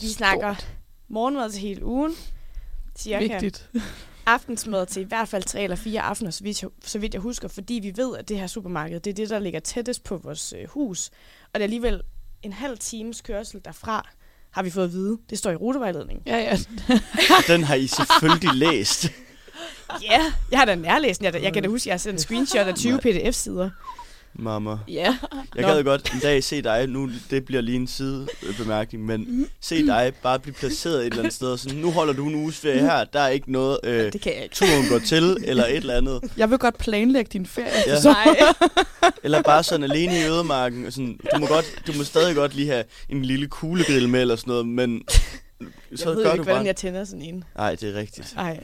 Vi 0.00 0.06
snakker 0.06 0.54
morgenmad 1.08 1.50
til 1.50 1.60
hele 1.60 1.84
ugen, 1.84 2.12
cirka 2.96 3.28
Vigtigt. 3.28 3.70
aftensmad 4.26 4.86
til 4.86 5.02
i 5.02 5.06
hvert 5.06 5.28
fald 5.28 5.42
tre 5.42 5.62
eller 5.62 5.76
fire 5.76 6.00
aftener, 6.00 6.30
så 6.30 6.44
vidt, 6.44 6.62
jeg, 6.62 6.70
så 6.84 6.98
vidt 6.98 7.14
jeg 7.14 7.20
husker, 7.20 7.48
fordi 7.48 7.74
vi 7.74 7.92
ved, 7.96 8.16
at 8.16 8.28
det 8.28 8.38
her 8.38 8.46
supermarked, 8.46 9.00
det 9.00 9.10
er 9.10 9.14
det, 9.14 9.30
der 9.30 9.38
ligger 9.38 9.60
tættest 9.60 10.04
på 10.04 10.16
vores 10.16 10.52
øh, 10.52 10.68
hus. 10.68 11.10
Og 11.42 11.54
det 11.54 11.60
er 11.60 11.64
alligevel 11.64 12.02
en 12.42 12.52
halv 12.52 12.78
times 12.78 13.20
kørsel 13.20 13.60
derfra, 13.64 14.08
har 14.50 14.62
vi 14.62 14.70
fået 14.70 14.84
at 14.84 14.92
vide. 14.92 15.18
Det 15.30 15.38
står 15.38 15.50
i 15.50 15.56
rutevejledningen. 15.56 16.22
Ja, 16.26 16.38
ja. 16.38 16.58
Den 17.52 17.64
har 17.64 17.74
I 17.74 17.86
selvfølgelig 17.86 18.54
læst. 18.54 19.12
Ja, 20.02 20.20
yeah, 20.20 20.32
jeg 20.50 20.58
har 20.58 20.66
da 20.66 20.74
nærlæst 20.74 21.20
den. 21.20 21.34
Jeg, 21.34 21.42
jeg 21.42 21.52
kan 21.52 21.62
da 21.62 21.68
huske, 21.68 21.82
at 21.82 21.86
jeg 21.86 21.92
har 21.92 21.98
sendt 21.98 22.14
en 22.14 22.18
screenshot 22.18 22.66
af 22.66 22.74
20 22.74 22.98
pdf-sider. 22.98 23.70
Mamma. 24.34 24.76
Ja. 24.88 25.16
Jeg 25.56 25.64
gad 25.64 25.84
godt 25.84 26.10
en 26.14 26.20
dag 26.20 26.44
se 26.44 26.62
dig, 26.62 26.86
nu 26.88 27.10
det 27.30 27.44
bliver 27.44 27.62
lige 27.62 27.76
en 27.76 27.86
sidebemærkning, 27.86 29.06
men 29.06 29.46
se 29.60 29.86
dig 29.86 30.12
bare 30.22 30.38
blive 30.38 30.54
placeret 30.54 31.00
et 31.00 31.06
eller 31.06 31.18
andet 31.18 31.32
sted, 31.34 31.48
og 31.48 31.58
sådan, 31.58 31.78
nu 31.78 31.90
holder 31.90 32.12
du 32.12 32.28
en 32.28 32.34
uges 32.34 32.58
ferie 32.58 32.80
her, 32.80 33.04
der 33.04 33.20
er 33.20 33.28
ikke 33.28 33.52
noget, 33.52 33.78
øh, 33.84 34.12
Det 34.12 34.20
kan 34.20 34.32
jeg 34.34 34.42
ikke. 34.42 34.54
turen 34.54 34.88
går 34.90 34.98
til, 34.98 35.36
eller 35.44 35.64
et 35.66 35.76
eller 35.76 35.94
andet. 35.94 36.20
Jeg 36.36 36.50
vil 36.50 36.58
godt 36.58 36.78
planlægge 36.78 37.28
din 37.32 37.46
ferie. 37.46 37.70
Ja. 37.86 37.96
Nej. 38.04 38.36
Eller 39.24 39.42
bare 39.42 39.62
sådan 39.62 39.84
alene 39.90 40.20
i 40.20 40.24
ødemarken, 40.24 40.86
og 40.86 40.92
sådan, 40.92 41.18
du 41.34 41.40
må, 41.40 41.46
godt, 41.46 41.82
du 41.86 41.92
må 41.96 42.04
stadig 42.04 42.34
godt 42.34 42.54
lige 42.54 42.68
have 42.68 42.84
en 43.08 43.24
lille 43.24 43.46
kuglegrill 43.46 44.08
med, 44.08 44.20
eller 44.20 44.36
sådan 44.36 44.50
noget, 44.50 44.68
men 44.68 45.02
så 45.94 46.08
jeg 46.08 46.16
ved 46.16 46.24
ikke, 46.24 46.36
du 46.36 46.42
hvordan 46.42 46.56
bare... 46.56 46.66
jeg 46.66 46.76
tænder 46.76 47.04
sådan 47.04 47.22
en. 47.22 47.44
Nej, 47.56 47.74
det 47.74 47.94
er 47.94 47.94
rigtigt. 48.00 48.34
Ej. 48.36 48.60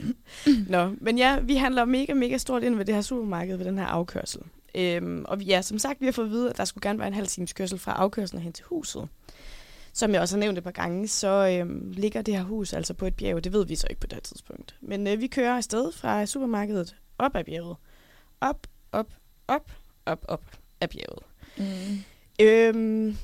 Nå, 0.67 0.89
men 1.01 1.17
ja, 1.17 1.39
vi 1.39 1.55
handler 1.55 1.85
mega, 1.85 2.13
mega 2.13 2.37
stort 2.37 2.63
ind 2.63 2.75
ved 2.75 2.85
det 2.85 2.95
her 2.95 3.01
supermarked 3.01 3.57
ved 3.57 3.65
den 3.65 3.77
her 3.77 3.85
afkørsel. 3.85 4.41
Øhm, 4.77 5.25
og 5.27 5.39
vi- 5.39 5.45
ja, 5.45 5.61
som 5.61 5.79
sagt, 5.79 6.01
vi 6.01 6.05
har 6.05 6.11
fået 6.11 6.25
at 6.25 6.31
vide, 6.31 6.49
at 6.49 6.57
der 6.57 6.65
skulle 6.65 6.89
gerne 6.89 6.99
være 6.99 7.07
en 7.07 7.13
halv 7.13 7.27
times 7.27 7.53
kørsel 7.53 7.79
fra 7.79 7.91
afkørselen 7.91 8.43
hen 8.43 8.53
til 8.53 8.65
huset. 8.65 9.07
Som 9.93 10.13
jeg 10.13 10.21
også 10.21 10.35
har 10.35 10.39
nævnt 10.39 10.57
et 10.57 10.63
par 10.63 10.71
gange, 10.71 11.07
så 11.07 11.27
øhm, 11.59 11.91
ligger 11.91 12.21
det 12.21 12.35
her 12.37 12.43
hus 12.43 12.73
altså 12.73 12.93
på 12.93 13.05
et 13.05 13.15
bjerg. 13.15 13.43
Det 13.43 13.53
ved 13.53 13.65
vi 13.65 13.75
så 13.75 13.87
ikke 13.89 13.99
på 13.99 14.07
det 14.07 14.23
tidspunkt. 14.23 14.75
Men 14.81 15.07
øh, 15.07 15.21
vi 15.21 15.27
kører 15.27 15.55
afsted 15.57 15.91
fra 15.91 16.25
supermarkedet 16.25 16.95
op 17.17 17.35
ad 17.35 17.43
bjerget. 17.43 17.77
Op, 18.41 18.67
op, 18.91 19.13
op, 19.47 19.71
op, 20.05 20.25
op 20.27 20.57
af 20.81 20.89
bjerget. 20.89 21.23
Mm. 21.57 22.03
Øhm, 22.41 23.17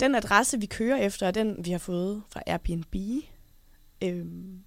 den 0.00 0.14
adresse, 0.14 0.60
vi 0.60 0.66
kører 0.66 0.96
efter, 0.96 1.26
er 1.26 1.30
den, 1.30 1.64
vi 1.64 1.70
har 1.70 1.78
fået 1.78 2.22
fra 2.28 2.42
Airbnb. 2.46 2.94
Øhm, 4.02 4.60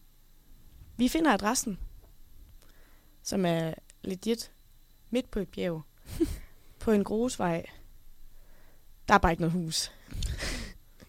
vi 0.98 1.08
finder 1.08 1.34
adressen, 1.34 1.80
som 3.24 3.46
er 3.46 3.74
legit 4.04 4.52
midt 5.10 5.32
på 5.32 5.40
et 5.40 5.48
bjerg, 5.50 5.82
på 6.80 6.92
en 6.92 7.04
grusvej. 7.04 7.66
Der 9.08 9.14
er 9.14 9.18
bare 9.18 9.32
ikke 9.32 9.42
noget 9.42 9.54
hus. 9.54 9.92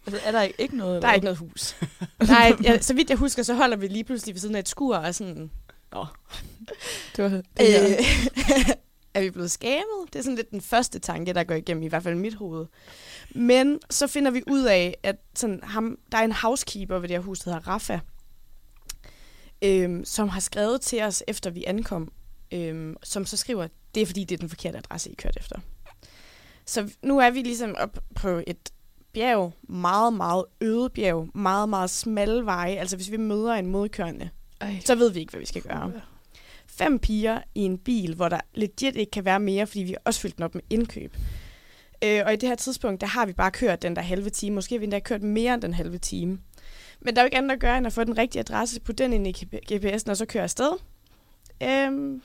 Altså, 0.06 0.20
er 0.24 0.32
der 0.32 0.42
ikke 0.58 0.76
noget? 0.76 1.02
Der 1.02 1.08
er 1.08 1.14
ikke 1.14 1.24
noget 1.24 1.38
hus. 1.38 1.76
Et- 2.48 2.64
ja, 2.64 2.80
så 2.80 2.94
vidt 2.94 3.10
jeg 3.10 3.18
husker, 3.18 3.42
så 3.42 3.54
holder 3.54 3.76
vi 3.76 3.86
lige 3.88 4.04
pludselig 4.04 4.34
ved 4.34 4.40
siden 4.40 4.54
af 4.54 4.58
et 4.58 4.68
skur 4.68 4.96
og 4.96 5.06
er 5.06 5.12
sådan, 5.12 5.50
Nå, 5.92 6.06
Det 7.16 7.24
var 7.24 7.28
det 7.30 7.44
øh, 7.60 7.66
er 9.14 9.20
vi 9.20 9.30
blevet 9.30 9.50
skamet? 9.50 10.12
Det 10.12 10.18
er 10.18 10.22
sådan 10.22 10.36
lidt 10.36 10.50
den 10.50 10.60
første 10.60 10.98
tanke, 10.98 11.32
der 11.34 11.44
går 11.44 11.54
igennem, 11.54 11.82
i 11.82 11.86
hvert 11.88 12.02
fald 12.02 12.14
mit 12.14 12.34
hoved. 12.34 12.66
Men 13.34 13.78
så 13.90 14.06
finder 14.06 14.30
vi 14.30 14.42
ud 14.46 14.62
af, 14.64 14.96
at 15.02 15.16
sådan, 15.34 15.60
ham, 15.62 15.98
der 16.12 16.18
er 16.18 16.22
en 16.22 16.32
housekeeper 16.32 16.98
ved 16.98 17.08
det 17.08 17.16
her 17.16 17.22
hus, 17.22 17.38
der 17.38 17.50
hedder 17.50 17.68
Rafa, 17.68 18.00
øhm, 19.62 20.04
som 20.04 20.28
har 20.28 20.40
skrevet 20.40 20.80
til 20.80 21.02
os, 21.02 21.22
efter 21.28 21.50
vi 21.50 21.64
ankom, 21.66 22.12
øhm, 22.52 22.96
som 23.02 23.26
så 23.26 23.36
skriver, 23.36 23.68
det 23.94 24.02
er 24.02 24.06
fordi, 24.06 24.24
det 24.24 24.34
er 24.34 24.38
den 24.38 24.48
forkerte 24.48 24.78
adresse, 24.78 25.10
I 25.10 25.14
kørte 25.14 25.40
efter. 25.40 25.58
Så 26.64 26.90
nu 27.02 27.18
er 27.18 27.30
vi 27.30 27.42
ligesom 27.42 27.74
op 27.78 27.98
på 28.14 28.42
et 28.46 28.70
bjerg, 29.12 29.52
meget, 29.62 30.12
meget 30.12 30.44
øde 30.60 30.90
bjerg, 30.90 31.28
meget, 31.34 31.68
meget 31.68 31.90
smalle 31.90 32.44
veje. 32.44 32.76
Altså 32.76 32.96
hvis 32.96 33.10
vi 33.10 33.16
møder 33.16 33.54
en 33.54 33.66
modkørende, 33.66 34.30
Ej. 34.60 34.80
så 34.84 34.94
ved 34.94 35.10
vi 35.10 35.20
ikke, 35.20 35.30
hvad 35.30 35.40
vi 35.40 35.46
skal 35.46 35.62
gøre 35.62 35.92
fem 36.78 36.98
piger 36.98 37.40
i 37.54 37.60
en 37.60 37.78
bil, 37.78 38.14
hvor 38.14 38.28
der 38.28 38.40
legit 38.54 38.96
ikke 38.96 39.10
kan 39.10 39.24
være 39.24 39.40
mere, 39.40 39.66
fordi 39.66 39.80
vi 39.80 39.90
har 39.90 40.02
også 40.04 40.20
fyldt 40.20 40.36
den 40.36 40.44
op 40.44 40.54
med 40.54 40.62
indkøb. 40.70 41.16
Øh, 42.04 42.22
og 42.26 42.32
i 42.32 42.36
det 42.36 42.48
her 42.48 42.56
tidspunkt, 42.56 43.00
der 43.00 43.06
har 43.06 43.26
vi 43.26 43.32
bare 43.32 43.50
kørt 43.50 43.82
den 43.82 43.96
der 43.96 44.02
halve 44.02 44.30
time. 44.30 44.54
Måske 44.54 44.74
har 44.74 44.78
vi 44.78 44.84
endda 44.84 45.00
kørt 45.00 45.22
mere 45.22 45.54
end 45.54 45.62
den 45.62 45.74
halve 45.74 45.98
time. 45.98 46.38
Men 47.00 47.16
der 47.16 47.20
er 47.20 47.24
jo 47.24 47.26
ikke 47.26 47.36
andet 47.36 47.50
at 47.50 47.60
gøre, 47.60 47.78
end 47.78 47.86
at 47.86 47.92
få 47.92 48.04
den 48.04 48.18
rigtige 48.18 48.40
adresse, 48.40 48.80
putte 48.80 49.04
den 49.04 49.12
ind 49.12 49.26
i 49.26 49.46
GPS'en, 49.72 50.10
og 50.10 50.16
så 50.16 50.26
køre 50.28 50.42
afsted. 50.42 50.72
Øhm, 51.62 52.22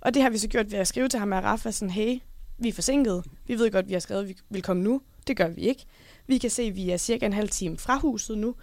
og 0.00 0.14
det 0.14 0.22
har 0.22 0.30
vi 0.30 0.38
så 0.38 0.48
gjort 0.48 0.72
ved 0.72 0.78
at 0.78 0.88
skrive 0.88 1.08
til 1.08 1.18
ham 1.18 1.28
med 1.28 1.38
Rafa, 1.38 1.70
sådan, 1.70 1.90
hey, 1.90 2.18
vi 2.58 2.68
er 2.68 2.72
forsinket. 2.72 3.24
Vi 3.46 3.58
ved 3.58 3.70
godt, 3.70 3.88
vi 3.88 3.92
har 3.92 4.00
skrevet, 4.00 4.22
at 4.22 4.28
vi 4.28 4.36
vil 4.50 4.62
komme 4.62 4.82
nu. 4.82 5.00
Det 5.26 5.36
gør 5.36 5.48
vi 5.48 5.60
ikke. 5.60 5.84
Vi 6.26 6.38
kan 6.38 6.50
se, 6.50 6.62
at 6.62 6.76
vi 6.76 6.90
er 6.90 6.96
cirka 6.96 7.26
en 7.26 7.32
halv 7.32 7.48
time 7.48 7.78
fra 7.78 7.98
huset 7.98 8.38
nu. 8.38 8.54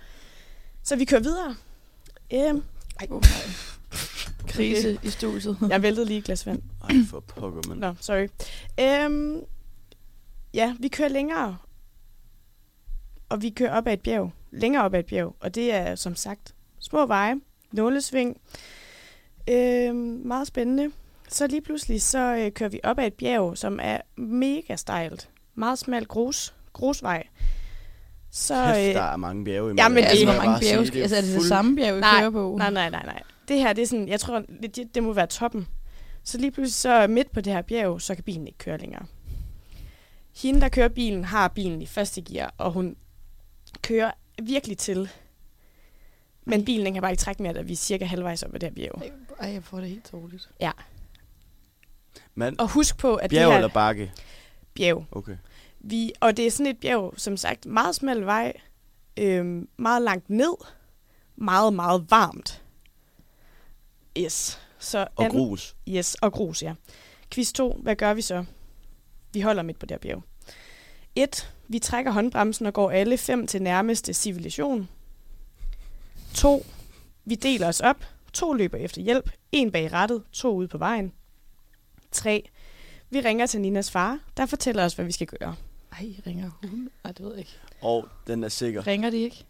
Så 0.84 0.96
vi 0.96 1.06
kører 1.06 1.22
videre. 1.22 1.56
Øhm, 2.34 2.64
ej, 3.00 3.08
Oh. 3.10 3.22
Krise 4.48 5.00
i 5.04 5.10
studiet. 5.10 5.58
jeg 5.70 5.82
væltede 5.82 6.06
lige 6.06 6.18
et 6.18 6.24
glas 6.24 6.46
vand. 6.46 6.62
Ej, 6.90 6.96
for 7.10 7.20
pokker, 7.20 7.62
mand. 7.68 7.80
Nå, 7.80 7.94
sorry. 8.00 8.28
Øhm, 8.80 9.42
ja, 10.54 10.76
vi 10.80 10.88
kører 10.88 11.08
længere. 11.10 11.58
Og 13.30 13.42
vi 13.42 13.50
kører 13.50 13.72
op 13.78 13.88
ad 13.88 13.94
et 13.94 14.02
bjerg. 14.02 14.32
Længere 14.52 14.84
op 14.84 14.94
ad 14.94 15.00
et 15.00 15.06
bjerg. 15.06 15.36
Og 15.40 15.56
det 15.56 15.74
er 15.74 15.96
som 15.96 16.16
sagt 16.16 16.56
små 16.80 17.06
veje. 17.06 17.36
Nålesving. 17.72 18.42
Øhm, 19.50 19.96
meget 20.26 20.48
spændende. 20.48 20.92
Så 21.34 21.48
lige 21.48 21.62
pludselig 21.62 22.02
så 22.02 22.36
øh, 22.36 22.52
kører 22.52 22.70
vi 22.70 22.80
op 22.84 23.00
ad 23.00 23.08
et 23.08 23.14
bjerg, 23.14 23.58
som 23.58 23.80
er 23.82 23.98
mega 24.18 24.76
stejlt. 24.76 25.30
Meget 25.56 25.80
smal 25.80 26.06
grus, 26.06 26.54
grusvej. 26.74 27.28
Så, 28.32 28.54
Kæft, 28.66 28.88
øh, 28.90 28.94
der 28.96 29.02
er 29.02 29.18
mange 29.18 29.46
bjerge 29.46 29.74
i 29.74 29.76
Jamen, 29.78 29.94
Malaga, 29.96 30.02
det- 30.02 30.10
altså, 30.10 30.26
må 30.26 30.32
hvor 30.32 30.42
mange 30.42 30.52
bare 30.54 30.62
sige. 30.62 30.72
bjerge 30.74 30.88
skal... 30.88 31.02
Altså, 31.02 31.16
er 31.18 31.22
det 31.22 31.30
det 31.30 31.38
fuld- 31.40 31.48
samme 31.48 31.76
bjerg, 31.76 31.96
vi 31.96 32.00
Nej, 32.00 32.20
kører 32.20 32.30
på? 32.30 32.56
Nej, 32.58 32.70
nej, 32.72 32.90
nej, 32.90 33.06
nej. 33.06 33.24
Det 33.48 33.60
her, 33.60 33.74
det 33.74 33.82
er 33.82 33.86
sådan, 33.88 34.08
jeg 34.08 34.20
tror 34.20 34.44
legit, 34.62 34.96
det 34.96 35.04
må 35.04 35.14
være 35.14 35.28
toppen. 35.28 35.68
Så 36.24 36.38
lige 36.38 36.52
pludselig 36.52 36.74
så 36.74 37.08
midt 37.08 37.32
på 37.32 37.42
det 37.42 37.54
her 37.54 37.62
bjerg, 37.62 38.02
så 38.02 38.16
kan 38.16 38.24
bilen 38.24 38.48
ikke 38.48 38.58
køre 38.60 38.78
længere. 38.78 39.06
Hende, 40.42 40.62
der 40.62 40.70
kører 40.70 40.88
bilen, 40.90 41.24
har 41.26 41.48
bilen 41.48 41.82
i 41.82 41.86
første 41.86 42.22
gear, 42.22 42.54
og 42.58 42.72
hun 42.72 42.96
kører 43.82 44.12
virkelig 44.44 44.78
til. 44.78 45.10
Men 46.46 46.66
bilen 46.66 46.86
den 46.86 46.94
kan 46.94 47.02
bare 47.02 47.12
ikke 47.12 47.22
trække 47.22 47.44
mere, 47.44 47.54
da 47.54 47.62
vi 47.62 47.72
er 47.74 47.78
cirka 47.78 48.06
halvvejs 48.06 48.44
op 48.44 48.56
ad 48.56 48.60
det 48.60 48.70
her 48.70 48.76
bjerg. 48.76 49.02
Ej, 49.40 49.50
jeg 49.54 49.64
får 49.64 49.80
det 49.80 49.90
helt 49.90 50.12
dårligt. 50.12 50.50
Men 52.36 52.60
Og 52.60 52.68
husk 52.70 52.98
på, 52.98 53.16
at 53.16 53.30
bjerg 53.30 53.42
det 53.44 53.50
her 53.52 53.58
eller 53.58 53.68
bakke? 53.74 54.12
bjerg, 54.74 55.06
Okay. 55.12 55.38
vi, 55.80 56.12
og 56.20 56.38
det 56.38 56.48
er 56.48 56.52
sådan 56.52 56.66
et 56.72 56.78
bjerg, 56.80 57.14
som 57.18 57.38
sagt, 57.38 57.66
meget 57.66 57.96
smal 57.96 58.26
vej, 58.26 58.54
øhm, 59.18 59.68
meget 59.78 60.02
langt 60.02 60.30
ned, 60.30 60.54
meget, 61.36 61.74
meget 61.74 62.06
varmt. 62.12 62.62
Yes. 64.18 64.60
Så 64.80 65.08
Og 65.16 65.24
anden- 65.26 65.40
grus. 65.40 65.76
Yes, 65.90 66.16
og 66.16 66.34
grus, 66.34 66.64
ja. 66.64 66.74
Quiz 67.32 67.52
2, 67.52 67.80
hvad 67.84 67.96
gør 67.96 68.14
vi 68.14 68.22
så? 68.22 68.46
Vi 69.34 69.42
holder 69.42 69.64
midt 69.64 69.80
på 69.80 69.86
det 69.86 69.92
her 69.92 70.00
bjerg. 70.00 70.24
1. 71.16 71.54
Vi 71.68 71.80
trækker 71.80 72.12
håndbremsen 72.12 72.66
og 72.66 72.74
går 72.74 72.92
alle 72.92 73.18
fem 73.18 73.48
til 73.48 73.62
nærmeste 73.62 74.14
civilisation. 74.14 74.90
2. 76.34 76.66
Vi 77.26 77.36
deler 77.36 77.68
os 77.68 77.80
op. 77.80 78.06
To 78.34 78.54
løber 78.54 78.78
efter 78.78 79.02
hjælp. 79.02 79.30
En 79.52 79.72
bag 79.72 79.94
rattet, 79.94 80.24
to 80.32 80.56
ude 80.56 80.68
på 80.68 80.78
vejen. 80.78 81.14
3. 82.14 82.50
Vi 83.10 83.20
ringer 83.22 83.46
til 83.46 83.62
Ninas 83.62 83.92
far, 83.92 84.20
der 84.38 84.46
fortæller 84.46 84.86
os, 84.86 84.94
hvad 84.94 85.06
vi 85.06 85.12
skal 85.12 85.28
gøre. 85.28 85.56
Ej, 85.92 86.08
ringer 86.28 86.52
hun? 86.64 86.90
Nej, 87.04 87.12
det 87.14 87.26
ved 87.26 87.30
jeg 87.32 87.40
ikke. 87.40 87.58
Og 87.82 88.08
den 88.28 88.44
er 88.44 88.50
sikker. 88.50 88.88
Ringer 88.88 89.10
de 89.10 89.18
ikke? 89.18 89.46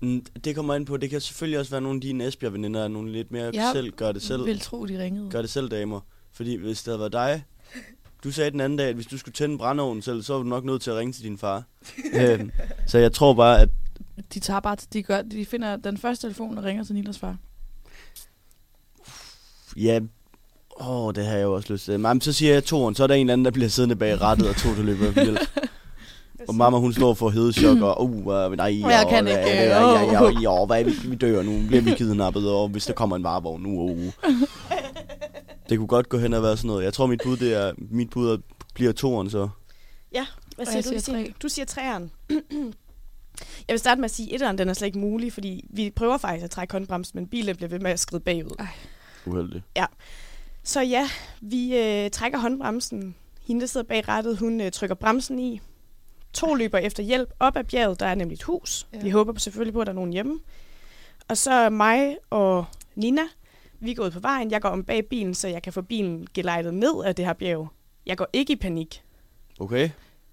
Mm, 0.00 0.24
Det 0.44 0.54
kommer 0.56 0.74
ind 0.74 0.86
på, 0.86 0.96
det 0.96 1.10
kan 1.10 1.20
selvfølgelig 1.20 1.58
også 1.58 1.70
være 1.70 1.80
nogle 1.80 1.96
af 1.96 2.00
dine 2.00 2.26
Esbjerg-veninder, 2.26 2.88
nogle 2.88 3.12
lidt 3.12 3.30
mere 3.30 3.50
Jeg 3.54 3.70
selv, 3.74 3.90
gør 3.92 4.12
det 4.12 4.22
selv, 4.22 4.46
vil 4.46 4.60
tro, 4.60 4.86
de 4.86 4.98
ringede. 5.02 5.30
gør 5.30 5.40
det 5.40 5.50
selv 5.50 5.68
damer. 5.68 6.00
Fordi 6.32 6.54
hvis 6.56 6.82
det 6.82 6.86
havde 6.92 6.98
været 7.00 7.12
dig, 7.12 7.44
du 8.24 8.30
sagde 8.32 8.50
den 8.50 8.60
anden 8.60 8.78
dag, 8.78 8.88
at 8.88 8.94
hvis 8.94 9.06
du 9.06 9.18
skulle 9.18 9.32
tænde 9.32 9.58
brændeovnen 9.58 10.02
selv, 10.02 10.22
så 10.22 10.32
var 10.32 10.42
du 10.42 10.48
nok 10.48 10.64
nødt 10.64 10.82
til 10.82 10.90
at 10.90 10.96
ringe 10.96 11.12
til 11.12 11.22
din 11.24 11.38
far. 11.38 11.64
øhm, 12.20 12.50
så 12.86 12.98
jeg 12.98 13.12
tror 13.12 13.34
bare, 13.34 13.60
at 13.60 13.68
De 14.34 14.40
tager 14.40 14.60
bare, 14.60 14.76
de, 14.92 15.02
gør, 15.02 15.22
de 15.22 15.46
finder 15.46 15.76
den 15.76 15.98
første 15.98 16.26
telefon 16.26 16.58
og 16.58 16.64
ringer 16.64 16.84
til 16.84 16.94
Nilas 16.94 17.18
far. 17.18 17.36
Ja, 19.76 20.00
åh, 20.88 21.14
det 21.14 21.26
har 21.26 21.36
jeg 21.36 21.42
jo 21.42 21.54
også 21.54 21.72
lyst 21.72 21.84
til. 21.84 22.00
Men 22.00 22.20
så 22.20 22.32
siger 22.32 22.52
jeg 22.52 22.64
toren, 22.64 22.94
så 22.94 23.02
er 23.02 23.06
der 23.06 23.14
en 23.14 23.20
eller 23.20 23.32
anden, 23.32 23.44
der 23.44 23.50
bliver 23.50 23.68
siddende 23.68 23.96
bag 23.96 24.20
rattet, 24.20 24.48
og 24.48 24.56
to, 24.56 24.68
der 24.68 24.82
løber 24.82 25.22
hjælp. 25.22 25.38
Og 26.48 26.54
mamma, 26.54 26.78
hun 26.78 26.92
står 26.92 27.14
for 27.14 27.30
hedechok, 27.30 27.80
og 27.80 28.04
uh, 28.04 28.26
uh, 28.26 28.52
nej, 28.52 28.80
Jeg 28.80 29.06
kan 29.10 29.24
og, 29.26 29.30
ikke, 29.30 29.50
Ja, 29.50 29.62
ja, 29.62 29.88
ja, 29.88 30.12
ja, 30.12 30.24
åh. 30.24 30.42
ja, 30.42 30.66
hvad 30.66 30.80
er 30.80 30.84
vi, 30.84 31.08
vi 31.08 31.16
dør 31.16 31.42
nu, 31.42 31.66
bliver 31.66 31.82
vi 31.82 31.94
kidnappet, 31.94 32.50
og 32.50 32.68
hvis 32.68 32.86
der 32.86 32.92
kommer 32.92 33.16
en 33.16 33.24
varevogn 33.24 33.62
nu, 33.62 33.80
uh. 33.80 34.12
Det 35.68 35.78
kunne 35.78 35.88
godt 35.88 36.08
gå 36.08 36.18
hen 36.18 36.32
og 36.34 36.42
være 36.42 36.56
sådan 36.56 36.68
noget. 36.68 36.84
Jeg 36.84 36.92
tror, 36.92 37.06
mit 37.06 37.20
bud, 37.24 37.36
det 37.36 37.54
er, 37.54 37.72
mit 37.90 38.10
bud 38.10 38.28
er, 38.30 38.36
bliver 38.74 38.92
toren, 38.92 39.30
så. 39.30 39.48
Ja, 40.14 40.26
hvad 40.56 40.66
siger 40.66 40.76
jeg 40.76 40.98
du, 40.98 41.04
siger. 41.04 41.32
Du 41.42 41.48
siger 41.48 41.64
træeren. 41.64 42.10
jeg 43.68 43.72
vil 43.72 43.78
starte 43.78 44.00
med 44.00 44.04
at 44.04 44.14
sige, 44.14 44.28
at 44.28 44.34
etteren 44.34 44.58
den 44.58 44.68
er 44.68 44.72
slet 44.72 44.86
ikke 44.86 44.98
mulig, 44.98 45.32
fordi 45.32 45.64
vi 45.70 45.90
prøver 45.96 46.18
faktisk 46.18 46.44
at 46.44 46.50
trække 46.50 46.72
håndbremsen, 46.72 47.18
men 47.18 47.26
bilen 47.26 47.56
bliver 47.56 47.68
ved 47.68 47.78
med 47.78 47.90
at 47.90 48.00
skride 48.00 48.22
bagud. 48.22 48.56
Ej. 48.58 48.66
Uheldigt. 49.26 49.64
Så 50.64 50.80
ja, 50.80 51.08
vi 51.40 51.76
øh, 51.76 52.10
trækker 52.10 52.38
håndbremsen. 52.38 53.14
Hende, 53.46 53.60
der 53.60 53.66
sidder 53.66 53.86
bag 53.86 54.08
rattet, 54.08 54.38
hun 54.38 54.60
øh, 54.60 54.72
trykker 54.72 54.94
bremsen 54.94 55.38
i. 55.38 55.60
To 56.32 56.54
løber 56.54 56.78
efter 56.78 57.02
hjælp 57.02 57.28
op 57.40 57.56
ad 57.56 57.64
bjerget. 57.64 58.00
Der 58.00 58.06
er 58.06 58.14
nemlig 58.14 58.34
et 58.36 58.42
hus. 58.42 58.86
Ja. 58.92 58.98
Vi 59.02 59.10
håber 59.10 59.38
selvfølgelig 59.38 59.74
på, 59.74 59.80
at 59.80 59.86
der 59.86 59.92
er 59.92 59.94
nogen 59.94 60.12
hjemme. 60.12 60.38
Og 61.28 61.36
så 61.36 61.70
mig 61.70 62.16
og 62.30 62.64
Nina, 62.94 63.22
vi 63.80 63.94
går 63.94 64.04
ud 64.04 64.10
på 64.10 64.20
vejen. 64.20 64.50
Jeg 64.50 64.60
går 64.62 64.68
om 64.68 64.84
bag 64.84 65.06
bilen, 65.06 65.34
så 65.34 65.48
jeg 65.48 65.62
kan 65.62 65.72
få 65.72 65.82
bilen 65.82 66.26
gelejtet 66.34 66.74
ned 66.74 67.04
af 67.04 67.14
det 67.14 67.24
her 67.24 67.32
bjerg. 67.32 67.68
Jeg 68.06 68.16
går 68.16 68.26
ikke 68.32 68.52
i 68.52 68.56
panik. 68.56 69.02
Okay? 69.60 69.90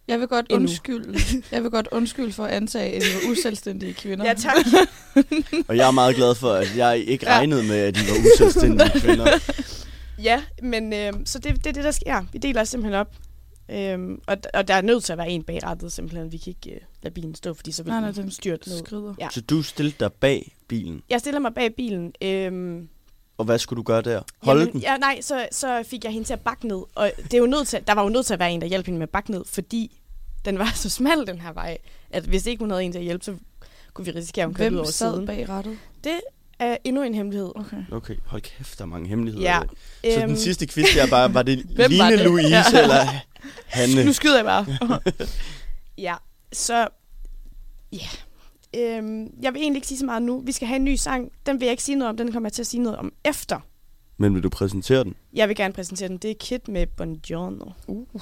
Jeg 0.08 0.20
vil 0.20 0.28
godt 0.28 0.46
Endnu. 0.50 0.64
undskylde. 0.64 1.20
Jeg 1.52 1.64
vil 1.64 1.72
godt 1.72 1.88
undskylde 1.92 2.34
for 2.34 2.46
at 2.46 2.52
antage, 2.52 2.96
at 2.96 3.02
de 3.02 3.08
var 3.08 3.32
uselvstændige 3.32 3.94
kvinder. 3.94 4.26
Ja, 4.26 4.34
tak. 4.34 4.56
Og 5.68 5.78
jeg 5.78 5.88
er 5.88 5.92
meget 5.92 6.16
glad 6.16 6.36
for, 6.36 6.52
at 6.52 6.78
jeg 6.78 6.98
ikke 6.98 7.28
regnede 7.28 7.64
med, 7.64 7.76
at 7.76 7.96
de 7.96 8.00
var 8.00 8.34
uselvstændige 8.34 9.00
kvinder. 9.00 9.28
Ja, 10.24 10.44
men 10.62 10.94
øh, 10.94 11.14
så 11.26 11.40
det, 11.40 11.56
det 11.56 11.68
er 11.68 11.74
det, 11.74 11.84
der 11.84 11.92
sker. 11.92 12.26
Vi 12.34 12.40
deler 12.40 12.62
os 12.62 12.70
simpelthen 12.70 12.94
op. 13.00 13.16
Øhm, 13.72 14.22
og, 14.28 14.38
og 14.54 14.68
der 14.68 14.74
er 14.74 14.82
nødt 14.82 15.04
til 15.04 15.12
at 15.12 15.18
være 15.18 15.30
en 15.30 15.44
bag 15.44 15.64
rattet, 15.64 15.92
simpelthen. 15.92 16.32
Vi 16.32 16.38
kan 16.38 16.50
ikke 16.64 16.76
øh, 16.76 16.82
lade 17.04 17.14
bilen 17.14 17.36
stå, 17.36 17.54
fordi 17.54 17.72
så 17.72 17.84
vil 17.84 17.92
Nej, 17.92 18.02
nej, 18.02 18.12
den 18.12 18.32
styrte 18.32 18.70
ned. 18.70 18.80
skrider. 18.86 19.14
Ja. 19.20 19.28
Så 19.32 19.42
du 19.42 19.62
stillede 19.64 19.96
dig 20.00 20.14
bag 20.14 20.56
bilen. 20.68 21.02
Jeg 21.10 21.20
stiller 21.20 21.40
mig 21.40 21.54
bag 21.54 21.76
bilen. 21.76 22.14
Øhm, 22.22 22.90
Og 23.38 23.46
hvad 23.46 23.60
skulle 23.60 23.78
du 23.78 23.84
gøre 23.84 24.02
der? 24.02 24.22
Holde 24.44 24.62
Jamen, 24.62 24.74
den? 24.74 24.82
Ja, 24.82 24.98
nej, 24.98 25.22
så, 25.22 25.48
så 25.52 25.84
fik 25.88 26.04
jeg 26.04 26.14
hende 26.14 26.28
til 26.28 26.34
at 26.34 26.40
bakke 26.42 26.68
ned. 26.68 26.84
Og 26.96 27.12
det 27.24 27.34
er 27.34 27.38
jo 27.38 27.46
nødt 27.46 27.68
til, 27.68 27.80
der 27.88 27.94
var 27.94 28.04
jo 28.04 28.10
nødt 28.10 28.26
til 28.26 28.34
at 28.34 28.40
være 28.40 28.52
en, 28.52 28.62
der 28.62 28.68
hjalp 28.68 28.86
hende 28.86 29.00
med 29.00 29.08
at 29.08 29.12
bakke 29.12 29.32
ned, 29.32 29.46
fordi 29.46 30.02
den 30.46 30.60
var 30.60 30.72
så 30.84 30.90
smal, 30.90 31.28
den 31.28 31.42
her 31.42 31.54
vej, 31.54 31.78
at 32.10 32.24
hvis 32.24 32.46
ikke 32.46 32.60
hun 32.64 32.70
havde 32.72 32.84
en 32.84 32.92
til 32.92 33.00
at 33.00 33.06
hjælpe, 33.06 33.26
så 33.26 33.36
kunne 33.94 34.06
vi 34.06 34.12
risikere, 34.12 34.44
at 34.44 34.48
hun 34.48 34.54
kørte 34.56 34.68
ud 34.68 34.72
Hvem 34.72 34.80
over 34.80 34.86
sad 34.92 35.14
siden. 35.14 35.26
bag 35.26 35.50
rattet? 35.50 35.78
Det 36.04 36.20
er 36.60 36.78
endnu 36.84 37.04
en 37.04 37.14
hemmelighed. 37.14 37.52
Okay. 37.56 37.84
Okay, 37.92 38.16
hold 38.26 38.42
kæft, 38.42 38.78
der 38.78 38.84
er 38.84 38.90
mange 38.90 39.10
hemmeligheder. 39.10 39.50
Ja. 40.04 40.14
Så 40.14 40.20
den 40.28 40.38
sidste 40.38 40.68
quiz 40.68 40.86
der 40.96 41.08
bare, 41.10 41.34
var 41.34 41.44
det 41.44 41.58
Hvem 41.76 41.78
var 41.78 41.88
Line 42.10 42.18
det? 42.18 42.20
Louise 42.26 42.50
Ja. 42.50 42.64
eller 42.82 43.06
Hanne? 43.66 44.06
Nu 44.06 44.14
skyder 44.14 44.36
jeg 44.36 44.46
bare. 44.46 44.66
ja, 45.98 46.16
så... 46.54 46.88
Ja. 47.94 48.08
Øhm, 48.78 49.28
jeg 49.42 49.54
vil 49.54 49.62
egentlig 49.62 49.78
ikke 49.78 49.88
sige 49.88 49.98
så 49.98 50.06
meget 50.06 50.22
nu. 50.22 50.42
Vi 50.46 50.52
skal 50.52 50.68
have 50.68 50.76
en 50.76 50.84
ny 50.84 50.96
sang. 50.96 51.32
Den 51.46 51.60
vil 51.60 51.66
jeg 51.66 51.72
ikke 51.72 51.84
sige 51.84 51.96
noget 51.96 52.10
om. 52.10 52.18
Den 52.18 52.32
kommer 52.32 52.48
jeg 52.50 52.54
til 52.54 52.62
at 52.64 52.68
sige 52.68 52.84
noget 52.84 53.00
om 53.00 53.14
efter. 53.26 53.60
Men 54.18 54.36
vil 54.36 54.44
du 54.44 54.50
præsentere 54.50 55.04
den? 55.04 55.16
Jeg 55.34 55.48
vil 55.48 55.56
gerne 55.56 55.74
præsentere 55.74 56.08
den. 56.10 56.18
Det 56.18 56.32
er 56.32 56.36
Kid 56.40 56.60
med 56.68 56.88
Buongiorno. 56.88 57.66
Uh. 57.88 58.22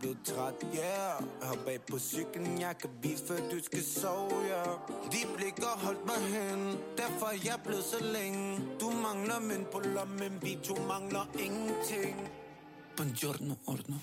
Blevet 0.00 0.18
træt, 0.24 0.54
yeah. 0.74 1.22
Hop 1.42 1.58
bag 1.66 1.80
på 1.90 1.98
cyklen, 1.98 2.60
jeg 2.60 2.78
kan 2.80 2.90
vise, 3.02 3.26
før 3.26 3.36
du 3.36 3.58
skal 3.64 3.82
sove, 3.82 4.30
yeah. 4.50 4.68
De 5.12 5.18
blikker 5.36 5.66
holdt 5.66 6.06
mig 6.06 6.16
hen 6.16 6.78
Derfor 6.96 7.26
er 7.26 7.38
jeg 7.44 7.58
blevet 7.64 7.84
så 7.84 8.04
længe. 8.04 8.60
Du 8.80 8.90
mangler 8.90 9.40
mænd 9.40 9.64
på 9.72 9.80
lommen 9.80 10.38
Vi 10.42 10.58
to 10.64 10.74
mangler 10.88 11.26
ingenting. 11.38 12.30
Buongiorno, 12.96 13.54
ordno. 13.66 13.96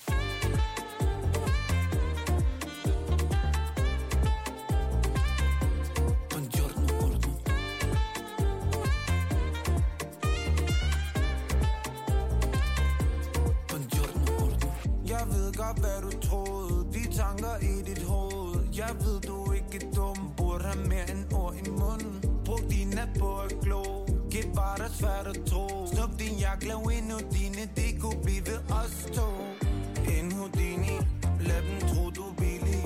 Jeg 18.93 19.06
ved, 19.06 19.21
du 19.21 19.51
ikke 19.51 19.79
dum. 19.95 20.34
Burde 20.38 20.63
have 20.63 20.88
mere 20.88 21.12
end 21.12 21.34
ord 21.34 21.56
i 21.65 21.69
munden. 21.69 22.15
Brug 22.45 22.60
din 22.69 22.88
nat 22.88 23.10
på 23.19 23.38
at 23.38 23.53
glo 23.63 23.84
Gæt 24.32 24.49
var 24.56 24.75
der 24.75 24.89
svært 24.99 25.27
at 25.27 25.39
tro. 25.45 25.88
Snup 25.93 26.19
din 26.19 26.36
jakke, 26.39 26.67
lav 26.67 26.82
en 26.97 27.12
dine 27.36 27.63
Det 27.75 27.91
kunne 28.01 28.21
blive 28.23 28.43
ved 28.49 28.62
os 28.79 28.95
to. 29.17 29.27
En 30.15 30.32
Houdini. 30.32 30.95
Lad 31.47 31.62
dem 31.67 31.79
tro, 31.89 32.03
du 32.17 32.23
er 32.32 32.36
billig. 32.38 32.84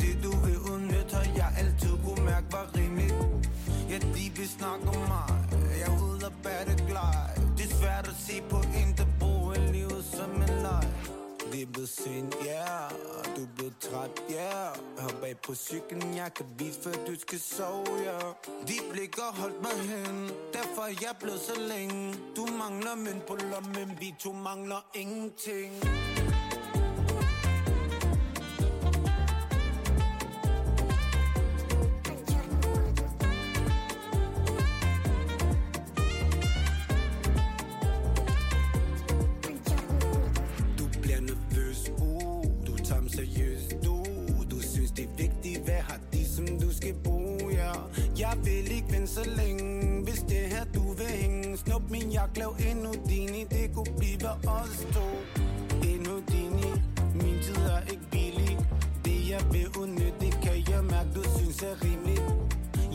Det 0.00 0.14
du 0.24 0.30
vil 0.44 0.58
udnytte 0.70 1.14
Har 1.16 1.26
jeg 1.36 1.50
altid 1.58 1.94
kunne 2.04 2.24
mærke 2.24 2.48
var 2.52 2.66
rimeligt. 2.76 3.50
Ja, 3.90 3.98
de 4.14 4.24
vil 4.36 4.48
snakke 4.58 4.84
om 4.88 5.02
mig. 5.12 5.30
Jeg 5.80 5.86
er 5.88 6.02
ude 6.06 6.26
og 6.30 6.32
bære 6.42 6.74
glad 6.88 7.16
Det 7.56 7.64
er 7.70 7.74
svært 7.80 8.06
at 8.12 8.16
se 8.26 8.42
på 8.50 8.58
en, 8.80 8.88
blevet 11.80 11.88
sent, 11.88 12.34
yeah 12.46 12.90
Du 13.36 13.42
er 13.42 13.48
blevet 13.56 13.74
træt, 13.80 14.10
yeah 14.30 14.76
Hop 14.98 15.20
bag 15.20 15.36
på 15.46 15.54
cyklen, 15.54 16.16
jeg 16.16 16.34
kan 16.34 16.46
vise, 16.58 16.80
før 16.82 16.92
du 17.06 17.14
skal 17.20 17.40
sove, 17.40 17.86
yeah 18.04 18.34
De 18.68 18.74
blik 18.92 19.16
har 19.16 19.32
holdt 19.40 19.62
mig 19.62 19.72
hen 19.72 20.30
Derfor 20.52 20.82
er 20.82 20.94
jeg 21.02 21.14
blevet 21.20 21.40
så 21.40 21.60
længe. 21.60 22.14
Du 22.36 22.46
mangler 22.46 22.94
mænd 22.94 23.20
på 23.28 23.34
lommen 23.34 23.96
Vi 24.00 24.14
to 24.18 24.32
mangler 24.32 24.86
ingenting. 24.94 25.72
Hænge 51.80 51.88
Snup 51.88 51.90
min 51.90 52.12
jakke, 52.12 52.38
lav 52.38 52.56
en 52.58 52.86
Houdini 52.86 53.44
Det 53.50 53.74
kunne 53.74 53.94
blive 53.98 54.28
os 54.46 54.86
to. 54.94 55.06
En 55.88 56.06
Houdini 56.06 56.70
Min 57.14 57.42
tid 57.42 57.56
er 57.56 57.80
ikke 57.90 58.10
billig. 58.10 58.58
Det 59.04 59.30
jeg 59.30 59.40
vil 59.52 59.68
udnytte, 59.78 60.14
det 60.20 60.38
kan 60.42 60.74
jeg 60.74 60.84
mærke 60.84 61.10
Du 61.14 61.22
synes 61.38 61.62
er 61.62 61.84
rimeligt. 61.84 62.22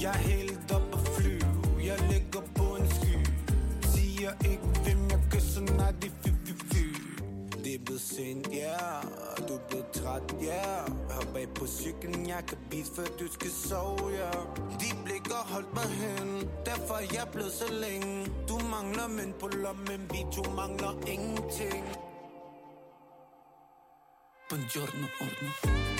Jeg 0.01 0.09
er 0.09 0.17
helt 0.17 0.71
op 0.71 0.81
og 0.93 0.99
fly, 0.99 1.41
Jeg 1.85 1.97
ligger 2.11 2.41
på 2.55 2.75
en 2.75 2.87
sky. 2.89 3.15
Siger 3.81 4.31
ikke, 4.51 4.63
hvem 4.83 5.09
jeg 5.09 5.19
kysser, 5.31 5.61
nej 5.61 5.91
det 6.01 6.11
fy, 6.23 6.29
fy, 6.45 6.53
fy. 6.73 6.85
Det 7.63 7.75
er 7.75 7.79
blevet 7.85 8.01
sent, 8.01 8.47
ja, 8.47 8.53
yeah 8.53 9.47
Du 9.47 9.53
er 9.53 9.59
blevet 9.69 9.85
træt, 9.93 10.35
ja. 10.41 10.47
Yeah 10.47 11.11
Hop 11.11 11.35
af 11.35 11.47
på 11.55 11.67
cyklen, 11.67 12.27
jeg 12.27 12.43
kan 12.47 12.57
bide, 12.69 12.85
før 12.95 13.05
du 13.19 13.27
skal 13.33 13.51
sove, 13.51 14.09
ja. 14.09 14.15
Yeah 14.17 14.79
De 14.79 14.85
blikker 15.05 15.41
holdt 15.53 15.73
mig 15.73 15.83
hen. 15.83 16.14
Derfor 16.87 17.13
jeg 17.13 17.27
blev 17.31 17.49
så 17.49 17.71
længe. 17.71 18.25
Du 18.49 18.59
mangler 18.71 19.07
mænd 19.07 19.33
på 19.33 19.47
lommen 19.47 20.09
Vi 20.11 20.25
to 20.33 20.51
mangler 20.51 21.07
ingenting. 21.07 21.85
Buongiorno, 24.49 25.07
ordno 25.21 25.94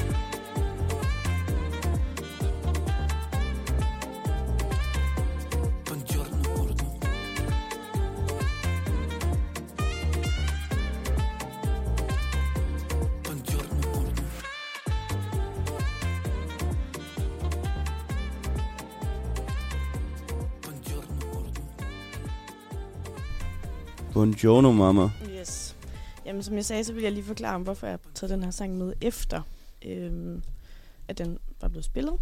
Buongiorno, 24.26 24.72
mamma. 24.72 25.10
Yes. 25.40 25.76
Jamen, 26.26 26.44
som 26.44 26.56
jeg 26.56 26.66
sagde, 26.66 26.84
så 26.84 26.94
vil 26.94 27.04
jeg 27.04 27.12
lige 27.12 27.24
forklare 27.24 27.56
om, 27.56 27.62
hvorfor 27.62 27.88
jeg 27.88 27.94
har 28.04 28.12
taget 28.14 28.32
den 28.32 28.44
her 28.44 28.52
sang 28.52 28.78
med 28.78 28.94
efter, 29.02 29.42
øhm, 29.86 30.44
at 31.08 31.18
den 31.18 31.38
var 31.62 31.68
blevet 31.68 31.86
spillet. 31.86 32.14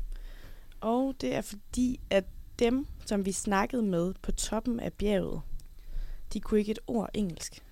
Og 0.82 1.16
det 1.22 1.36
er 1.36 1.42
fordi, 1.42 2.00
at 2.10 2.26
dem, 2.60 2.88
som 3.06 3.26
vi 3.26 3.32
snakkede 3.32 3.82
med 3.82 4.14
på 4.22 4.32
toppen 4.32 4.80
af 4.80 4.94
bjerget, 4.94 5.42
de 6.34 6.40
kunne 6.40 6.60
ikke 6.60 6.72
et 6.72 6.80
ord 6.88 7.10
engelsk. 7.14 7.64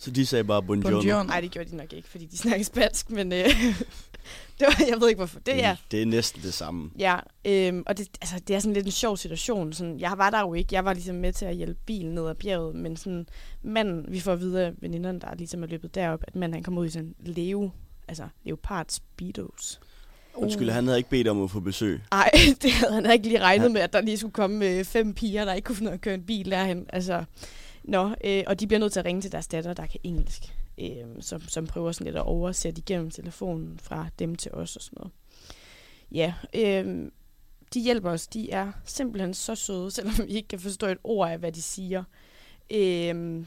Så 0.00 0.10
de 0.10 0.26
sagde 0.26 0.44
bare 0.44 0.62
buongiorno. 0.62 0.94
Buongiorno. 0.96 1.22
Nej, 1.26 1.40
det 1.40 1.50
gjorde 1.50 1.70
de 1.70 1.76
nok 1.76 1.92
ikke, 1.92 2.08
fordi 2.08 2.26
de 2.26 2.38
snakker 2.38 2.64
spansk, 2.64 3.10
men 3.10 3.32
øh, 3.32 3.38
det 4.58 4.66
var, 4.66 4.84
jeg 4.88 5.00
ved 5.00 5.08
ikke 5.08 5.18
hvorfor. 5.18 5.40
Det 5.40 5.64
er, 5.64 5.76
Det 5.90 6.02
er 6.02 6.06
næsten 6.06 6.42
det 6.42 6.54
samme. 6.54 6.90
Ja, 6.98 7.16
øhm, 7.44 7.82
og 7.86 7.98
det, 7.98 8.08
altså, 8.20 8.38
det 8.48 8.56
er 8.56 8.60
sådan 8.60 8.74
lidt 8.74 8.86
en 8.86 8.92
sjov 8.92 9.16
situation. 9.16 9.72
Sådan, 9.72 10.00
jeg 10.00 10.12
var 10.16 10.30
der 10.30 10.40
jo 10.40 10.54
ikke. 10.54 10.74
Jeg 10.74 10.84
var 10.84 10.92
ligesom 10.92 11.16
med 11.16 11.32
til 11.32 11.44
at 11.44 11.54
hjælpe 11.56 11.80
bilen 11.86 12.14
ned 12.14 12.28
ad 12.28 12.34
bjerget, 12.34 12.74
men 12.74 12.96
sådan, 12.96 13.26
manden, 13.62 14.04
vi 14.08 14.20
får 14.20 14.32
at 14.32 14.40
vide 14.40 14.66
af 14.66 14.72
veninderne, 14.80 15.20
der 15.20 15.34
ligesom 15.34 15.62
er 15.62 15.66
løbet 15.66 15.94
derop, 15.94 16.20
at 16.28 16.36
manden 16.36 16.54
han 16.54 16.62
kom 16.62 16.78
ud 16.78 16.86
i 16.86 16.90
sådan 16.90 17.14
leo, 17.20 17.70
altså 18.08 18.28
leopard 18.44 18.86
speedos. 18.88 19.80
Undskyld, 20.34 20.70
han 20.70 20.86
havde 20.86 20.98
ikke 20.98 21.10
bedt 21.10 21.28
om 21.28 21.42
at 21.42 21.50
få 21.50 21.60
besøg. 21.60 22.00
Ej, 22.12 22.30
det 22.62 22.70
havde 22.72 22.92
han 22.92 23.12
ikke 23.12 23.28
lige 23.28 23.40
regnet 23.42 23.64
Ja. 23.64 23.72
med, 23.72 23.80
at 23.80 23.92
der 23.92 24.00
lige 24.00 24.18
skulle 24.18 24.32
komme 24.32 24.66
øh, 24.68 24.84
fem 24.84 25.14
piger, 25.14 25.44
der 25.44 25.52
ikke 25.54 25.66
kunne 25.66 25.76
finde 25.76 25.92
at 25.92 26.00
køre 26.00 26.14
en 26.14 26.22
bil 26.22 26.50
derhen. 26.50 26.86
Altså, 26.92 27.24
nå, 27.88 28.14
øh, 28.24 28.44
og 28.46 28.60
de 28.60 28.66
bliver 28.66 28.80
nødt 28.80 28.92
til 28.92 29.00
at 29.00 29.06
ringe 29.06 29.22
til 29.22 29.32
deres 29.32 29.48
datter, 29.48 29.74
der 29.74 29.86
kan 29.86 30.00
engelsk, 30.02 30.54
øh, 30.78 31.06
som, 31.20 31.40
som 31.40 31.66
prøver 31.66 31.92
sådan 31.92 32.04
lidt 32.04 32.16
at 32.16 32.22
oversætte 32.22 32.78
igennem 32.78 33.10
telefonen 33.10 33.78
fra 33.82 34.08
dem 34.18 34.36
til 34.36 34.52
os 34.52 34.76
og 34.76 34.82
sådan 34.82 34.96
noget. 34.96 35.12
Ja, 36.12 36.34
øh, 36.54 37.10
de 37.74 37.80
hjælper 37.80 38.10
os. 38.10 38.26
De 38.26 38.50
er 38.50 38.72
simpelthen 38.84 39.34
så 39.34 39.54
søde, 39.54 39.90
selvom 39.94 40.14
vi 40.18 40.32
ikke 40.32 40.48
kan 40.48 40.60
forstå 40.60 40.86
et 40.86 40.98
ord 41.04 41.30
af, 41.30 41.38
hvad 41.38 41.52
de 41.52 41.62
siger. 41.62 42.04
Øh, 42.70 43.46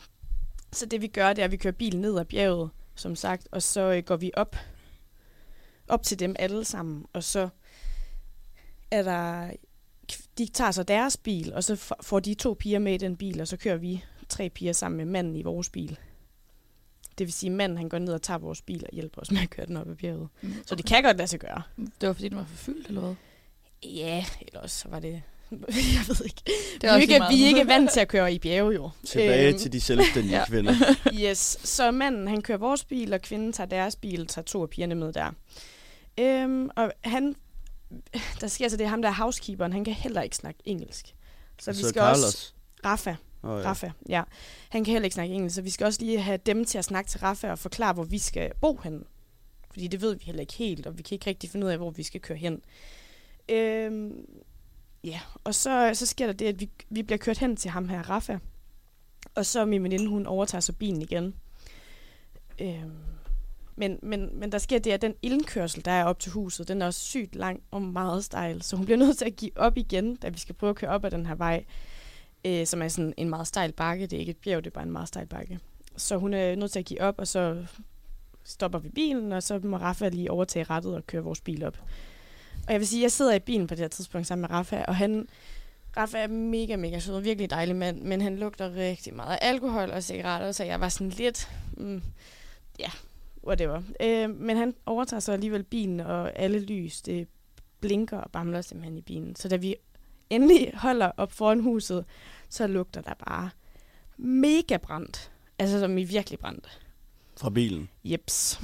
så 0.72 0.86
det 0.86 1.02
vi 1.02 1.08
gør, 1.08 1.34
det 1.34 1.42
er, 1.42 1.46
at 1.46 1.52
vi 1.52 1.58
kører 1.58 1.74
bilen 1.74 2.02
ned 2.02 2.20
ad 2.20 2.26
bjerget, 2.26 2.70
som 2.96 3.16
sagt, 3.16 3.48
og 3.52 3.62
så 3.62 3.82
øh, 3.82 4.04
går 4.04 4.16
vi 4.16 4.32
op, 4.34 4.56
op 5.88 6.04
til 6.04 6.20
dem 6.20 6.36
alle 6.40 6.66
sammen, 6.66 7.06
og 7.14 7.24
så 7.24 7.50
er 8.92 9.04
der, 9.04 9.52
de 10.38 10.46
tager 10.46 10.72
så 10.72 10.84
deres 10.84 11.18
bil, 11.18 11.54
og 11.54 11.64
så 11.64 11.96
får 12.02 12.20
de 12.20 12.34
to 12.34 12.54
piger 12.60 12.80
med 12.80 12.94
i 12.94 12.98
den 12.98 13.18
bil, 13.18 13.42
og 13.42 13.48
så 13.48 13.58
kører 13.58 13.78
vi 13.78 14.04
tre 14.32 14.50
piger 14.50 14.74
sammen 14.74 14.98
med 14.98 15.06
manden 15.06 15.36
i 15.36 15.42
vores 15.44 15.70
bil. 15.70 15.98
Det 17.18 17.28
vil 17.28 17.34
sige, 17.34 17.50
at 17.50 17.56
manden 17.56 17.78
han 17.78 17.90
går 17.90 18.00
ned 18.00 18.14
og 18.14 18.22
tager 18.22 18.38
vores 18.38 18.62
bil 18.62 18.84
og 18.90 18.90
hjælper 18.96 19.22
os 19.22 19.32
med 19.32 19.42
at 19.42 19.50
køre 19.50 19.66
den 19.66 19.78
op 19.78 19.90
ad 19.90 19.96
bjerget. 19.96 20.28
Mm, 20.42 20.54
Så 20.66 20.76
det 20.76 20.86
kan 20.86 21.04
godt 21.04 21.18
lade 21.18 21.28
sig 21.28 21.40
gøre. 21.40 21.62
Det 22.02 22.08
var 22.08 22.14
fordi, 22.14 22.30
den 22.30 22.38
var 22.38 22.46
for 22.46 22.58
fyldt, 22.58 22.88
eller 22.88 23.02
hvad? 23.02 23.16
Ja, 23.84 24.26
eller 24.48 24.60
også 24.60 24.78
så 24.80 24.90
var 24.90 25.00
det... 25.00 25.22
jeg 25.96 26.04
ved 26.08 26.26
ikke. 26.26 26.42
Det 26.46 26.82
Vi 26.82 26.88
er 26.88 26.92
også 26.92 27.02
ikke, 27.02 27.14
vi 27.30 27.44
er 27.44 27.48
ikke 27.48 27.68
vant 27.68 27.92
til 27.92 28.00
at 28.00 28.08
køre 28.08 28.34
i 28.34 28.40
bjerge, 28.40 28.74
jo. 28.74 28.90
Tilbage 29.06 29.50
Øhm, 29.50 29.58
til 29.60 29.72
de 29.74 29.82
selvstændige 29.82 30.36
ja. 30.40 30.46
kvinder. 30.46 30.74
Yes, 31.30 31.58
så 31.64 31.92
manden 31.92 32.28
han 32.28 32.42
kører 32.42 32.58
vores 32.58 32.84
bil, 32.84 33.14
og 33.14 33.22
kvinden 33.22 33.54
tager 33.54 33.68
deres 33.68 33.96
bil, 33.96 34.28
tager 34.28 34.46
to 34.46 34.62
af 34.64 34.70
pigerne 34.70 34.96
med 34.96 35.14
der. 35.14 35.32
Øhm, 36.20 36.70
og 36.76 36.92
han, 37.04 37.36
der 38.42 38.48
sker 38.48 38.68
så 38.70 38.78
det, 38.78 38.84
er 38.84 38.88
ham 38.90 39.02
der 39.02 39.10
er 39.10 39.14
housekeeperen, 39.14 39.74
han 39.74 39.84
kan 39.86 39.94
heller 39.94 40.22
ikke 40.22 40.36
snakke 40.36 40.60
engelsk. 40.66 41.16
Så, 41.62 41.72
vi 41.72 41.78
Så 41.78 41.90
skal 41.90 42.00
Carlos. 42.02 42.24
også... 42.24 42.54
Rafa, 42.86 43.16
Oh, 43.44 43.62
ja. 43.62 43.70
Rafa, 43.70 43.92
ja. 44.10 44.24
Han 44.70 44.84
kan 44.84 44.92
heller 44.92 45.06
ikke 45.06 45.14
snakke 45.14 45.34
engelsk, 45.34 45.56
så 45.56 45.62
vi 45.62 45.70
skal 45.70 45.86
også 45.86 46.02
lige 46.02 46.22
have 46.22 46.40
dem 46.46 46.66
til 46.66 46.78
at 46.78 46.86
snakke 46.86 47.10
til 47.10 47.20
Rafa 47.20 47.52
og 47.52 47.60
forklare, 47.60 47.94
hvor 47.94 48.04
vi 48.04 48.18
skal 48.18 48.52
bo 48.62 48.80
hen. 48.84 49.04
Fordi 49.72 49.88
det 49.88 50.02
ved 50.02 50.16
vi 50.16 50.24
heller 50.26 50.42
ikke 50.42 50.54
helt, 50.54 50.88
og 50.88 50.98
vi 50.98 51.04
kan 51.04 51.16
ikke 51.16 51.30
rigtig 51.30 51.50
finde 51.50 51.66
ud 51.66 51.72
af, 51.72 51.78
hvor 51.78 51.90
vi 51.90 52.04
skal 52.04 52.22
køre 52.22 52.38
hen. 52.38 52.62
Øhm, 53.50 54.26
ja, 55.04 55.20
og 55.44 55.56
så, 55.56 55.92
så 55.94 56.06
sker 56.06 56.26
der 56.26 56.34
det, 56.34 56.46
at 56.46 56.60
vi, 56.60 56.70
vi 56.90 57.04
bliver 57.04 57.18
kørt 57.18 57.38
hen 57.38 57.56
til 57.56 57.72
ham 57.72 57.90
her, 57.90 58.10
Rafa. 58.10 58.38
Og 59.36 59.46
så 59.46 59.66
min 59.66 59.84
veninde, 59.84 60.08
hun 60.08 60.26
overtager 60.26 60.62
så 60.62 60.74
bilen 60.74 61.02
igen. 61.02 61.36
Øhm, 62.60 62.92
men, 63.76 64.00
men, 64.04 64.40
men 64.40 64.52
der 64.52 64.58
sker 64.58 64.80
det, 64.80 64.92
at 64.92 65.02
den 65.02 65.14
indkørsel, 65.22 65.86
der 65.86 65.92
er 65.92 66.06
op 66.06 66.20
til 66.20 66.32
huset, 66.32 66.68
den 66.68 66.82
er 66.82 66.86
også 66.86 67.00
sygt 67.00 67.36
lang 67.36 67.64
og 67.72 67.82
meget 67.82 68.24
stejl. 68.24 68.62
Så 68.62 68.76
hun 68.76 68.86
bliver 68.86 68.98
nødt 68.98 69.18
til 69.18 69.26
at 69.26 69.36
give 69.36 69.52
op 69.56 69.78
igen, 69.78 70.16
da 70.16 70.30
vi 70.30 70.40
skal 70.40 70.56
prøve 70.56 70.70
at 70.70 70.76
køre 70.76 70.92
op 70.92 71.06
ad 71.06 71.12
den 71.12 71.26
her 71.26 71.36
vej, 71.36 71.66
øh, 72.46 72.66
som 72.66 72.82
er 72.82 72.88
sådan 72.88 73.14
en 73.18 73.30
meget 73.30 73.48
stejl 73.48 73.72
bakke. 73.72 74.08
Det 74.08 74.14
er 74.14 74.20
ikke 74.20 74.30
et 74.30 74.38
bjerg, 74.38 74.64
det 74.64 74.70
er 74.70 74.74
bare 74.74 74.86
en 74.86 74.92
meget 74.92 75.08
stejl 75.08 75.28
bakke. 75.28 75.60
Så 75.98 76.18
hun 76.18 76.34
er 76.34 76.56
nødt 76.56 76.72
til 76.72 76.80
at 76.80 76.86
give 76.86 77.02
op, 77.02 77.20
og 77.20 77.28
så 77.28 77.66
stopper 78.44 78.80
vi 78.80 78.90
bilen, 78.90 79.32
og 79.32 79.44
så 79.44 79.60
må 79.64 79.78
Rafa 79.78 80.10
lige 80.10 80.32
overtage 80.32 80.64
rettet 80.64 80.96
og 80.96 81.08
køre 81.08 81.24
vores 81.24 81.42
bil 81.42 81.66
op. 81.66 81.78
Og 82.68 82.72
jeg 82.72 82.80
vil 82.80 82.88
sige, 82.88 83.02
jeg 83.02 83.12
sidder 83.12 83.34
i 83.34 83.40
bilen 83.40 83.68
på 83.68 83.76
det 83.76 83.82
her 83.82 83.88
tidspunkt 83.88 84.28
sammen 84.28 84.42
med 84.42 84.50
Rafa, 84.50 84.86
og 84.88 84.96
han, 84.96 85.28
Rafa 85.98 86.18
er 86.18 86.28
mega, 86.28 86.76
mega 86.76 87.00
sød 87.00 87.22
virkelig 87.22 87.50
dejlig 87.50 87.76
mand, 87.76 88.02
men 88.02 88.22
han 88.22 88.38
lugter 88.38 88.76
rigtig 88.76 89.14
meget 89.14 89.38
af 89.42 89.50
alkohol 89.50 89.92
og 89.92 90.04
cigaretter, 90.04 90.52
så 90.52 90.64
jeg 90.64 90.80
var 90.80 90.90
sådan 90.90 91.10
lidt, 91.10 91.50
mm, 91.78 92.02
ja, 92.80 92.90
whatever. 93.48 93.82
Øh, 94.02 94.30
men 94.30 94.58
han 94.58 94.74
overtager 94.86 95.20
så 95.20 95.32
alligevel 95.32 95.64
bilen, 95.64 96.00
og 96.00 96.40
alle 96.40 96.60
lys, 96.60 97.02
det 97.02 97.28
blinker 97.80 98.18
og 98.18 98.32
bamler 98.32 98.62
simpelthen 98.62 98.98
i 98.98 99.02
bilen. 99.02 99.36
Så 99.36 99.50
da 99.50 99.56
vi 99.56 99.76
endelig 100.32 100.72
holder 100.76 101.12
op 101.18 101.32
foran 101.32 101.60
huset, 101.60 102.06
så 102.50 102.68
lugter 102.68 103.02
der 103.02 103.14
bare 103.28 103.50
mega 104.18 104.78
brændt. 104.78 105.32
Altså 105.60 105.80
som 105.80 105.98
i 105.98 106.04
virkelig 106.04 106.40
brændt. 106.40 106.82
Fra 107.38 107.50
bilen. 107.50 107.90
Jeps. 108.04 108.62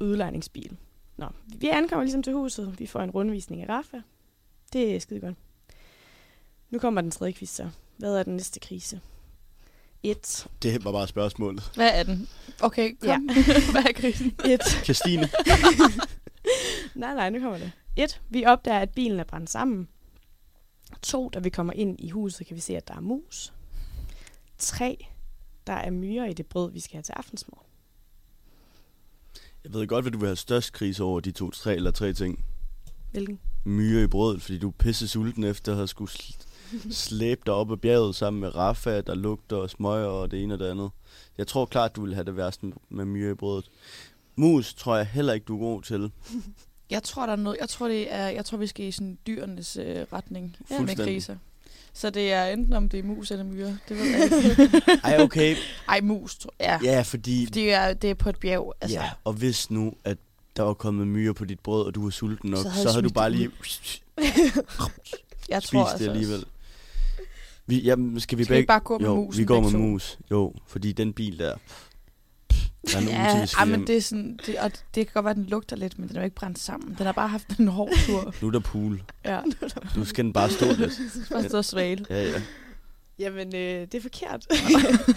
Udlejningsbil. 0.00 0.76
Nå, 1.16 1.26
vi 1.46 1.68
ankommer 1.68 2.04
ligesom 2.04 2.22
til 2.22 2.32
huset. 2.32 2.78
Vi 2.78 2.86
får 2.86 3.00
en 3.00 3.10
rundvisning 3.10 3.62
af 3.62 3.68
Rafa. 3.68 4.00
Det 4.72 4.96
er 4.96 5.00
skide 5.00 5.20
godt. 5.20 5.36
Nu 6.70 6.78
kommer 6.78 7.00
den 7.00 7.10
tredje 7.10 7.32
quiz 7.32 7.50
så. 7.50 7.70
Hvad 7.96 8.16
er 8.16 8.22
den 8.22 8.36
næste 8.36 8.60
krise? 8.60 9.00
Et. 10.02 10.46
Det 10.62 10.84
var 10.84 10.92
bare 10.92 11.08
spørgsmålet. 11.08 11.70
Hvad 11.74 11.90
er 11.94 12.02
den? 12.02 12.28
Okay, 12.62 12.96
kom. 13.00 13.30
Hvad 13.72 13.84
er 13.88 13.92
krisen? 13.94 14.34
Et. 14.44 14.64
Christine. 14.84 15.28
nej, 16.94 17.14
nej, 17.14 17.30
nu 17.30 17.40
kommer 17.40 17.58
det. 17.58 17.72
Et. 17.96 18.20
Vi 18.28 18.44
opdager, 18.44 18.78
at 18.78 18.90
bilen 18.90 19.20
er 19.20 19.24
brændt 19.24 19.50
sammen. 19.50 19.88
To. 21.02 21.28
Da 21.28 21.38
vi 21.38 21.50
kommer 21.50 21.72
ind 21.72 22.00
i 22.00 22.10
huset, 22.10 22.46
kan 22.46 22.56
vi 22.56 22.60
se, 22.60 22.76
at 22.76 22.88
der 22.88 22.94
er 22.94 23.00
mus. 23.00 23.52
Tre. 24.58 25.06
Der 25.66 25.72
er 25.72 25.90
myrer 25.90 26.26
i 26.26 26.32
det 26.32 26.46
brød, 26.46 26.72
vi 26.72 26.80
skal 26.80 26.92
have 26.96 27.02
til 27.02 27.12
aftensmad. 27.12 27.58
Jeg 29.64 29.72
ved 29.74 29.86
godt, 29.86 30.04
hvad 30.04 30.12
du 30.12 30.18
vil 30.18 30.26
have 30.28 30.36
størst 30.36 30.72
krise 30.72 31.02
over 31.04 31.20
de 31.20 31.30
to, 31.32 31.50
tre 31.50 31.74
eller 31.76 31.90
tre 31.90 32.12
ting. 32.12 32.44
Hvilken? 33.10 33.40
Myre 33.64 34.02
i 34.04 34.06
brødet, 34.06 34.42
fordi 34.42 34.58
du 34.58 34.68
er 34.68 34.72
pisse 34.72 35.08
sulten 35.08 35.44
efter 35.44 35.72
at 35.72 35.76
have 35.76 35.88
skulle 35.88 36.10
sl- 36.10 36.92
slæbe 36.92 37.40
dig 37.46 37.54
op 37.54 37.72
ad 37.72 37.76
bjerget 37.76 38.14
sammen 38.16 38.40
med 38.40 38.54
Rafa, 38.54 39.00
der 39.00 39.14
lugter 39.14 39.56
og 39.56 39.70
smøger 39.70 40.06
og 40.06 40.30
det 40.30 40.42
ene 40.42 40.54
og 40.54 40.58
det 40.60 40.66
andet. 40.70 40.90
Jeg 41.38 41.46
tror 41.46 41.66
klart, 41.66 41.96
du 41.96 42.02
vil 42.04 42.14
have 42.14 42.24
det 42.24 42.36
værst 42.36 42.62
med- 42.62 42.72
med 42.88 43.04
myre 43.04 43.30
i 43.32 43.34
brødet. 43.34 43.70
Mus 44.36 44.74
tror 44.74 44.96
jeg 44.96 45.06
heller 45.06 45.32
ikke, 45.32 45.44
du 45.44 45.54
er 45.54 45.58
god 45.60 45.82
til. 45.82 46.12
Jeg 46.90 47.02
tror, 47.02 47.26
der 47.26 47.32
er 47.32 47.36
noget, 47.36 47.58
jeg 47.60 47.68
tror, 47.68 47.88
det 47.88 48.12
er, 48.14 48.28
jeg 48.28 48.44
tror, 48.44 48.58
vi 48.58 48.66
skal 48.66 48.84
i 48.84 48.90
sådan 48.90 49.18
dyrenes 49.26 49.76
øh, 49.76 50.06
retning 50.12 50.56
med 50.68 50.76
Fuldstændig. 50.78 51.06
kriser. 51.06 51.36
Så 51.92 52.10
det 52.10 52.32
er 52.32 52.44
enten 52.44 52.72
om 52.72 52.88
det 52.88 52.98
er 52.98 53.02
mus 53.04 53.30
eller 53.30 53.44
myre. 53.44 53.78
Det 53.88 53.96
ved 53.98 54.04
jeg 54.04 54.24
ikke. 54.24 54.80
Ej, 55.04 55.22
okay. 55.22 55.56
Ej, 55.88 56.00
mus, 56.00 56.38
tror 56.38 56.54
jeg. 56.60 56.80
Ja. 56.82 56.92
Ja, 56.92 57.02
fordi... 57.02 57.46
Fordi 57.46 57.60
det 57.60 57.72
er, 57.72 57.92
det 57.92 58.10
er 58.10 58.14
på 58.14 58.28
et 58.28 58.36
bjerg. 58.36 58.74
Altså. 58.80 58.98
Ja, 58.98 59.10
og 59.24 59.32
hvis 59.32 59.70
nu, 59.70 59.94
at 60.04 60.18
der 60.56 60.62
var 60.62 60.74
kommet 60.74 61.06
myre 61.06 61.34
på 61.34 61.44
dit 61.44 61.60
brød, 61.60 61.86
og 61.86 61.94
du 61.94 62.02
var 62.02 62.10
sulten 62.10 62.50
nok, 62.50 62.58
Så 62.58 62.68
havde 62.68 62.86
så 62.86 62.92
havde 62.92 63.02
du 63.02 63.12
bare 63.12 63.30
lige 63.30 63.50
jeg 65.48 65.62
tror 65.62 65.84
det 65.84 65.92
altså 65.92 66.10
alligevel. 66.10 66.34
Også. 66.36 66.46
Vi, 67.66 67.80
jamen, 67.80 68.20
skal 68.20 68.38
vi 68.38 68.44
Skal 68.44 68.54
vi 68.54 68.58
begge... 68.58 68.66
bare 68.66 68.80
gå 68.80 68.98
med 68.98 69.06
jo, 69.06 69.14
musen 69.14 69.40
vi 69.40 69.44
går 69.44 69.60
med 69.60 69.70
mus. 69.70 70.18
Jo, 70.30 70.54
fordi 70.66 70.92
den 70.92 71.12
bil 71.12 71.38
der... 71.38 71.56
Der 72.86 72.98
er 72.98 73.02
Ja, 73.02 73.46
ej, 73.58 73.64
men 73.64 73.86
det 73.86 73.96
er 73.96 74.00
sådan, 74.00 74.38
det, 74.46 74.58
og 74.58 74.70
det 74.94 75.06
kan 75.06 75.14
godt 75.14 75.24
være, 75.24 75.30
at 75.30 75.36
den 75.36 75.46
lugter 75.46 75.76
lidt, 75.76 75.98
men 75.98 76.08
den 76.08 76.16
er 76.16 76.20
jo 76.20 76.24
ikke 76.24 76.36
brændt 76.36 76.58
sammen. 76.58 76.94
Den 76.98 77.06
har 77.06 77.12
bare 77.12 77.28
haft 77.28 77.48
en 77.58 77.68
hård 77.68 77.90
tur. 78.06 78.34
Nu 78.42 78.48
er 78.48 78.52
der 78.52 78.60
pool. 78.60 79.02
ja. 79.24 79.40
Nu 79.96 80.04
skal 80.04 80.24
den 80.24 80.32
bare 80.32 80.50
stå 80.50 80.66
lidt. 80.66 80.78
Den 81.14 81.24
skal 81.24 81.34
bare 81.34 81.48
stå 81.48 81.58
og 81.58 81.64
svale. 81.64 82.06
Ja, 82.10 82.22
ja. 82.24 82.42
Jamen, 83.18 83.54
øh, 83.56 83.80
det 83.80 83.94
er 83.94 84.00
forkert. 84.00 84.46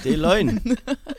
Det 0.04 0.14
er 0.14 0.18
løgn. 0.18 0.62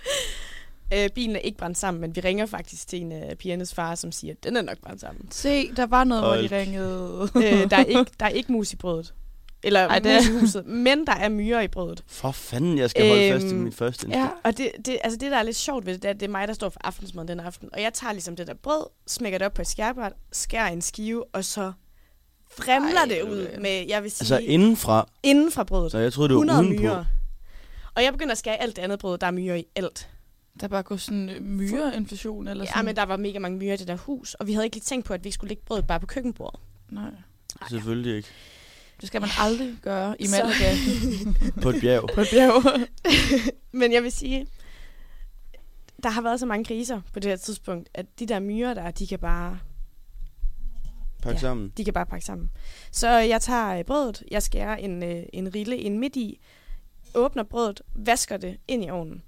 øh, 0.94 1.08
bilen 1.14 1.36
er 1.36 1.40
ikke 1.40 1.58
brændt 1.58 1.78
sammen, 1.78 2.00
men 2.00 2.16
vi 2.16 2.20
ringer 2.20 2.46
faktisk 2.46 2.88
til 2.88 3.00
en 3.00 3.12
af 3.12 3.38
pigernes 3.38 3.74
far, 3.74 3.94
som 3.94 4.12
siger, 4.12 4.32
at 4.32 4.44
den 4.44 4.56
er 4.56 4.62
nok 4.62 4.78
brændt 4.78 5.00
sammen. 5.00 5.28
Se, 5.30 5.72
der 5.72 5.86
var 5.86 6.04
noget, 6.04 6.24
hvor 6.24 6.34
Hold. 6.34 6.48
de 6.48 6.56
ringede. 6.60 7.28
øh, 7.36 7.70
der, 7.70 7.76
er 7.76 7.84
ikke, 7.84 8.10
der 8.20 8.26
er 8.26 8.30
ikke 8.30 8.52
mus 8.52 8.72
i 8.72 8.76
brødet. 8.76 9.14
Eller 9.66 9.80
Ej, 9.80 9.86
Ej, 9.86 9.98
det 9.98 10.12
er- 10.12 10.40
huset, 10.40 10.66
men 10.66 11.06
der 11.06 11.12
er 11.12 11.28
myrer 11.28 11.60
i 11.60 11.68
brødet. 11.68 12.04
For 12.06 12.30
fanden, 12.30 12.78
jeg 12.78 12.90
skal 12.90 13.08
holde 13.08 13.32
fast 13.32 13.44
i 13.46 13.48
Øhm, 13.48 13.58
mit 13.64 13.74
første 13.74 14.08
Ja, 14.08 14.14
instinkt. 14.16 14.40
og 14.44 14.56
det, 14.58 14.72
det, 14.86 14.98
altså 15.04 15.18
det, 15.18 15.30
der 15.30 15.36
er 15.38 15.42
lidt 15.42 15.56
sjovt 15.56 15.86
ved 15.86 15.92
det, 15.94 16.02
det 16.02 16.08
er, 16.08 16.12
at 16.14 16.20
det 16.20 16.26
er 16.26 16.30
mig, 16.30 16.48
der 16.48 16.54
står 16.54 16.68
for 16.68 16.80
aftensmaden 16.84 17.28
den 17.28 17.40
aften. 17.40 17.68
Og 17.72 17.82
jeg 17.82 17.92
tager 17.92 18.12
ligesom 18.12 18.36
det 18.36 18.46
der 18.46 18.54
brød, 18.54 18.86
smækker 19.06 19.38
det 19.38 19.46
op 19.46 19.52
på 19.54 19.62
et 19.62 19.68
skærbræt, 19.68 20.12
skærer 20.32 20.68
en 20.68 20.82
skive, 20.82 21.24
og 21.34 21.44
så 21.44 21.72
fremler 22.50 23.00
Ej, 23.00 23.04
det 23.08 23.22
ud 23.22 23.60
med, 23.60 23.84
jeg 23.88 24.02
vil 24.02 24.10
sige, 24.10 24.22
Altså 24.22 24.38
indenfra, 24.38 25.08
inden 25.22 25.52
fra 25.52 25.64
brødet. 25.64 25.92
så 25.92 25.98
jeg 25.98 26.12
troede, 26.12 26.28
det 26.28 26.34
var 26.34 26.40
100 26.40 26.60
udenpå. 26.66 26.82
myrer. 26.82 27.04
Og 27.94 28.02
jeg 28.02 28.12
begynder 28.12 28.32
at 28.32 28.38
skære 28.38 28.56
alt 28.62 28.76
det 28.76 28.82
andet 28.82 28.98
brød, 28.98 29.18
der 29.18 29.26
er 29.26 29.30
myrer 29.30 29.54
i 29.56 29.64
alt. 29.76 30.08
Der 30.60 30.68
bare 30.68 30.82
går 30.82 30.96
sådan 30.96 31.28
en 31.28 31.56
myreinfektion 31.56 32.48
eller 32.48 32.64
Ja, 32.64 32.70
sådan. 32.70 32.84
men 32.84 32.96
der 32.96 33.02
var 33.02 33.16
mega 33.16 33.38
mange 33.38 33.58
myrer 33.58 33.74
i 33.74 33.76
det 33.76 33.88
der 33.88 33.96
hus, 33.96 34.34
og 34.34 34.46
vi 34.46 34.52
havde 34.52 34.64
ikke 34.66 34.76
lige 34.76 34.82
tænkt 34.84 35.06
på, 35.06 35.14
at 35.14 35.24
vi 35.24 35.30
skulle 35.30 35.48
lægge 35.48 35.62
brødet 35.66 35.86
bare 35.86 36.00
på 36.00 36.06
køkkenbordet. 36.06 36.60
Nej. 36.90 37.04
Selvfølgelig 37.70 38.16
ikke. 38.16 38.28
Det 39.00 39.06
skal 39.08 39.20
man 39.20 39.30
aldrig 39.40 39.74
gøre 39.82 40.16
i 40.22 40.26
Malaga. 40.30 40.74
På 41.62 41.68
et 41.70 41.80
bjerg. 41.80 42.08
på 42.14 42.20
et 42.20 42.28
bjerg. 42.32 42.88
Men 43.80 43.92
jeg 43.92 44.02
vil 44.02 44.12
sige, 44.12 44.46
der 46.02 46.08
har 46.10 46.22
været 46.22 46.40
så 46.40 46.46
mange 46.46 46.64
kriser 46.64 47.00
på 47.12 47.20
det 47.20 47.30
her 47.30 47.36
tidspunkt, 47.36 47.88
at 47.94 48.06
de 48.18 48.26
der 48.26 48.40
myrer 48.40 48.74
der, 48.74 48.90
de 48.90 49.06
kan 49.06 49.18
bare, 49.18 49.58
Pak 51.22 51.32
Ja. 51.34 51.38
sammen. 51.38 51.72
de 51.76 51.84
kan 51.84 51.94
bare 51.94 52.06
pakke 52.06 52.26
sammen. 52.26 52.50
Så 52.92 53.08
jeg 53.08 53.40
tager 53.40 53.78
øh, 53.78 53.84
brødet, 53.84 54.22
jeg 54.30 54.42
skærer 54.42 54.76
en, 54.76 55.02
øh, 55.02 55.22
en 55.32 55.54
rille 55.54 55.76
ind 55.78 55.98
midt 55.98 56.16
i, 56.16 56.40
åbner 57.14 57.42
brødet, 57.42 57.80
vasker 57.94 58.36
det 58.36 58.56
ind 58.68 58.84
i 58.84 58.90
ovnen. 58.90 59.22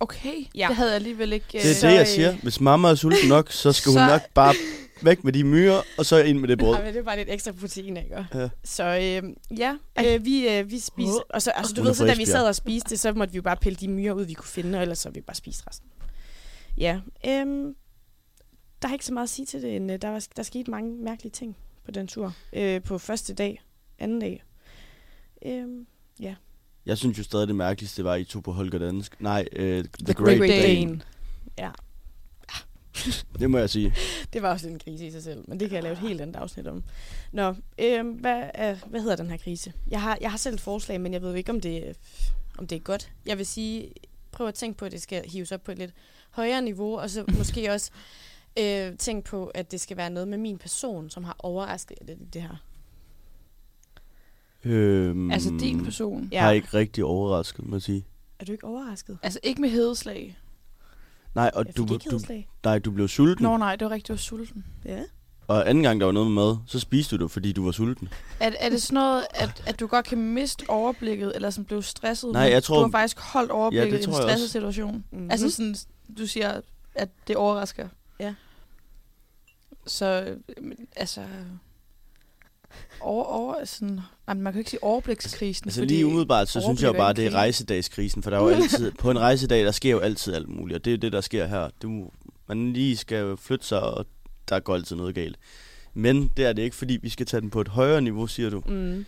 Okay, 0.00 0.34
Ja. 0.54 0.66
det 0.68 0.76
havde 0.76 0.90
jeg 0.90 0.96
alligevel 0.96 1.32
ikke... 1.32 1.46
Det 1.52 1.70
er 1.70 1.74
Så, 1.74 1.86
det, 1.86 1.92
jeg 1.94 2.00
øh, 2.00 2.06
siger. 2.06 2.36
Hvis 2.42 2.60
mamma 2.60 2.88
er 2.88 2.94
sulten 2.94 3.28
nok, 3.28 3.52
så 3.52 3.72
skal 3.72 3.90
hun 3.90 3.98
Så- 3.98 4.06
nok 4.06 4.20
bare 4.34 4.54
væk 5.02 5.24
med 5.24 5.32
de 5.32 5.44
myrer, 5.44 5.82
og 5.98 6.06
så 6.06 6.22
ind 6.22 6.38
med 6.38 6.48
det 6.48 6.58
brød. 6.58 6.76
Ja, 6.76 6.84
men 6.84 6.94
det 6.94 7.00
er 7.00 7.04
bare 7.04 7.16
lidt 7.16 7.30
ekstra 7.30 7.52
protein, 7.52 7.96
ikke? 7.96 8.26
Ja. 8.34 8.48
Så 8.64 8.84
øh, 8.84 9.58
ja, 9.58 9.76
øh, 10.06 10.24
vi, 10.24 10.48
øh, 10.48 10.70
vi 10.70 10.78
spiser... 10.78 11.20
Og 11.30 11.42
så, 11.42 11.50
altså, 11.50 11.74
du 11.74 11.82
ved, 11.82 11.94
så 11.94 12.06
da 12.06 12.14
vi 12.14 12.18
ja. 12.18 12.24
sad 12.24 12.46
og 12.46 12.54
spiste 12.54 12.90
det, 12.90 13.00
så 13.00 13.12
måtte 13.12 13.32
vi 13.32 13.36
jo 13.36 13.42
bare 13.42 13.56
pille 13.56 13.76
de 13.76 13.88
myrer 13.88 14.14
ud, 14.14 14.24
vi 14.24 14.32
kunne 14.32 14.48
finde, 14.48 14.78
og 14.78 14.82
ellers 14.82 14.98
så 14.98 15.10
vi 15.10 15.20
bare 15.20 15.34
spist 15.36 15.66
resten. 15.66 15.88
Ja, 16.78 17.00
øhm, 17.26 17.74
der 18.82 18.88
er 18.88 18.92
ikke 18.92 19.04
så 19.04 19.14
meget 19.14 19.26
at 19.26 19.30
sige 19.30 19.46
til 19.46 19.62
det, 19.62 19.76
end 19.76 19.92
øh, 19.92 19.98
der, 20.02 20.08
var, 20.08 20.26
der 20.36 20.42
skete 20.42 20.70
mange 20.70 21.04
mærkelige 21.04 21.32
ting 21.32 21.56
på 21.84 21.90
den 21.90 22.06
tur. 22.06 22.34
Øh, 22.52 22.82
på 22.82 22.98
første 22.98 23.34
dag, 23.34 23.62
anden 23.98 24.20
dag. 24.20 24.42
Øhm, 25.46 25.86
Jeg 26.88 26.98
synes 26.98 27.18
jo 27.18 27.22
stadig, 27.22 27.48
det 27.48 27.56
mærkeligste 27.56 28.04
var, 28.04 28.12
at 28.12 28.20
I 28.20 28.24
tog 28.24 28.42
på 28.42 28.52
Holger 28.52 28.78
Dansk. 28.78 29.20
Nej, 29.20 29.48
uh, 29.52 29.58
The, 29.58 29.82
The 29.82 30.14
Great, 30.14 30.38
Great 30.38 30.50
Dane. 30.50 30.62
Dane. 30.62 31.00
ja, 31.58 31.70
Det 33.38 33.50
må 33.50 33.58
jeg 33.58 33.70
sige. 33.70 33.94
det 34.32 34.42
var 34.42 34.50
også 34.50 34.68
en 34.68 34.78
krise 34.78 35.06
i 35.06 35.10
sig 35.10 35.22
selv, 35.22 35.44
men 35.48 35.60
det 35.60 35.68
kan 35.68 35.76
jeg 35.76 35.82
lave 35.82 35.92
et 35.92 35.98
helt 35.98 36.20
andet 36.20 36.36
afsnit 36.36 36.66
om. 36.66 36.84
Nå, 37.32 37.54
øhm, 37.78 38.08
hvad, 38.10 38.42
er, 38.54 38.76
hvad 38.86 39.00
hedder 39.00 39.16
den 39.16 39.30
her 39.30 39.36
krise? 39.36 39.72
Jeg 39.90 40.02
har, 40.02 40.18
jeg 40.20 40.30
har 40.30 40.38
selv 40.38 40.54
et 40.54 40.60
forslag, 40.60 41.00
men 41.00 41.12
jeg 41.12 41.22
ved 41.22 41.34
ikke, 41.34 41.50
om 41.52 41.60
det, 41.60 41.96
om 42.58 42.66
det 42.66 42.76
er 42.76 42.80
godt. 42.80 43.10
Jeg 43.26 43.38
vil 43.38 43.46
sige, 43.46 43.92
prøv 44.32 44.48
at 44.48 44.54
tænke 44.54 44.78
på, 44.78 44.84
at 44.84 44.92
det 44.92 45.02
skal 45.02 45.30
hives 45.30 45.52
op 45.52 45.64
på 45.64 45.72
et 45.72 45.78
lidt 45.78 45.92
højere 46.30 46.62
niveau, 46.62 46.98
og 46.98 47.10
så 47.10 47.24
måske 47.38 47.72
også 47.72 47.90
øh, 48.58 48.96
tænk 48.96 49.24
på, 49.24 49.46
at 49.46 49.72
det 49.72 49.80
skal 49.80 49.96
være 49.96 50.10
noget 50.10 50.28
med 50.28 50.38
min 50.38 50.58
person, 50.58 51.10
som 51.10 51.24
har 51.24 51.36
overrasket 51.38 51.98
jer 52.00 52.06
lidt 52.06 52.20
i 52.20 52.24
det 52.24 52.42
her. 52.42 52.56
Øhm, 54.64 55.30
Altså 55.30 55.50
din 55.60 55.84
person. 55.84 56.28
Ja. 56.32 56.40
Har 56.40 56.50
ikke 56.52 56.68
rigtig 56.74 57.04
overrasket, 57.04 57.66
må 57.66 57.76
jeg 57.76 57.82
sige. 57.82 58.04
Er 58.38 58.44
du 58.44 58.52
ikke 58.52 58.64
overrasket? 58.66 59.18
Altså 59.22 59.40
ikke 59.42 59.60
med 59.60 59.68
hedeslag. 59.68 60.38
Nej, 61.38 61.50
og 61.54 61.76
du, 61.76 61.84
du, 61.86 62.20
nej, 62.64 62.78
du 62.78 62.90
blev 62.90 63.08
sulten. 63.08 63.42
Nå 63.42 63.56
nej, 63.56 63.76
det 63.76 63.84
var 63.84 63.90
rigtigt, 63.90 64.08
du 64.08 64.12
var 64.12 64.18
sulten. 64.18 64.64
Ja. 64.84 65.02
Og 65.46 65.68
anden 65.70 65.82
gang, 65.84 66.00
der 66.00 66.04
var 66.06 66.12
noget 66.12 66.30
med 66.30 66.44
mad, 66.44 66.56
så 66.66 66.78
spiste 66.80 67.16
du 67.16 67.22
det, 67.24 67.30
fordi 67.30 67.52
du 67.52 67.64
var 67.64 67.72
sulten. 67.72 68.08
Er, 68.40 68.50
er 68.60 68.68
det 68.70 68.82
sådan 68.82 68.94
noget, 68.94 69.26
at, 69.30 69.62
at 69.66 69.80
du 69.80 69.86
godt 69.86 70.06
kan 70.06 70.18
miste 70.18 70.64
overblikket, 70.68 71.32
eller 71.34 71.50
som 71.50 71.64
blev 71.64 71.82
stresset? 71.82 72.32
Nej, 72.32 72.42
jeg 72.42 72.62
tror- 72.62 72.76
Du 72.76 72.82
har 72.82 72.90
faktisk 72.90 73.18
holdt 73.20 73.50
overblikket 73.50 73.92
det 73.92 74.06
i 74.06 74.08
en 74.08 74.12
stresset 74.14 74.32
også. 74.32 74.48
situation. 74.48 75.04
Mm-hmm. 75.10 75.30
Altså 75.30 75.50
sådan, 75.50 75.76
du 76.18 76.26
siger, 76.26 76.60
at 76.94 77.08
det 77.26 77.36
overrasker. 77.36 77.88
Ja. 78.20 78.34
Så, 79.86 80.36
øh, 80.56 80.72
altså... 80.96 81.20
Over, 83.00 83.24
over, 83.24 83.64
sådan, 83.64 84.00
man 84.26 84.44
kan 84.44 84.52
jo 84.52 84.58
ikke 84.58 84.70
sige 84.70 84.82
overblikskrisen. 84.82 85.68
Altså 85.68 85.80
fordi 85.80 85.94
lige 85.94 86.06
umiddelbart, 86.06 86.48
så 86.48 86.60
synes 86.60 86.82
jeg 86.82 86.88
jo 86.88 86.92
bare, 86.92 87.12
det 87.12 87.24
er 87.24 87.28
krise. 87.28 87.36
rejsedagskrisen, 87.36 88.22
for 88.22 88.30
der 88.30 88.38
er 88.38 88.42
jo 88.42 88.48
altid, 88.48 88.92
på 88.98 89.10
en 89.10 89.18
rejsedag, 89.18 89.64
der 89.64 89.70
sker 89.70 89.90
jo 89.90 89.98
altid 89.98 90.34
alt 90.34 90.48
muligt, 90.48 90.76
og 90.78 90.84
det 90.84 90.92
er 90.92 90.98
det, 90.98 91.12
der 91.12 91.20
sker 91.20 91.46
her. 91.46 91.68
Du, 91.82 92.10
man 92.46 92.72
lige 92.72 92.96
skal 92.96 93.18
jo 93.18 93.36
flytte 93.36 93.66
sig, 93.66 93.80
og 93.80 94.06
der 94.48 94.60
går 94.60 94.74
altid 94.74 94.96
noget 94.96 95.14
galt. 95.14 95.36
Men 95.94 96.30
det 96.36 96.44
er 96.44 96.52
det 96.52 96.62
ikke, 96.62 96.76
fordi 96.76 96.98
vi 97.02 97.08
skal 97.08 97.26
tage 97.26 97.40
den 97.40 97.50
på 97.50 97.60
et 97.60 97.68
højere 97.68 98.00
niveau, 98.00 98.26
siger 98.26 98.50
du. 98.50 98.62
Mm. 98.66 99.06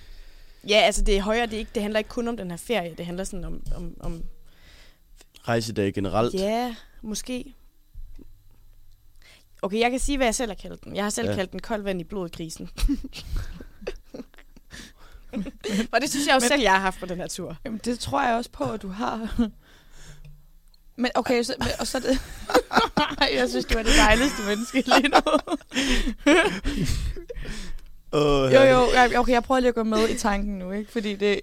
Ja, 0.69 0.77
altså 0.77 1.03
det 1.03 1.17
er 1.17 1.23
højere, 1.23 1.47
det, 1.47 1.55
er 1.55 1.59
ikke, 1.59 1.71
det 1.75 1.83
handler 1.83 1.99
ikke 1.99 2.11
kun 2.11 2.29
om 2.29 2.37
den 2.37 2.51
her 2.51 2.57
ferie, 2.57 2.95
det 2.99 3.07
handler 3.07 3.25
sådan 3.25 3.45
om, 3.45 3.63
om, 3.77 3.95
om 4.01 4.23
Rejsedag 5.49 5.95
generelt. 5.95 6.35
Ja, 6.35 6.75
måske. 7.03 7.55
Okay, 9.63 9.81
jeg 9.81 9.91
kan 9.91 10.01
sige, 10.01 10.17
hvad 10.17 10.27
jeg 10.27 10.35
selv 10.35 10.51
har 10.51 10.55
kaldt 10.57 10.85
den. 10.85 10.97
Jeg 10.97 11.05
har 11.05 11.11
selv 11.11 11.29
Ja. 11.29 11.35
kaldt 11.35 11.53
den 11.53 11.61
kold 11.61 11.83
vand 11.83 12.01
i 12.01 12.05
blodkrisen. 12.05 12.71
og 15.93 16.01
det 16.01 16.11
synes 16.11 16.27
jeg 16.27 16.35
jo 16.35 16.41
Men- 16.41 16.49
selv, 16.49 16.63
jeg 16.63 16.73
har 16.73 16.79
haft 16.81 17.01
på 17.01 17.07
den 17.07 17.17
her 17.17 17.27
tur. 17.29 17.57
Jamen, 17.65 17.81
det 17.85 17.99
tror 17.99 18.23
jeg 18.27 18.35
også 18.37 18.51
på, 18.51 18.65
at 18.65 18.83
du 18.83 18.89
har. 18.89 19.29
Men 20.97 21.11
okay, 21.15 21.43
så, 21.43 21.55
men, 21.59 21.69
og 21.81 21.87
så 21.87 22.01
det... 22.01 22.19
jeg 23.39 23.49
synes, 23.49 23.65
du 23.65 23.79
er 23.79 23.83
det 23.83 23.93
dejligste 24.07 24.43
menneske 24.49 24.83
lige 24.87 25.09
nu. 25.09 25.17
Åh, 28.13 28.53
jo, 28.53 28.61
jo, 28.61 28.91
jeg- 28.95 29.13
okay, 29.19 29.33
jeg 29.33 29.43
prøver 29.43 29.61
lige 29.61 29.69
at 29.69 29.75
gå 29.75 29.83
med 29.83 30.09
i 30.09 30.19
tanken 30.19 30.59
nu, 30.59 30.71
ikke? 30.71 30.93
Fordi 30.93 31.15
det, 31.17 31.41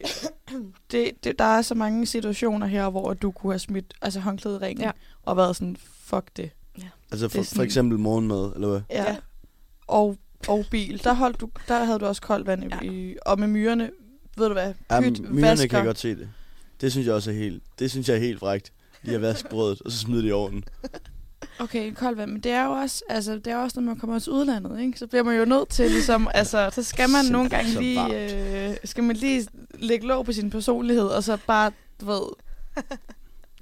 det, 0.92 1.12
det, 1.24 1.40
der 1.40 1.46
er 1.46 1.62
så 1.62 1.76
mange 1.76 2.06
situationer 2.06 2.68
her, 2.68 2.90
hvor 2.90 3.14
du 3.14 3.32
kunne 3.32 3.54
have 3.54 3.60
smidt 3.60 3.94
altså, 4.02 4.20
håndklædet 4.20 4.62
i 4.62 4.66
ringen 4.66 4.84
Ja. 4.86 4.92
og 5.24 5.38
været 5.38 5.56
sådan, 5.56 5.78
fuck 6.04 6.26
det. 6.38 6.50
Altså 7.12 7.28
for, 7.30 7.40
er 7.40 7.44
for 7.44 7.50
sådan- 7.50 7.64
eksempel 7.66 8.00
morgenmad, 8.00 8.52
eller 8.56 8.68
hvad? 8.68 8.82
Ja. 8.90 9.04
Ja. 9.04 9.16
Og, 9.88 10.18
og 10.48 10.66
bil. 10.72 11.04
Der, 11.04 11.14
holdt 11.14 11.42
du, 11.42 11.50
der 11.68 11.84
havde 11.84 12.00
du 12.00 12.06
også 12.06 12.22
koldt 12.22 12.48
vand 12.48 12.64
i, 12.64 12.68
Ja. 12.86 12.92
i 12.92 13.16
og 13.26 13.40
med 13.40 13.48
myrerne, 13.48 13.90
ved 14.38 14.48
du 14.48 14.54
hvad, 14.54 14.74
Ja, 14.92 15.02
pyt, 15.02 15.20
myrerne 15.22 15.42
vasker. 15.42 15.68
kan 15.68 15.78
jeg 15.78 15.86
godt 15.86 16.00
se 16.00 16.16
det. 16.16 16.30
Det 16.82 16.92
synes 16.92 17.08
jeg 17.08 17.16
også 17.16 17.32
er 17.32 17.36
helt, 17.36 17.64
det 17.80 17.92
synes 17.92 18.10
jeg 18.10 18.16
er 18.16 18.20
helt 18.22 18.40
frækt. 18.40 18.72
Lige 19.04 19.16
at 19.16 19.22
vaske 19.22 19.50
brødet, 19.50 19.82
og 19.82 19.92
så 19.92 19.98
smide 19.98 20.22
det 20.24 20.30
i 20.30 20.32
ovnen. 20.32 20.64
Okay, 21.60 21.94
koldt 21.94 22.18
vand, 22.18 22.32
men 22.32 22.42
det 22.42 22.52
er 22.52 22.66
jo 22.66 22.72
også, 22.72 23.04
altså, 23.10 23.36
det 23.36 23.48
er 23.48 23.58
også, 23.58 23.80
når 23.80 23.86
man 23.86 24.00
kommer 24.00 24.20
til 24.20 24.32
udlandet, 24.32 24.80
ikke? 24.80 25.00
Så 25.00 25.08
bliver 25.08 25.24
man 25.24 25.38
jo 25.38 25.46
nødt 25.46 25.70
til, 25.70 25.92
ligesom, 25.92 26.28
altså, 26.34 26.70
så 26.74 26.84
skal 26.84 27.10
man 27.10 27.26
nogle 27.26 27.50
gange 27.50 27.72
lige, 27.82 28.70
øh, 28.70 28.76
skal 28.84 29.04
man 29.04 29.16
lige 29.16 29.48
lægge 29.74 30.08
låg 30.08 30.26
på 30.26 30.32
sin 30.34 30.50
personlighed, 30.50 31.06
og 31.08 31.24
så 31.24 31.38
bare, 31.48 31.72
du 32.02 32.06
ved, 32.06 32.22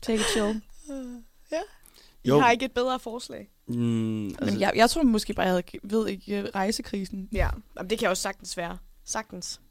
take 0.02 0.20
it 0.20 0.26
chill. 0.26 0.62
Jo. 2.28 2.40
har 2.40 2.52
ikke 2.52 2.66
et 2.66 2.72
bedre 2.72 3.00
forslag. 3.00 3.50
Mm, 3.68 4.28
altså, 4.28 4.46
Men 4.46 4.60
jeg, 4.60 4.72
jeg 4.76 4.90
tror 4.90 5.04
måske 5.04 5.34
bare, 5.34 5.46
jeg 5.46 5.52
havde, 5.54 5.64
ved 5.84 6.08
ikke, 6.08 6.50
rejsekrisen. 6.56 7.30
Ja, 7.32 7.50
Jamen, 7.78 7.90
det 7.90 8.00
kan 8.00 8.10
også 8.10 8.24
sagtens 8.24 8.58
være. 8.58 8.78
Sagtens. 9.06 9.62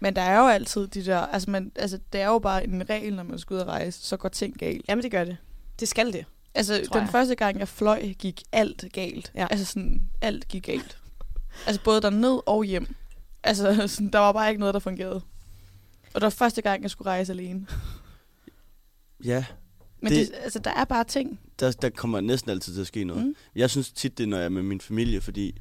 Men 0.00 0.16
der 0.16 0.22
er 0.22 0.38
jo 0.38 0.46
altid 0.48 0.86
de 0.86 1.04
der, 1.04 1.18
altså, 1.18 1.50
man, 1.50 1.72
altså 1.76 1.98
det 2.12 2.20
er 2.20 2.26
jo 2.26 2.38
bare 2.38 2.64
en 2.64 2.90
regel, 2.90 3.14
når 3.16 3.22
man 3.22 3.38
skal 3.38 3.54
ud 3.54 3.60
og 3.60 3.66
rejse, 3.66 4.06
så 4.06 4.16
går 4.16 4.28
ting 4.28 4.58
galt. 4.58 4.84
Jamen, 4.88 5.02
det 5.02 5.10
gør 5.10 5.24
det. 5.24 5.36
Det 5.80 5.88
skal 5.88 6.12
det. 6.12 6.24
Altså, 6.54 6.82
Tror 6.86 6.94
den 6.96 7.04
jeg. 7.04 7.12
første 7.12 7.34
gang, 7.34 7.58
jeg 7.58 7.68
fløj, 7.68 8.12
gik 8.18 8.42
alt 8.52 8.84
galt. 8.92 9.32
Ja. 9.34 9.46
Altså 9.50 9.64
sådan, 9.66 10.02
alt 10.20 10.48
gik 10.48 10.62
galt. 10.62 10.98
altså 11.66 11.82
både 11.84 12.00
derned 12.00 12.40
og 12.46 12.64
hjem. 12.64 12.94
Altså, 13.42 13.74
sådan, 13.88 14.08
der 14.08 14.18
var 14.18 14.32
bare 14.32 14.48
ikke 14.48 14.60
noget, 14.60 14.74
der 14.74 14.80
fungerede. 14.80 15.22
Og 16.14 16.20
det 16.20 16.22
var 16.22 16.30
første 16.30 16.62
gang, 16.62 16.82
jeg 16.82 16.90
skulle 16.90 17.10
rejse 17.10 17.32
alene. 17.32 17.66
ja, 19.24 19.44
Men 20.04 20.12
Det- 20.12 20.28
det, 20.28 20.34
altså, 20.42 20.58
der 20.58 20.70
er 20.70 20.84
bare 20.84 21.04
ting. 21.04 21.40
der, 21.60 21.70
der 21.72 21.90
kommer 21.90 22.20
næsten 22.20 22.50
altid 22.50 22.74
til 22.74 22.80
at 22.80 22.86
ske 22.86 23.04
noget. 23.04 23.26
Mm. 23.26 23.34
Jeg 23.56 23.70
synes 23.70 23.92
tit, 23.92 24.18
det 24.18 24.24
er, 24.24 24.28
når 24.28 24.36
jeg 24.36 24.44
er 24.44 24.48
med 24.48 24.62
min 24.62 24.80
familie, 24.80 25.20
fordi 25.20 25.56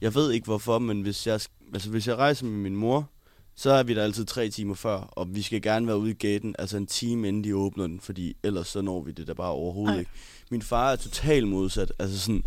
jeg 0.00 0.14
ved 0.14 0.32
ikke 0.32 0.44
hvorfor, 0.44 0.78
men 0.78 1.00
hvis 1.02 1.26
jeg, 1.26 1.40
altså, 1.74 1.90
hvis 1.90 2.08
jeg 2.08 2.16
rejser 2.16 2.46
med 2.46 2.58
min 2.58 2.76
mor, 2.76 3.10
så 3.54 3.70
er 3.70 3.82
vi 3.82 3.94
der 3.94 4.02
altid 4.02 4.24
tre 4.24 4.48
timer 4.48 4.74
før, 4.74 4.96
og 4.98 5.34
vi 5.34 5.42
skal 5.42 5.62
gerne 5.62 5.86
være 5.86 5.98
ude 5.98 6.10
i 6.10 6.14
gaten, 6.14 6.54
altså 6.58 6.76
en 6.76 6.86
time 6.86 7.28
inden 7.28 7.44
de 7.44 7.56
åbner 7.56 7.86
den, 7.86 8.00
fordi 8.00 8.36
ellers 8.42 8.68
så 8.68 8.80
når 8.82 9.02
vi 9.02 9.12
det 9.12 9.26
der 9.26 9.34
bare 9.34 9.50
overhovedet 9.50 9.94
Ej. 9.94 9.98
ikke. 10.00 10.10
Min 10.50 10.62
far 10.62 10.92
er 10.92 10.96
totalt 10.96 11.48
modsat, 11.48 11.92
altså 11.98 12.18
sådan, 12.20 12.42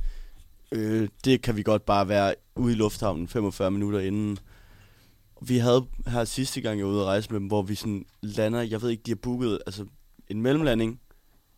øh, 0.71 1.09
det 1.25 1.41
kan 1.41 1.55
vi 1.55 1.63
godt 1.63 1.85
bare 1.85 2.07
være 2.07 2.33
ude 2.55 2.73
i 2.73 2.75
lufthavnen 2.75 3.27
45 3.27 3.71
minutter 3.71 3.99
inden. 3.99 4.37
Vi 5.41 5.57
havde 5.57 5.85
her 6.07 6.25
sidste 6.25 6.61
gang, 6.61 6.79
jeg 6.79 6.85
var 6.87 6.91
ude 6.93 7.01
at 7.01 7.05
rejse 7.07 7.31
med 7.31 7.39
dem, 7.39 7.47
hvor 7.47 7.61
vi 7.61 7.75
sådan 7.75 8.05
lander, 8.21 8.61
jeg 8.61 8.81
ved 8.81 8.89
ikke, 8.89 9.03
de 9.05 9.11
har 9.11 9.15
booket 9.15 9.59
altså 9.65 9.85
en 10.27 10.41
mellemlanding, 10.41 10.99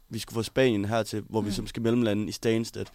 vi 0.10 0.20
skulle 0.20 0.36
fra 0.36 0.44
Spanien 0.44 0.86
hertil, 0.86 1.24
hvor 1.30 1.42
vi 1.42 1.48
Mm. 1.48 1.54
så 1.54 1.64
skal 1.66 1.82
mellemlande 1.84 2.28
i 2.28 2.32
Stansted. 2.32 2.86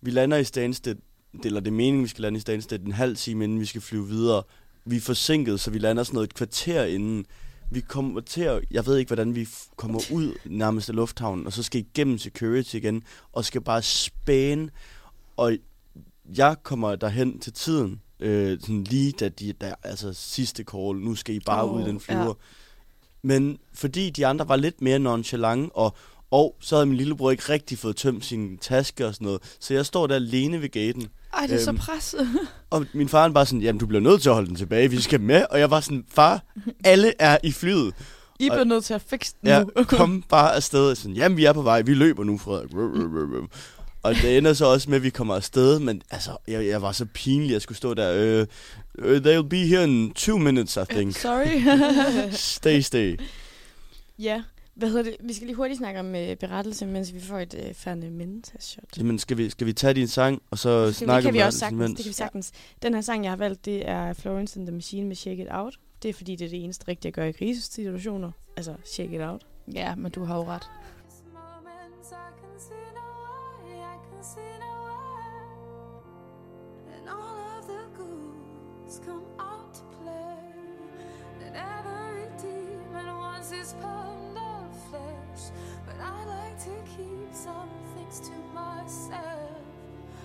Vi 0.00 0.10
lander 0.10 0.36
i 0.36 0.44
Stansted, 0.44 0.96
eller 1.44 1.60
det 1.60 1.68
er 1.68 1.72
meningen, 1.72 2.02
vi 2.02 2.08
skal 2.08 2.22
lande 2.22 2.36
i 2.36 2.40
Stansted 2.40 2.80
en 2.80 2.92
halv 2.92 3.16
time, 3.16 3.44
inden 3.44 3.60
vi 3.60 3.66
skal 3.66 3.80
flyve 3.80 4.08
videre. 4.08 4.42
Vi 4.84 4.96
er 4.96 5.00
forsinket, 5.00 5.60
så 5.60 5.70
vi 5.70 5.78
lander 5.78 6.02
sådan 6.02 6.14
noget 6.14 6.28
et 6.28 6.34
kvarter 6.34 6.84
inden. 6.84 7.26
Vi 7.70 7.80
kommer 7.80 8.20
til 8.20 8.42
at, 8.42 8.64
jeg 8.70 8.86
ved 8.86 8.96
ikke, 8.96 9.08
hvordan 9.08 9.34
vi 9.34 9.48
kommer 9.76 10.00
ud 10.12 10.34
nærmest 10.44 10.88
af 10.88 10.94
lufthavnen, 10.94 11.46
og 11.46 11.52
så 11.52 11.62
skal 11.62 11.80
igennem 11.80 12.18
security 12.18 12.74
igen, 12.74 13.02
og 13.32 13.44
skal 13.44 13.60
bare 13.60 13.82
spæne. 13.82 14.70
Og 15.36 15.56
jeg 16.36 16.56
kommer 16.62 16.96
derhen 16.96 17.40
til 17.40 17.52
tiden, 17.52 18.00
øh, 18.20 18.60
sådan 18.60 18.84
lige 18.84 19.12
da 19.12 19.28
de, 19.28 19.52
der, 19.52 19.74
altså 19.82 20.12
sidste 20.12 20.64
call, 20.72 20.96
nu 20.98 21.14
skal 21.14 21.34
I 21.34 21.40
bare 21.40 21.64
oh, 21.64 21.76
ud 21.76 21.82
den 21.82 22.00
ja. 22.08 22.14
flyver. 22.14 22.34
Men 23.22 23.58
fordi 23.72 24.10
de 24.10 24.26
andre 24.26 24.48
var 24.48 24.56
lidt 24.56 24.80
mere 24.80 24.98
nonchalant, 24.98 25.70
og, 25.74 25.94
og 26.30 26.56
så 26.60 26.76
havde 26.76 26.86
min 26.86 26.96
lillebror 26.96 27.30
ikke 27.30 27.42
rigtig 27.48 27.78
fået 27.78 27.96
tømt 27.96 28.24
sin 28.24 28.58
taske 28.58 29.06
og 29.06 29.14
sådan 29.14 29.24
noget, 29.24 29.56
så 29.60 29.74
jeg 29.74 29.86
står 29.86 30.06
der 30.06 30.14
alene 30.14 30.62
ved 30.62 30.68
gaten. 30.68 31.08
Ej, 31.34 31.46
det 31.46 31.54
er 31.54 31.64
så 31.64 31.70
Øhm, 31.70 31.78
presset. 31.78 32.28
Og 32.70 32.86
min 32.92 33.08
far 33.08 33.28
bare 33.28 33.46
sådan, 33.46 33.60
jamen 33.62 33.80
du 33.80 33.86
bliver 33.86 34.00
nødt 34.00 34.22
til 34.22 34.28
at 34.28 34.34
holde 34.34 34.48
den 34.48 34.56
tilbage, 34.56 34.90
vi 34.90 35.00
skal 35.00 35.20
med. 35.20 35.44
Og 35.50 35.58
jeg 35.60 35.70
var 35.70 35.80
sådan, 35.80 36.04
far, 36.14 36.42
alle 36.84 37.12
er 37.18 37.38
i 37.42 37.52
flyet. 37.52 37.94
I 38.38 38.48
bliver 38.48 38.64
nødt 38.64 38.84
til 38.84 38.94
at 38.94 39.02
fikse 39.02 39.34
den 39.40 39.48
Ja, 39.48 39.64
nu. 39.76 39.84
kom 39.98 40.24
bare 40.28 40.54
afsted. 40.54 40.90
Og 40.90 40.96
Sådan, 40.96 41.16
jamen 41.16 41.36
vi 41.36 41.44
er 41.44 41.52
på 41.52 41.62
vej, 41.62 41.82
vi 41.82 41.94
løber 41.94 42.24
nu, 42.24 42.38
Frederik. 42.38 42.70
Og 44.02 44.14
det 44.14 44.38
ender 44.38 44.52
så 44.52 44.66
også 44.66 44.90
med, 44.90 44.96
at 44.96 45.02
vi 45.02 45.10
kommer 45.10 45.34
afsted, 45.36 45.78
men 45.78 46.02
altså, 46.10 46.30
jeg, 46.48 46.66
jeg 46.66 46.82
var 46.82 46.92
så 46.92 47.04
pinlig, 47.14 47.46
at 47.48 47.52
jeg 47.52 47.62
skulle 47.62 47.78
stå 47.78 47.94
der. 47.94 48.40
Uh, 48.40 48.46
uh, 49.04 49.16
they'll 49.16 49.48
be 49.48 49.56
here 49.56 49.84
in 49.84 50.12
two 50.14 50.38
minutes, 50.38 50.76
I 50.76 50.94
think. 50.94 51.16
Sorry. 51.16 51.60
Stay, 52.32 52.80
stay. 52.80 53.20
Ja, 54.18 54.42
hvad 54.80 54.88
hedder 54.90 55.02
det? 55.02 55.16
Vi 55.20 55.32
skal 55.32 55.46
lige 55.46 55.56
hurtigt 55.56 55.78
snakke 55.78 56.00
om 56.00 56.14
øh, 56.14 56.36
berettelse, 56.36 56.86
mens 56.86 57.14
vi 57.14 57.20
får 57.20 57.38
et 57.38 57.54
øh, 57.66 57.74
færdigt 57.74 58.52
shot. 58.58 58.98
Jamen, 58.98 59.18
skal 59.18 59.36
vi, 59.38 59.50
skal 59.50 59.66
vi 59.66 59.72
tage 59.72 59.94
din 59.94 60.08
sang, 60.08 60.42
og 60.50 60.58
så 60.58 60.86
Det, 60.86 60.96
snakke 60.96 61.16
det 61.16 61.22
kan 61.22 61.28
om 61.30 61.34
vi 61.34 61.38
også 61.40 61.58
sagtens. 61.58 61.90
Det 61.90 62.04
kan 62.04 62.08
vi 62.08 62.14
sagtens. 62.14 62.52
Den 62.82 62.94
her 62.94 63.00
sang, 63.00 63.24
jeg 63.24 63.32
har 63.32 63.36
valgt, 63.36 63.64
det 63.64 63.88
er 63.88 64.12
Florence 64.12 64.58
and 64.58 64.66
the 64.66 64.74
Machine 64.74 65.08
med 65.08 65.16
Shake 65.16 65.42
It 65.42 65.48
Out. 65.50 65.78
Det 66.02 66.08
er 66.08 66.12
fordi, 66.12 66.36
det 66.36 66.44
er 66.44 66.48
det 66.48 66.64
eneste 66.64 66.88
rigtige 66.88 67.08
at 67.08 67.14
gøre 67.14 67.28
i 67.28 67.32
krisesituationer. 67.32 68.30
Altså, 68.56 68.74
shake 68.84 69.14
it 69.14 69.20
out. 69.20 69.46
ja, 69.74 69.94
men 69.94 70.10
du 70.12 70.24
har 70.24 70.36
jo 70.36 70.44
ret. 70.44 70.62
To 86.64 86.70
keep 86.94 87.32
some 87.32 87.70
things 87.94 88.20
to 88.20 88.32
myself. 88.54 89.62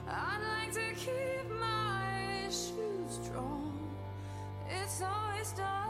I'd 0.05 0.41
like 0.59 0.73
to 0.73 0.93
keep 0.93 1.49
my 1.57 2.43
shoes 2.49 3.19
strong. 3.23 3.89
It's 4.69 5.01
always 5.01 5.51
darkest 5.53 5.84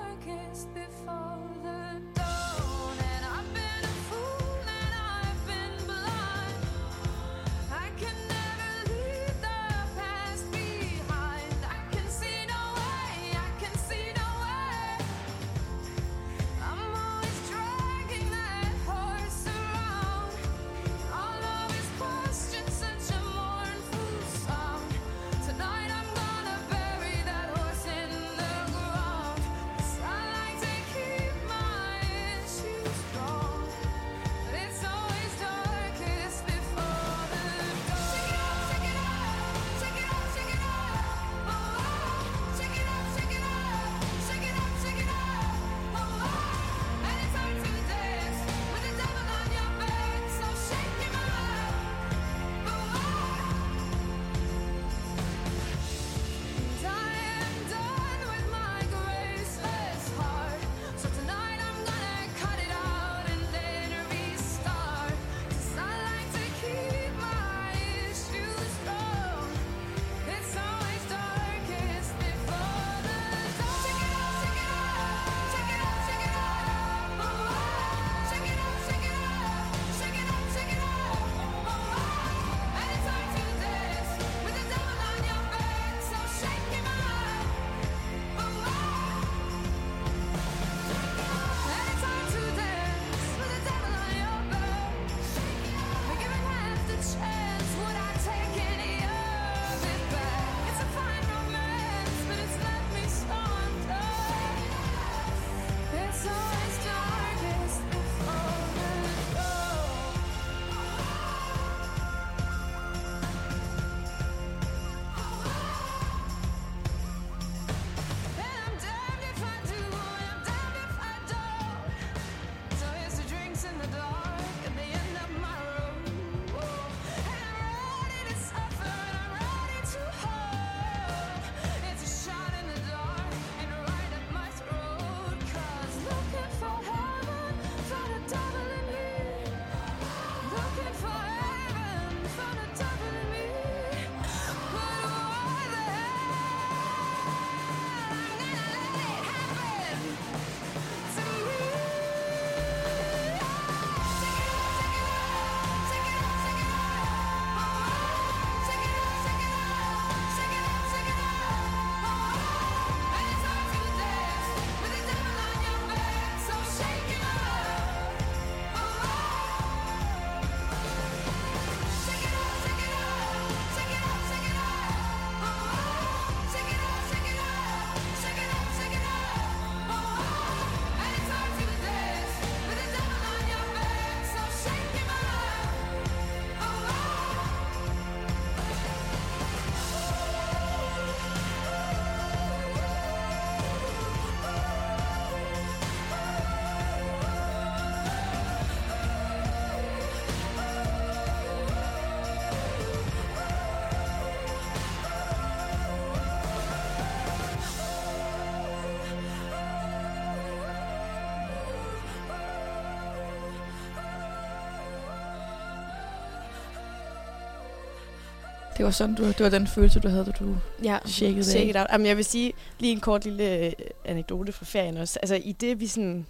Det 218.78 218.86
var 218.86 218.92
sådan, 218.92 219.16
du, 219.16 219.28
det 219.28 219.40
var 219.40 219.50
den 219.50 219.68
følelse, 219.68 220.00
du 220.00 220.08
havde, 220.08 220.26
da 220.26 220.32
du... 220.32 220.58
Ja, 220.84 221.00
Shake 221.06 221.38
it 221.38 221.46
shake 221.46 221.70
it 221.70 221.76
out. 221.76 221.88
Jamen, 221.92 222.08
jeg 222.08 222.18
vil 222.18 222.26
sige 222.26 222.54
lige 222.80 222.92
en 222.92 223.00
kort 223.00 223.26
lille 223.26 223.66
øh, 223.66 223.74
anekdote 224.06 224.52
fra 224.52 224.66
ferien 224.66 224.98
også. 224.98 225.20
Altså, 225.22 225.36
i 225.36 225.52
det 225.52 225.80
vi 225.80 225.88
sådan 225.88 226.26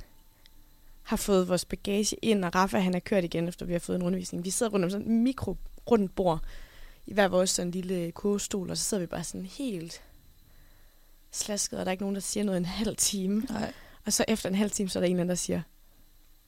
har 1.03 1.17
fået 1.17 1.47
vores 1.47 1.65
bagage 1.65 2.15
ind, 2.21 2.45
og 2.45 2.55
Rafa 2.55 2.79
han 2.79 2.95
er 2.95 2.99
kørt 2.99 3.23
igen, 3.23 3.47
efter 3.47 3.65
vi 3.65 3.71
har 3.71 3.79
fået 3.79 3.95
en 3.95 4.03
undervisning. 4.03 4.45
Vi 4.45 4.49
sidder 4.49 4.71
rundt 4.71 4.85
om 4.85 4.89
sådan 4.89 5.07
en 5.07 5.23
mikro 5.23 5.57
rundt 5.91 6.15
bord, 6.15 6.39
i 7.07 7.13
hver 7.13 7.27
vores 7.27 7.49
sådan 7.49 7.71
lille 7.71 8.11
kurvestol, 8.11 8.69
og 8.69 8.77
så 8.77 8.83
sidder 8.83 9.01
vi 9.01 9.07
bare 9.07 9.23
sådan 9.23 9.45
helt 9.45 10.01
slasket, 11.31 11.79
og 11.79 11.85
der 11.85 11.89
er 11.89 11.91
ikke 11.91 12.03
nogen, 12.03 12.15
der 12.15 12.21
siger 12.21 12.43
noget 12.43 12.57
en 12.57 12.65
halv 12.65 12.95
time. 12.95 13.39
Nej. 13.49 13.73
Og 14.05 14.13
så 14.13 14.25
efter 14.27 14.49
en 14.49 14.55
halv 14.55 14.71
time, 14.71 14.89
så 14.89 14.99
er 14.99 15.01
der 15.01 15.07
en 15.07 15.15
anden, 15.15 15.29
der 15.29 15.35
siger, 15.35 15.61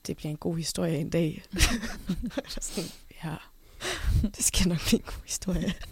det 0.06 0.16
bliver 0.16 0.30
en 0.30 0.36
god 0.36 0.56
historie 0.56 0.98
en 0.98 1.10
dag. 1.10 1.42
sådan, 2.48 2.90
ja. 3.24 3.34
Det 4.36 4.44
skal 4.44 4.68
nok 4.68 4.78
blive 4.86 5.00
en 5.00 5.04
god 5.06 5.22
historie. 5.26 5.74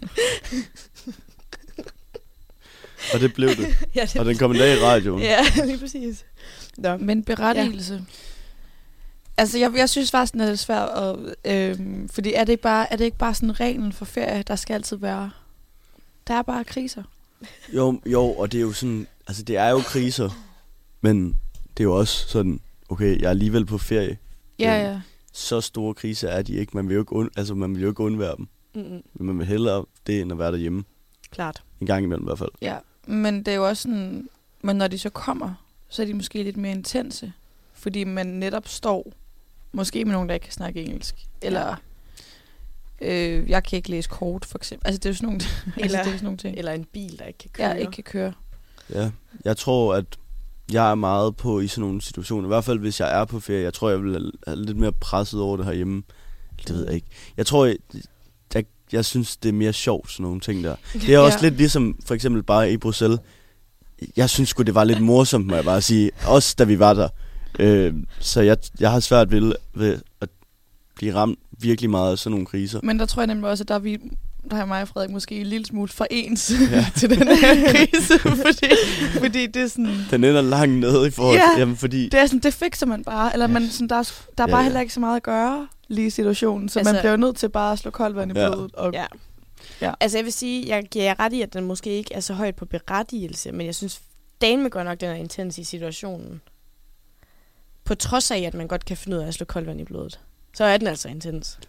Og 3.13 3.19
det 3.19 3.33
blev 3.33 3.49
det. 3.49 3.77
ja, 3.95 4.01
det, 4.01 4.15
Og 4.19 4.25
den 4.25 4.37
kom 4.37 4.51
en 4.51 4.57
dag 4.57 4.77
i 4.77 4.79
radioen. 4.79 5.21
Ja, 5.21 5.45
lige 5.65 5.77
præcis. 5.77 6.25
Nå. 6.77 6.97
Men 6.97 7.23
berettigelse. 7.23 7.93
Ja. 7.93 7.99
Altså, 9.37 9.57
jeg, 9.57 9.73
jeg 9.75 9.89
synes 9.89 10.11
faktisk, 10.11 10.33
den 10.33 10.41
er 10.41 10.47
lidt 10.47 10.59
svær. 10.59 10.79
At, 10.79 11.35
øhm, 11.45 12.09
fordi 12.09 12.33
er 12.33 12.43
det, 12.43 12.53
ikke 12.53 12.63
bare, 12.63 12.93
er 12.93 12.95
det 12.95 13.05
ikke 13.05 13.17
bare 13.17 13.33
sådan 13.33 13.59
reglen 13.59 13.93
for 13.93 14.05
ferie, 14.05 14.43
der 14.43 14.55
skal 14.55 14.73
altid 14.73 14.97
være... 14.97 15.31
Der 16.27 16.33
er 16.33 16.41
bare 16.41 16.63
kriser. 16.63 17.03
Jo, 17.73 18.01
jo, 18.05 18.23
og 18.23 18.51
det 18.51 18.57
er 18.57 18.61
jo 18.61 18.73
sådan, 18.73 19.07
altså 19.27 19.43
det 19.43 19.57
er 19.57 19.69
jo 19.69 19.79
kriser, 19.79 20.29
men 21.01 21.35
det 21.77 21.79
er 21.79 21.83
jo 21.83 21.95
også 21.95 22.27
sådan, 22.27 22.59
okay, 22.89 23.19
jeg 23.19 23.25
er 23.25 23.29
alligevel 23.29 23.65
på 23.65 23.77
ferie. 23.77 24.17
Ja, 24.59 24.79
Øhm, 24.79 24.93
ja. 24.93 25.01
Så 25.37 25.61
store 25.61 25.93
kriser 25.93 26.29
er 26.29 26.41
de 26.41 26.53
ikke. 26.53 26.71
Man 26.77 26.87
vil 26.89 26.95
jo 26.95 27.01
ikke, 27.01 27.13
und, 27.13 27.29
altså 27.37 27.55
man 27.55 27.75
vil 27.75 27.81
jo 27.81 27.89
ikke 27.89 28.03
undvære 28.03 28.35
dem. 28.37 28.47
Mm-mm. 28.73 29.03
Men 29.13 29.27
man 29.27 29.39
vil 29.39 29.47
hellere 29.47 29.85
det, 30.07 30.21
end 30.21 30.31
at 30.31 30.37
være 30.39 30.51
derhjemme. 30.51 30.83
Klart. 31.31 31.63
En 31.81 31.87
gang 31.87 32.03
imellem 32.03 32.23
i 32.23 32.27
hvert 32.27 32.37
fald. 32.37 32.49
Ja, 32.61 32.77
men 33.05 33.37
det 33.37 33.47
er 33.47 33.55
jo 33.55 33.67
også 33.67 33.83
sådan... 33.83 34.29
Men 34.61 34.75
når 34.75 34.87
de 34.87 34.97
så 34.97 35.09
kommer, 35.09 35.53
så 35.89 36.01
er 36.01 36.05
de 36.05 36.13
måske 36.13 36.43
lidt 36.43 36.57
mere 36.57 36.71
intense. 36.71 37.33
Fordi 37.73 38.03
man 38.03 38.27
netop 38.27 38.67
står 38.67 39.11
måske 39.71 40.05
med 40.05 40.13
nogen, 40.13 40.29
der 40.29 40.33
ikke 40.35 40.43
kan 40.43 40.53
snakke 40.53 40.83
engelsk. 40.83 41.15
Eller... 41.41 41.75
Øh, 43.01 43.49
jeg 43.49 43.63
kan 43.63 43.77
ikke 43.77 43.89
læse 43.89 44.09
kort, 44.09 44.45
for 44.45 44.57
eksempel. 44.57 44.87
Altså, 44.87 44.97
det 44.99 45.05
er 45.05 45.09
jo 45.09 45.15
sådan 45.15 45.27
nogle, 45.27 45.41
altså, 45.65 45.71
Eller- 45.77 45.97
det 45.97 46.07
er 46.07 46.11
jo 46.11 46.17
sådan 46.17 46.23
nogle 46.23 46.37
ting. 46.37 46.57
Eller 46.57 46.71
en 46.71 46.85
bil, 46.85 47.19
der 47.19 47.25
ikke 47.25 47.37
kan 47.39 47.49
køre. 47.53 47.67
Jeg 47.67 47.79
ikke 47.79 47.91
kan 47.91 48.03
køre. 48.03 48.33
Ja, 48.89 49.11
jeg 49.45 49.57
tror, 49.57 49.93
at 49.95 50.05
jeg 50.71 50.91
er 50.91 50.95
meget 50.95 51.35
på 51.35 51.59
i 51.59 51.67
sådan 51.67 51.81
nogle 51.81 52.01
situationer. 52.01 52.47
I 52.47 52.47
hvert 52.47 52.63
fald, 52.63 52.79
hvis 52.79 52.99
jeg 52.99 53.21
er 53.21 53.25
på 53.25 53.39
ferie. 53.39 53.63
Jeg 53.63 53.73
tror, 53.73 53.89
jeg 53.89 54.03
vil 54.03 54.31
er 54.47 54.55
lidt 54.55 54.77
mere 54.77 54.91
presset 54.91 55.41
over 55.41 55.57
det 55.57 55.65
herhjemme. 55.65 56.03
Det 56.67 56.75
ved 56.75 56.85
jeg 56.85 56.95
ikke. 56.95 57.07
Jeg 57.37 57.45
tror, 57.45 57.65
jeg, 57.65 57.77
jeg, 58.53 58.65
jeg 58.91 59.05
synes, 59.05 59.37
det 59.37 59.49
er 59.49 59.53
mere 59.53 59.73
sjovt, 59.73 60.11
sådan 60.11 60.23
nogle 60.23 60.39
ting 60.39 60.63
der. 60.63 60.75
Det 60.93 61.09
er 61.09 61.19
også 61.27 61.37
Ja. 61.41 61.43
lidt 61.49 61.57
ligesom, 61.57 61.99
for 62.05 62.13
eksempel 62.15 62.43
bare 62.43 62.71
i 62.71 62.77
Bruxelles. 62.77 63.19
Jeg 64.17 64.29
synes 64.29 64.49
sgu, 64.49 64.63
det 64.63 64.75
var 64.75 64.83
lidt 64.83 65.01
morsomt, 65.01 65.47
må 65.47 65.55
jeg 65.55 65.65
bare 65.65 65.81
sige. 65.81 66.11
Også 66.27 66.55
da 66.59 66.63
vi 66.63 66.79
var 66.79 66.93
der. 66.93 67.09
Øh, 67.59 67.93
så 68.19 68.41
jeg, 68.41 68.57
jeg 68.79 68.91
har 68.91 68.99
svært 68.99 69.31
ved, 69.31 69.53
ved 69.73 69.99
at 70.21 70.29
blive 70.95 71.15
ramt 71.15 71.39
virkelig 71.59 71.89
meget 71.89 72.11
af 72.11 72.17
sådan 72.19 72.31
nogle 72.31 72.45
kriser. 72.45 72.79
Men 72.83 72.99
der 72.99 73.05
tror 73.05 73.21
jeg 73.21 73.27
nemlig 73.27 73.49
også, 73.49 73.63
at 73.63 73.67
der 73.67 73.75
er 73.75 73.79
vi, 73.79 73.97
der 74.49 74.57
er 74.57 74.65
mig 74.65 74.81
og 74.81 74.87
Frederik 74.87 75.09
måske 75.11 75.35
en 75.41 75.47
lille 75.47 75.65
smule 75.65 75.87
for 75.89 76.07
ens 76.11 76.51
Ja. 76.71 76.75
ja. 76.77 76.85
til 76.99 77.09
den 77.09 77.27
her 77.27 77.55
krise, 77.71 78.19
fordi, 78.19 78.69
fordi 79.19 79.47
det 79.47 79.61
er 79.61 79.67
sådan... 79.67 79.97
Den 80.11 80.23
ender 80.23 80.41
langt 80.41 80.75
nede 80.79 81.07
i 81.07 81.11
forhold 81.11 81.35
Ja. 81.37 81.43
til, 81.53 81.59
jamen, 81.59 81.77
fordi... 81.77 82.09
Det 82.09 82.19
er 82.19 82.25
sådan, 82.25 82.39
det 82.39 82.53
fikser 82.53 82.85
man 82.85 83.03
bare. 83.03 83.33
Eller 83.33 83.47
man, 83.47 83.69
sådan, 83.69 83.87
der, 83.87 83.95
er, 83.95 84.03
der 84.37 84.43
er 84.43 84.47
Ja, 84.47 84.51
bare 84.51 84.57
ja. 84.59 84.63
heller 84.63 84.79
ikke 84.81 84.93
så 84.93 84.99
meget 84.99 85.15
at 85.15 85.23
gøre 85.23 85.67
lige 85.87 86.07
i 86.07 86.09
situationen. 86.09 86.69
Så 86.69 86.79
altså, 86.79 86.93
man 86.93 87.01
bliver 87.01 87.11
jo 87.11 87.17
nødt 87.17 87.37
til 87.37 87.49
bare 87.49 87.71
at 87.73 87.79
slå 87.79 87.91
koldt 87.91 88.15
vand 88.15 88.37
i 88.37 88.39
Ja. 88.39 88.49
blodet. 88.49 88.75
Og, 88.75 88.93
Ja. 88.93 89.05
Ja. 89.81 89.93
Altså 89.99 90.17
jeg 90.17 90.25
vil 90.25 90.33
sige, 90.33 90.67
jeg 90.67 90.83
giver 90.83 91.05
jer 91.05 91.19
ret 91.19 91.33
i, 91.33 91.41
at 91.41 91.53
den 91.53 91.63
måske 91.63 91.89
ikke 91.89 92.13
er 92.13 92.19
så 92.19 92.33
højt 92.33 92.55
på 92.55 92.65
berettigelse, 92.65 93.51
men 93.51 93.65
jeg 93.65 93.75
synes, 93.75 94.01
damen 94.41 94.69
godt 94.69 94.85
nok, 94.85 94.99
den 95.01 95.09
er 95.09 95.13
intens 95.15 95.57
i 95.57 95.63
situationen. 95.63 96.41
På 97.83 97.95
trods 97.95 98.31
af, 98.31 98.37
at 98.39 98.53
man 98.53 98.67
godt 98.67 98.85
kan 98.85 98.97
finde 98.97 99.17
ud 99.17 99.21
af 99.23 99.27
at 99.27 99.33
slå 99.33 99.45
koldt 99.45 99.67
vand 99.67 99.81
i 99.81 99.83
blodet. 99.83 100.19
Så 100.53 100.63
er 100.63 100.77
den 100.77 100.87
altså 100.87 101.07
intens. 101.09 101.59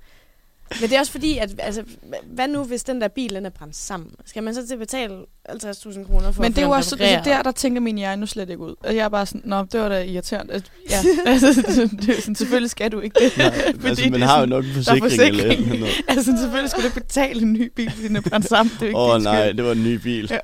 Men 0.81 0.91
det 0.91 0.97
er 0.97 1.01
også 1.01 1.13
fordi, 1.13 1.39
at 1.39 1.51
altså, 1.59 1.83
hvad 2.27 2.49
nu, 2.49 2.65
hvis 2.65 2.85
den 2.85 3.01
der 3.01 3.09
bil 3.09 3.35
den 3.35 3.47
er 3.47 3.51
brændt 3.51 3.77
sammen? 3.77 4.11
Skal 4.27 4.43
man 4.43 4.55
så 4.55 4.67
til 4.67 4.73
at 4.73 4.79
betale 4.79 5.15
50.000 5.49 6.07
kroner 6.07 6.33
for 6.33 6.43
Men 6.43 6.53
at 6.53 6.57
det 6.57 6.63
er 6.63 6.67
jo 6.67 6.73
også 6.73 6.97
altså, 7.01 7.31
der, 7.31 7.43
der 7.43 7.53
tænker 7.53 7.81
min 7.81 7.99
hjerne 7.99 8.21
nu 8.21 8.27
slet 8.27 8.51
ikke 8.51 8.63
ud. 8.63 8.75
Og 8.81 8.97
jeg 8.97 9.05
er 9.05 9.09
bare 9.09 9.27
sådan, 9.27 9.43
nå, 9.45 9.65
det 9.73 9.81
var 9.81 9.89
da 9.89 10.03
irriterende. 10.03 10.53
Altså, 10.53 10.71
Ja, 10.91 10.97
altså, 11.33 11.63
det 12.01 12.17
er 12.17 12.21
sådan, 12.21 12.35
selvfølgelig 12.35 12.71
skal 12.71 12.93
du 12.93 13.01
ikke 13.01 13.21
det. 13.21 13.39
Nej, 13.39 13.53
Fordi 13.73 13.89
altså, 13.89 14.11
man 14.11 14.23
har 14.23 14.41
jo 14.41 14.47
nok 14.47 14.65
en 14.65 14.75
forsikring, 14.75 15.05
eller 15.05 15.27
forsikring. 15.27 15.63
eller 15.63 15.81
noget. 15.81 15.95
Altså, 16.09 16.37
selvfølgelig 16.39 16.71
skulle 16.71 16.89
du 16.89 16.95
betale 16.95 17.43
en 17.43 17.53
ny 17.53 17.73
bil, 17.77 17.91
fordi 17.91 18.09
den 18.09 18.17
er 18.17 18.21
brændt 18.21 18.49
sammen. 18.49 18.75
Det 18.75 18.83
er 18.83 18.87
jo 18.87 18.89
ikke 18.89 18.99
Åh 18.99 19.15
oh, 19.15 19.23
nej, 19.23 19.47
skyld. 19.47 19.57
det 19.57 19.65
var 19.65 19.73
en 19.73 19.85
ny 19.85 19.95
bil. 19.95 20.31
Ja. 20.31 20.39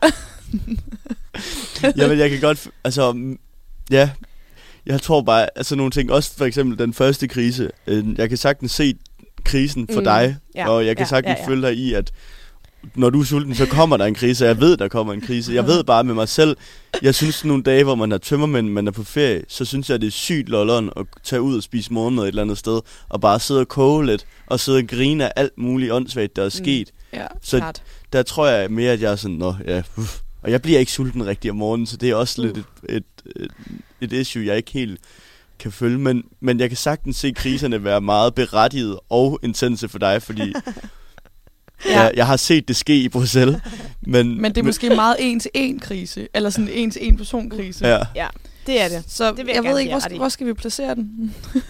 Jamen, 1.97 2.19
jeg 2.19 2.31
kan 2.31 2.41
godt... 2.41 2.69
Altså, 2.85 3.13
mm, 3.13 3.39
ja. 3.91 4.11
Jeg 4.87 5.03
tror 5.03 5.23
bare, 5.23 5.49
altså 5.57 5.77
nogle 5.77 5.91
ting, 5.91 6.13
også 6.13 6.37
for 6.37 6.45
eksempel 6.45 6.79
den 6.79 6.95
første 6.95 7.29
krise. 7.29 7.71
Øh, 7.87 8.05
jeg 8.19 8.29
kan 8.29 8.39
sagtens 8.39 8.73
se 8.73 8.95
krisen 9.45 9.89
for 9.93 10.01
Mm, 10.01 10.05
dig, 10.05 10.37
ja, 10.55 10.69
og 10.69 10.87
jeg 10.87 10.97
kan 10.97 11.05
ja, 11.05 11.09
sagtens 11.09 11.37
ja, 11.39 11.43
ja. 11.43 11.49
følge 11.49 11.63
dig 11.67 11.75
i, 11.77 11.93
at 11.95 12.13
når 12.95 13.11
du 13.11 13.21
er 13.21 13.25
sulten, 13.25 13.55
så 13.55 13.67
kommer 13.67 13.97
der 13.97 14.05
en 14.05 14.15
krise. 14.15 14.45
Jeg 14.45 14.61
ved, 14.61 14.77
der 14.77 14.89
kommer 14.89 15.13
en 15.13 15.21
krise. 15.21 15.53
Jeg 15.55 15.67
ved 15.67 15.85
bare 15.85 16.05
med 16.05 16.15
mig 16.15 16.29
selv, 16.29 16.57
jeg 17.03 17.15
synes 17.15 17.45
nogle 17.45 17.63
dage, 17.63 17.85
hvor 17.85 17.95
man 17.95 18.13
er 18.13 18.19
tømmermænd, 18.19 18.69
man 18.69 18.87
er 18.87 18.91
på 18.91 19.05
ferie, 19.05 19.43
så 19.49 19.65
synes 19.65 19.91
jeg, 19.91 20.01
det 20.01 20.07
er 20.07 20.11
sygt 20.11 20.49
lolleren 20.49 20.91
at 20.97 21.07
tage 21.23 21.43
ud 21.43 21.57
og 21.57 21.63
spise 21.63 21.93
morgenmad 21.93 22.25
et 22.25 22.29
eller 22.29 22.43
andet 22.43 22.59
sted, 22.59 22.81
og 23.09 23.21
bare 23.21 23.41
sidde 23.41 23.61
og 23.61 23.69
koge 23.69 24.07
lidt, 24.07 24.27
og 24.47 24.61
sidde 24.61 24.79
og 24.79 24.85
grine 24.89 25.25
af 25.25 25.33
alt 25.37 25.59
muligt 25.59 25.93
åndssvagt, 25.93 26.37
der 26.37 26.43
er 26.43 26.47
Mm. 26.47 26.51
sket. 26.65 26.91
Ja. 27.13 27.27
Så 27.43 27.59
Klart. 27.59 27.83
der 28.13 28.23
tror 28.23 28.47
jeg 28.49 28.71
mere, 28.71 28.93
at 28.93 29.01
jeg 29.03 29.13
er 29.13 29.17
sådan, 29.17 29.37
nå, 29.37 29.55
ja, 29.67 29.83
uff. 29.97 30.19
Og 30.43 30.51
jeg 30.51 30.63
bliver 30.63 30.79
ikke 30.79 30.93
sulten 30.93 31.27
rigtig 31.27 31.51
om 31.51 31.57
morgenen, 31.57 31.87
så 31.87 31.97
det 31.97 32.11
er 32.11 32.15
også 32.15 32.43
lidt 32.43 32.57
et, 32.57 32.65
et, 32.89 33.05
et, 33.37 33.51
et 34.01 34.13
issue, 34.13 34.47
jeg 34.47 34.57
ikke 34.57 34.71
helt 34.73 35.01
kan 35.59 35.73
følge. 35.73 35.99
Men, 35.99 36.23
men 36.41 36.61
jeg 36.61 36.71
kan 36.71 36.77
sagtens 36.77 37.17
se 37.17 37.33
kriserne 37.33 37.85
være 37.85 38.01
meget 38.01 38.35
berettiget 38.35 38.99
og 39.09 39.41
intense 39.43 39.89
for 39.89 39.99
dig, 39.99 40.23
fordi 40.23 40.43
ja. 41.87 42.01
jeg, 42.01 42.13
jeg 42.17 42.27
har 42.27 42.37
set 42.37 42.69
det 42.69 42.77
ske 42.77 42.97
i 42.97 43.09
Bruxelles. 43.09 43.61
Men, 44.07 44.41
Men 44.43 44.55
det 44.55 44.61
er 44.61 44.65
måske 44.65 44.89
meget 44.89 45.17
en-til-en 45.19 45.81
krise. 45.81 46.29
Eller 46.35 46.51
sådan 46.51 46.69
en 46.69 46.91
til 46.91 47.07
en 47.07 47.17
person 47.17 47.51
krise. 47.51 47.87
Ja, 47.87 47.99
Ja, 48.15 48.27
det 48.67 48.81
er 48.81 48.89
det. 48.89 49.05
Så 49.09 49.31
Det 49.31 49.37
vil 49.37 49.47
jeg 49.47 49.65
jeg, 49.65 49.73
ved 49.73 49.79
ikke, 49.79 49.93
hvor, 49.93 50.17
hvor 50.17 50.29
skal 50.29 50.47
vi 50.47 50.53
placere 50.53 50.95
den? 50.95 51.35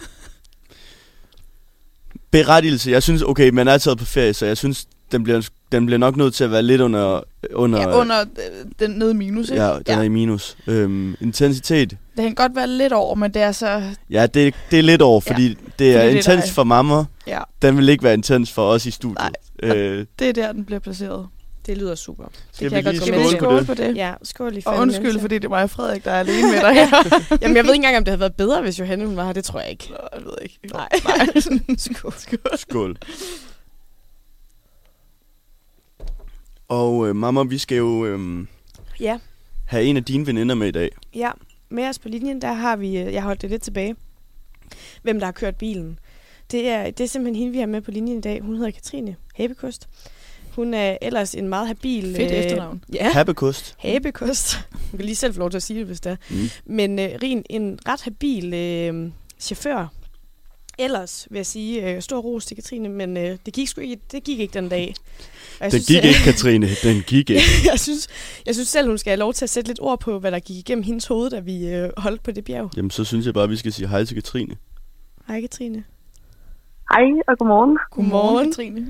berettigelse. 2.31 2.91
Jeg 2.91 3.03
synes, 3.03 3.21
okay, 3.21 3.49
man 3.49 3.67
er 3.67 3.77
taget 3.77 3.97
på 3.97 4.05
ferie, 4.05 4.33
så 4.33 4.45
jeg 4.45 4.57
synes, 4.57 4.87
den 5.11 5.23
bliver, 5.23 5.49
den 5.71 5.85
bliver 5.85 5.99
nok 5.99 6.17
nødt 6.17 6.33
til 6.33 6.43
at 6.43 6.51
være 6.51 6.63
lidt 6.63 6.81
under... 6.81 7.21
under 7.53 7.79
Ja, 7.79 7.99
under 7.99 8.21
øh, 8.21 8.65
den 8.79 8.91
nede 8.91 9.11
i 9.11 9.13
minus, 9.13 9.49
ikke? 9.49 9.63
Ja, 9.63 9.73
den 9.73 9.83
ja. 9.87 9.97
er 9.97 10.01
i 10.01 10.07
minus. 10.07 10.57
Øhm, 10.67 11.15
intensitet. 11.21 11.97
Det 12.15 12.23
kan 12.23 12.35
godt 12.35 12.55
være 12.55 12.67
lidt 12.67 12.93
over, 12.93 13.15
men 13.15 13.33
det 13.33 13.41
er 13.41 13.51
så... 13.51 13.81
Ja, 14.09 14.25
det, 14.27 14.55
det 14.71 14.79
er 14.79 14.83
lidt 14.83 15.01
over, 15.01 15.21
fordi 15.21 15.47
ja. 15.47 15.53
det 15.79 15.95
er 15.95 15.99
Fordi 15.99 16.07
det 16.17 16.27
er 16.27 16.33
intens 16.33 16.51
for 16.51 16.63
mamma. 16.63 17.03
Ja, 17.27 17.41
Den 17.61 17.77
vil 17.77 17.89
ikke 17.89 18.03
være 18.03 18.13
intens 18.13 18.51
for 18.51 18.67
os 18.69 18.85
i 18.85 18.91
studiet. 18.91 19.17
Nej. 19.63 19.75
Øh, 19.77 20.05
det 20.19 20.29
er 20.29 20.33
der, 20.33 20.51
den 20.51 20.65
bliver 20.65 20.79
placeret. 20.79 21.27
Det 21.65 21.77
lyder 21.77 21.95
super. 21.95 22.23
skal 22.51 22.69
kan 22.69 22.83
vi 22.83 22.85
jeg 22.85 22.93
lige 22.93 22.99
godt 22.99 23.27
skåle 23.29 23.37
skåle 23.37 23.57
det? 23.59 23.67
på 23.67 23.73
det? 23.73 23.95
Ja, 23.97 24.13
skål 24.23 24.57
i 24.57 24.61
Og 24.65 24.77
undskyld, 24.77 25.05
Nancy. 25.05 25.21
fordi 25.21 25.35
det 25.35 25.45
er 25.45 25.49
mig 25.49 25.63
og 25.63 25.69
Frederik, 25.69 26.05
der 26.05 26.11
er 26.11 26.19
alene 26.19 26.41
med 26.51 26.61
dig 26.61 26.73
her. 26.73 26.87
Jamen, 27.41 27.57
jeg 27.57 27.63
ved 27.63 27.71
ikke 27.73 27.75
engang, 27.75 27.97
om 27.97 28.03
det 28.03 28.11
havde 28.11 28.19
været 28.19 28.35
bedre, 28.35 28.61
hvis 28.61 28.79
Johanne 28.79 29.05
hun 29.05 29.15
var 29.17 29.25
her. 29.25 29.33
Det 29.33 29.43
tror 29.45 29.59
jeg 29.59 29.69
ikke. 29.69 29.87
Nå, 29.89 29.97
jeg 30.15 30.25
ved 30.25 30.33
ikke. 30.41 30.59
Nej. 30.73 30.87
Nej. 31.05 31.27
skål. 31.77 32.13
skål. 32.17 32.57
Skål. 32.57 32.97
Og 36.67 37.07
øh, 37.07 37.15
mamma, 37.15 37.43
vi 37.43 37.57
skal 37.57 37.77
jo 37.77 38.05
øh, 38.05 38.47
Ja, 38.99 39.19
have 39.65 39.83
en 39.83 39.97
af 39.97 40.03
dine 40.03 40.27
veninder 40.27 40.55
med 40.55 40.67
i 40.67 40.71
dag. 40.71 40.89
ja. 41.15 41.31
Med 41.69 41.87
os 41.89 41.99
på 41.99 42.09
linjen, 42.09 42.41
der 42.41 42.53
har 42.53 42.75
vi... 42.75 42.97
øh, 42.97 43.13
Jeg 43.13 43.23
holdt 43.23 43.41
det 43.41 43.49
lidt 43.49 43.61
tilbage. 43.61 43.95
Hvem 45.03 45.19
der 45.19 45.25
har 45.25 45.31
kørt 45.31 45.55
bilen. 45.55 45.99
Det 46.51 46.69
er, 46.69 46.83
det 46.91 47.03
er 47.03 47.07
simpelthen 47.07 47.35
hende, 47.39 47.51
vi 47.51 47.59
har 47.59 47.65
med 47.65 47.81
på 47.81 47.91
linjen 47.91 48.17
i 48.17 48.21
dag. 48.21 48.41
Hun 48.41 48.55
hedder 48.55 48.71
Katrine 48.71 49.15
Habekost. 49.35 49.89
Hun 50.55 50.73
er 50.73 50.97
ellers 51.01 51.35
en 51.35 51.47
meget 51.47 51.67
habil... 51.67 52.15
Fedt 52.15 52.31
øh, 52.31 52.37
efternavn. 52.37 52.83
Ja, 52.93 53.09
Habekost. 53.13 53.75
Habekost. 53.79 54.55
Hun 54.91 54.97
kan 54.97 55.05
lige 55.05 55.15
selv 55.15 55.33
få 55.33 55.39
lov 55.39 55.49
til 55.49 55.57
at 55.57 55.63
sige 55.63 55.79
det, 55.79 55.87
hvis 55.87 55.99
det 55.99 56.11
er. 56.11 56.15
Mm. 56.29 56.49
Men 56.65 56.99
øh, 56.99 57.09
Rin, 57.23 57.43
en 57.49 57.79
ret 57.87 58.01
habil 58.01 58.53
øh, 58.53 59.11
chauffør. 59.39 59.87
Ellers 60.79 61.27
vil 61.29 61.37
jeg 61.37 61.45
sige, 61.45 61.95
øh, 61.95 62.01
stor 62.01 62.19
ros 62.19 62.45
til 62.45 62.55
Katrine, 62.55 62.89
men 62.89 63.17
øh, 63.17 63.37
det, 63.45 63.53
gik 63.53 63.67
sgu 63.67 63.81
ikke, 63.81 64.01
det 64.11 64.23
gik 64.23 64.39
ikke 64.39 64.53
den 64.53 64.69
dag. 64.69 64.95
Den 65.61 65.71
synes, 65.71 65.85
gik 65.85 66.03
ikke, 66.03 66.19
Katrine. 66.23 66.67
Den 66.83 67.03
gik 67.07 67.29
ikke. 67.29 67.41
jeg, 67.71 67.79
synes, 67.79 68.07
jeg 68.45 68.55
synes 68.55 68.67
selv, 68.67 68.87
hun 68.87 68.97
skal 68.97 69.11
have 69.11 69.19
lov 69.19 69.33
til 69.33 69.45
at 69.45 69.49
sætte 69.49 69.69
lidt 69.69 69.79
ord 69.81 69.99
på, 69.99 70.19
hvad 70.19 70.31
der 70.31 70.39
gik 70.39 70.57
igennem 70.57 70.83
hendes 70.83 71.07
hoved, 71.07 71.29
da 71.29 71.39
vi 71.39 71.67
øh, 71.67 71.89
holdt 71.97 72.23
på 72.23 72.31
det 72.31 72.43
bjerg. 72.43 72.71
Jamen, 72.77 72.91
så 72.91 73.03
synes 73.03 73.25
jeg 73.25 73.33
bare, 73.33 73.43
at 73.43 73.49
vi 73.49 73.57
skal 73.57 73.73
sige 73.73 73.87
hej 73.87 74.05
til 74.05 74.15
Katrine. 74.15 74.55
Hej 75.27 75.41
Katrine. 75.41 75.83
Hej 76.91 77.03
og 77.27 77.37
godmorgen. 77.37 77.77
Godmorgen. 77.91 78.45
Katrine. 78.45 78.87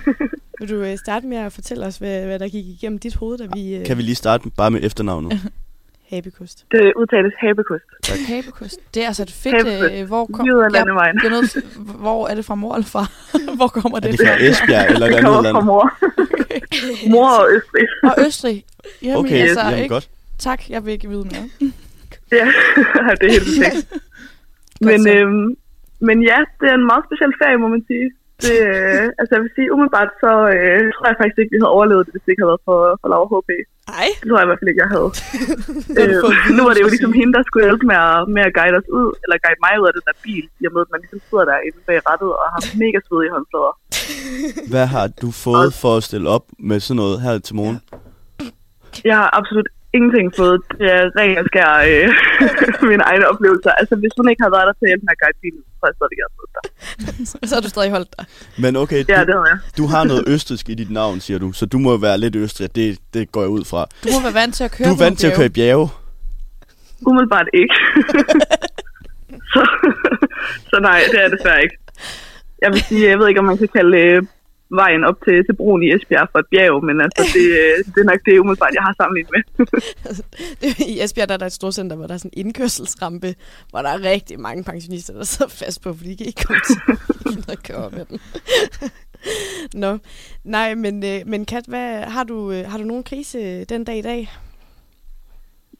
Vil 0.60 0.68
du 0.68 0.74
øh, 0.74 0.98
starte 0.98 1.26
med 1.26 1.36
at 1.36 1.52
fortælle 1.52 1.86
os, 1.86 1.96
hvad, 1.96 2.24
hvad 2.24 2.38
der 2.38 2.48
gik 2.48 2.66
igennem 2.66 2.98
dit 2.98 3.14
hoved, 3.14 3.38
da 3.38 3.46
vi... 3.54 3.74
Øh, 3.74 3.86
Kan 3.86 3.96
vi 3.96 4.02
lige 4.02 4.14
starte 4.14 4.50
bare 4.56 4.70
med 4.70 4.80
efternavnet? 4.82 5.40
Habekost. 6.10 6.64
Det 6.70 6.92
udtales 6.96 7.32
habekost. 7.38 7.84
Habekost. 8.28 8.94
Det 8.94 9.02
er 9.02 9.06
altså 9.06 9.22
et 9.22 9.30
fedt... 9.32 9.56
Habekost. 9.56 9.92
Øh, 10.00 10.06
hvor, 10.06 10.26
kom, 10.32 10.46
landevejen. 10.72 11.16
jeg 11.22 11.26
er 11.26 11.30
nødt 11.30 11.64
hvor 12.00 12.28
er 12.28 12.34
det 12.34 12.44
fra 12.44 12.54
mor 12.54 12.74
eller 12.74 12.86
far? 12.86 13.10
hvor 13.58 13.68
kommer 13.68 13.96
Er 13.98 14.00
det, 14.00 14.12
det 14.12 14.20
fra 14.28 14.36
Esbjerg 14.44 14.86
eller 14.94 15.06
et 15.08 15.12
Det 15.14 15.24
kommer 15.24 15.50
fra 15.52 15.60
mor. 15.60 15.84
mor 17.10 17.28
og 17.28 17.46
Østrig. 17.56 17.86
Og 18.10 18.14
Østrig. 18.26 18.64
Jamen, 19.02 19.16
Okay, 19.16 19.40
altså, 19.42 19.60
jamen 19.60 19.78
ikke? 19.78 19.94
godt. 19.94 20.08
Tak, 20.38 20.70
jeg 20.70 20.84
vil 20.84 20.92
ikke 20.92 21.08
vide 21.08 21.24
mere. 21.32 21.48
Ja, 22.32 22.44
det 23.20 23.26
er 23.26 23.30
helt 23.30 23.44
perfekt. 23.44 23.92
men, 24.80 25.08
øhm, 25.08 25.56
men 26.00 26.22
ja, 26.22 26.38
det 26.60 26.68
er 26.70 26.74
en 26.74 26.86
meget 26.86 27.04
speciel 27.08 27.32
ferie, 27.42 27.56
må 27.56 27.68
man 27.68 27.84
sige. 27.86 28.06
Det, 28.42 28.56
øh, 28.70 29.04
altså 29.20 29.32
jeg 29.36 29.42
vil 29.44 29.52
sige, 29.56 29.68
umiddelbart 29.74 30.10
så 30.24 30.32
øh, 30.54 30.80
tror 30.94 31.06
jeg 31.10 31.16
faktisk 31.20 31.38
ikke, 31.40 31.52
vi 31.54 31.60
havde 31.60 31.76
overlevet 31.76 32.02
det, 32.06 32.12
hvis 32.14 32.24
det 32.24 32.30
ikke 32.32 32.42
havde 32.42 32.54
været 32.54 32.66
for, 32.68 32.78
for 33.00 33.08
Laura 33.12 33.28
HP. 33.32 33.50
Ej, 34.00 34.08
Det 34.20 34.26
tror 34.28 34.38
jeg 34.40 34.46
i 34.46 34.50
hvert 34.50 34.60
fald 34.62 34.72
ikke, 34.72 34.84
jeg 34.84 34.92
havde. 34.96 35.10
Øh, 36.00 36.22
nu 36.56 36.60
var 36.66 36.72
det 36.74 36.82
jo 36.84 36.90
ligesom 36.94 37.12
hende, 37.20 37.32
der 37.36 37.42
skulle 37.46 37.64
hjælpe 37.68 37.84
med 37.90 37.98
at, 38.08 38.18
med 38.36 38.42
at 38.48 38.52
guide 38.58 38.76
os 38.80 38.88
ud, 38.98 39.08
eller 39.24 39.36
guide 39.44 39.60
mig 39.66 39.74
ud 39.80 39.86
af 39.90 39.94
den 39.96 40.04
der 40.08 40.16
bil, 40.26 40.44
i 40.60 40.64
og 40.68 40.72
med, 40.74 40.82
at 40.86 40.90
man 40.94 41.00
ligesom 41.02 41.20
sidder 41.28 41.44
der 41.50 41.56
inde 41.66 41.78
bag 41.88 41.98
rattet 42.08 42.30
og 42.40 42.46
har 42.54 42.60
mega 42.82 42.98
svedige 43.06 43.32
håndflader. 43.34 43.74
Hvad 44.72 44.86
har 44.94 45.06
du 45.22 45.28
fået 45.46 45.70
for 45.82 45.92
at 45.98 46.02
stille 46.08 46.28
op 46.36 46.44
med 46.68 46.78
sådan 46.86 46.98
noget 47.02 47.16
her 47.24 47.34
til 47.46 47.54
morgen? 47.60 47.78
Jeg 49.10 49.16
har 49.20 49.28
absolut 49.40 49.68
ingenting 49.96 50.26
fået. 50.40 50.58
Det 50.80 50.86
er 50.96 51.02
ren 51.18 51.38
og 51.42 51.46
skær 51.50 51.70
øh, 51.90 52.08
mine 52.90 53.02
egne 53.10 53.24
oplevelser. 53.32 53.70
Altså, 53.80 53.94
hvis 54.02 54.12
hun 54.18 54.26
ikke 54.30 54.42
havde 54.44 54.54
været 54.56 54.66
der 54.68 54.74
til 54.78 54.84
at 54.86 54.90
hjælpe 54.92 55.04
med 55.08 55.14
at 55.16 55.20
guide 55.22 55.38
bilen, 55.44 55.60
så 55.66 55.72
tror 55.78 55.86
jeg 55.90 55.96
stadig, 55.98 56.16
havde 56.24 56.34
fået 56.40 56.52
der. 56.56 56.62
Så 57.48 57.52
har 57.56 57.62
du 57.66 57.70
stadig 57.76 57.90
holdt 57.96 58.10
dig. 58.16 58.24
Men 58.64 58.70
okay, 58.82 59.00
Ja, 59.08 59.18
du, 59.20 59.26
det 59.28 59.34
havde 59.38 59.48
jeg. 59.52 59.58
du 59.80 59.84
har 59.94 60.02
noget 60.10 60.22
østrisk 60.34 60.64
i 60.72 60.74
dit 60.82 60.90
navn, 61.00 61.16
siger 61.26 61.38
du. 61.44 61.48
Så 61.60 61.64
du 61.66 61.78
må 61.86 61.90
være 62.06 62.18
lidt 62.24 62.36
østrig. 62.44 62.76
Det, 62.78 62.98
det 63.14 63.32
går 63.34 63.42
jeg 63.46 63.52
ud 63.58 63.64
fra. 63.70 63.80
Du 64.04 64.08
må 64.14 64.18
være 64.26 64.36
vant 64.42 64.54
til 64.58 64.64
at 64.68 64.72
køre 64.76 64.88
Du 64.88 64.94
er 64.98 65.02
vant 65.06 65.18
til 65.20 65.26
at 65.30 65.36
køre 65.38 65.46
i 65.52 65.54
bjerge. 65.58 65.88
Umiddelbart 67.08 67.48
ikke. 67.60 67.74
så, 69.52 69.62
så 70.70 70.76
nej, 70.88 71.00
det 71.12 71.18
er 71.24 71.28
det 71.28 71.38
desværre 71.38 71.62
ikke. 71.62 71.76
Jeg 72.62 72.70
vil 72.72 72.80
sige, 72.82 73.08
jeg 73.10 73.18
ved 73.18 73.28
ikke, 73.28 73.40
om 73.40 73.46
man 73.52 73.58
kan 73.58 73.68
kalde 73.76 73.98
øh, 73.98 74.22
vejen 74.70 75.04
op 75.04 75.18
til, 75.24 75.44
til 75.46 75.54
broen 75.56 75.82
i 75.82 75.94
Esbjerg 75.94 76.28
for 76.32 76.38
et 76.38 76.46
bjerg, 76.50 76.84
men 76.84 77.00
altså, 77.00 77.22
det, 77.36 77.46
øh, 77.62 77.76
det 77.92 77.98
er 78.00 78.10
nok 78.12 78.20
det 78.26 78.38
umiddelbart, 78.38 78.74
jeg 78.74 78.82
har 78.82 78.94
sammenlignet 79.00 79.32
med. 79.34 79.42
I 80.92 81.02
Esbjerg 81.04 81.28
der 81.28 81.34
er 81.34 81.42
der 81.42 81.46
et 81.46 81.60
stort 81.60 81.74
center, 81.74 81.96
hvor 81.96 82.06
der 82.06 82.14
er 82.14 82.18
sådan 82.18 82.30
en 82.36 82.46
indkørselsrampe, 82.46 83.34
hvor 83.70 83.80
der 83.84 83.90
er 83.96 84.00
rigtig 84.12 84.40
mange 84.40 84.64
pensionister, 84.64 85.14
der 85.14 85.24
sidder 85.24 85.52
fast 85.62 85.82
på, 85.82 85.92
fordi 85.92 86.10
de 86.10 86.16
kan 86.16 86.26
ikke 86.26 86.44
komme 86.46 86.64
til 86.70 87.52
at 87.54 87.62
køre 87.68 87.90
med 87.96 88.04
den. 88.10 88.18
Nå, 89.84 89.98
nej, 90.44 90.74
men, 90.74 90.94
øh, 91.10 91.18
men 91.32 91.40
Kat, 91.44 91.66
hvad, 91.68 91.88
har, 92.14 92.24
du, 92.24 92.38
øh, 92.54 92.62
har 92.70 92.78
du 92.78 92.84
nogen 92.84 93.04
krise 93.10 93.64
den 93.64 93.84
dag 93.84 93.98
i 93.98 94.08
dag? 94.10 94.20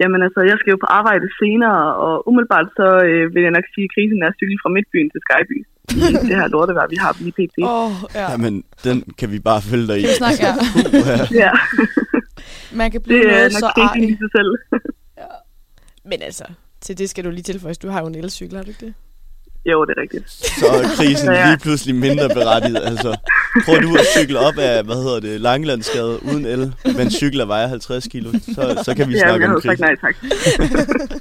Jamen 0.00 0.20
altså, 0.26 0.40
jeg 0.50 0.56
skal 0.58 0.70
jo 0.70 0.78
på 0.84 0.90
arbejde 1.00 1.26
senere, 1.40 1.80
og 2.04 2.28
umiddelbart 2.28 2.68
så 2.78 2.88
øh, 3.08 3.34
vil 3.34 3.42
jeg 3.46 3.54
nok 3.56 3.66
sige, 3.74 3.86
at 3.88 3.92
krisen 3.94 4.22
er 4.22 4.32
cyklet 4.38 4.62
fra 4.62 4.74
Midtbyen 4.74 5.10
til 5.10 5.20
Skyby. 5.26 5.58
I 5.90 5.94
det 6.00 6.36
her 6.36 6.48
lortevejr, 6.48 6.86
vi 6.90 6.96
har 6.96 7.16
lige 7.20 7.32
pt. 7.32 7.54
Åh, 7.62 7.86
oh, 7.86 7.92
ja. 8.14 8.30
Jamen, 8.30 8.64
den 8.84 9.04
kan 9.18 9.32
vi 9.32 9.38
bare 9.38 9.62
følge 9.62 9.86
dig 9.86 9.98
i. 9.98 10.02
Kan 10.02 10.10
snakke, 10.14 10.42
ja. 10.46 10.54
Ja. 10.92 11.26
Ja, 11.32 11.50
Man 12.72 12.90
kan 12.90 13.00
blive 13.00 13.18
det 13.18 13.26
er 13.32 13.36
noget 13.38 13.52
så 13.52 13.72
krisen 13.74 14.04
i 14.04 14.12
arg. 14.12 14.18
sig 14.18 14.28
selv. 14.36 14.80
Men 16.04 16.22
altså, 16.22 16.44
til 16.80 16.98
det 16.98 17.10
skal 17.10 17.24
du 17.24 17.30
lige 17.30 17.42
tilføjes. 17.42 17.78
Du 17.78 17.88
har 17.88 18.00
jo 18.00 18.06
en 18.06 18.14
elcykel, 18.14 18.56
har 18.56 18.62
du 18.64 18.68
ikke 18.70 18.86
det? 18.86 18.94
jo, 19.72 19.84
det 19.84 19.94
er 19.96 20.02
rigtigt. 20.02 20.30
Så 20.30 20.66
er 20.66 20.82
krisen 20.96 21.32
Ja. 21.32 21.46
lige 21.48 21.58
pludselig 21.58 21.94
mindre 21.94 22.28
berettiget. 22.28 22.80
Altså, 22.84 23.16
prøv 23.64 23.82
du 23.82 23.94
at 23.94 24.04
cykle 24.18 24.38
op 24.38 24.58
af, 24.58 24.84
hvad 24.84 24.94
hedder 24.96 25.20
det, 25.20 25.40
Langelandsgade 25.40 26.18
uden 26.24 26.46
el, 26.46 26.74
men 26.96 27.10
cykler 27.10 27.44
vejer 27.44 27.66
50 27.66 28.06
kilo, 28.08 28.32
så, 28.32 28.82
så 28.84 28.94
kan 28.96 29.08
vi 29.08 29.12
Ja, 29.14 29.18
snakke 29.20 29.46
jeg 29.46 29.54
om 29.54 29.62
sagt 29.62 29.78
krisen. 29.80 29.86
nej 29.86 29.96
tak. 30.00 31.20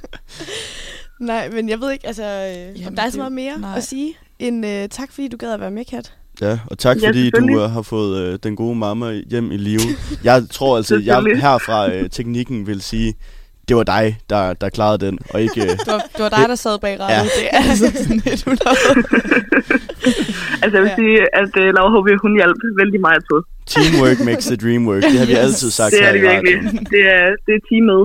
Nej, 1.20 1.48
men 1.50 1.68
jeg 1.68 1.80
ved 1.80 1.92
ikke, 1.92 2.06
altså, 2.06 2.22
øh, 2.24 2.68
om 2.70 2.76
Jamen, 2.76 2.96
der 2.96 3.02
er 3.02 3.06
så 3.06 3.10
det- 3.10 3.18
meget 3.18 3.32
mere 3.32 3.58
nej. 3.60 3.76
at 3.76 3.84
sige. 3.84 4.14
En 4.44 4.64
øh, 4.64 4.88
tak, 4.88 5.12
fordi 5.12 5.28
du 5.28 5.36
gad 5.36 5.52
at 5.52 5.60
være 5.60 5.70
med, 5.70 5.84
Kat. 5.84 6.12
Ja, 6.40 6.58
og 6.66 6.78
tak 6.78 6.96
Ja, 7.02 7.08
fordi 7.08 7.30
du 7.30 7.44
uh, 7.44 7.70
har 7.70 7.82
fået 7.82 8.32
uh, 8.32 8.38
den 8.42 8.56
gode 8.56 8.74
mamma 8.76 9.22
hjem 9.30 9.52
i 9.52 9.56
live. 9.56 9.80
Jeg 10.24 10.46
tror 10.50 10.76
altså, 10.76 11.02
jeg 11.04 11.22
herfra 11.22 11.86
uh, 11.86 12.10
teknikken 12.10 12.66
vil 12.66 12.82
sige, 12.82 13.14
det 13.68 13.76
var 13.76 13.82
dig, 13.82 14.18
der, 14.30 14.52
der 14.52 14.68
klarede 14.68 15.06
den, 15.06 15.18
og 15.30 15.42
ikke... 15.42 15.60
Uh, 15.60 15.66
Det 15.78 15.78
var, 15.86 15.98
det 16.16 16.22
var 16.22 16.28
dig, 16.28 16.44
der 16.48 16.54
sad 16.54 16.78
bag 16.78 17.00
rattet. 17.00 17.16
Ja. 17.16 17.22
Det 17.40 17.48
er 17.52 17.70
altså 17.70 17.92
sådan 18.02 18.22
100. 18.24 18.60
Altså, 20.62 20.76
jeg 20.78 20.82
vil 20.82 20.90
Ja. 20.90 20.96
sige, 21.02 21.18
at 21.42 21.52
uh, 21.62 21.68
Laura 21.76 21.90
HB, 22.00 22.08
hun 22.22 22.32
hjalp 22.36 22.56
vældig 22.80 23.00
meget 23.00 23.22
på. 23.30 23.36
teamwork 23.66 24.18
makes 24.28 24.46
the 24.46 24.56
dream 24.56 24.86
work. 24.88 25.02
Det 25.02 25.18
har 25.18 25.26
vi 25.26 25.32
Yes. 25.32 25.38
altid 25.38 25.70
sagt 25.70 25.92
Det 25.92 26.00
her 26.00 26.08
er 26.08 26.12
det 26.12 26.18
i 26.18 26.22
virkelig. 26.28 26.54
Det 26.94 27.02
er, 27.16 27.26
det 27.46 27.52
er 27.58 27.62
teamet. 27.68 28.02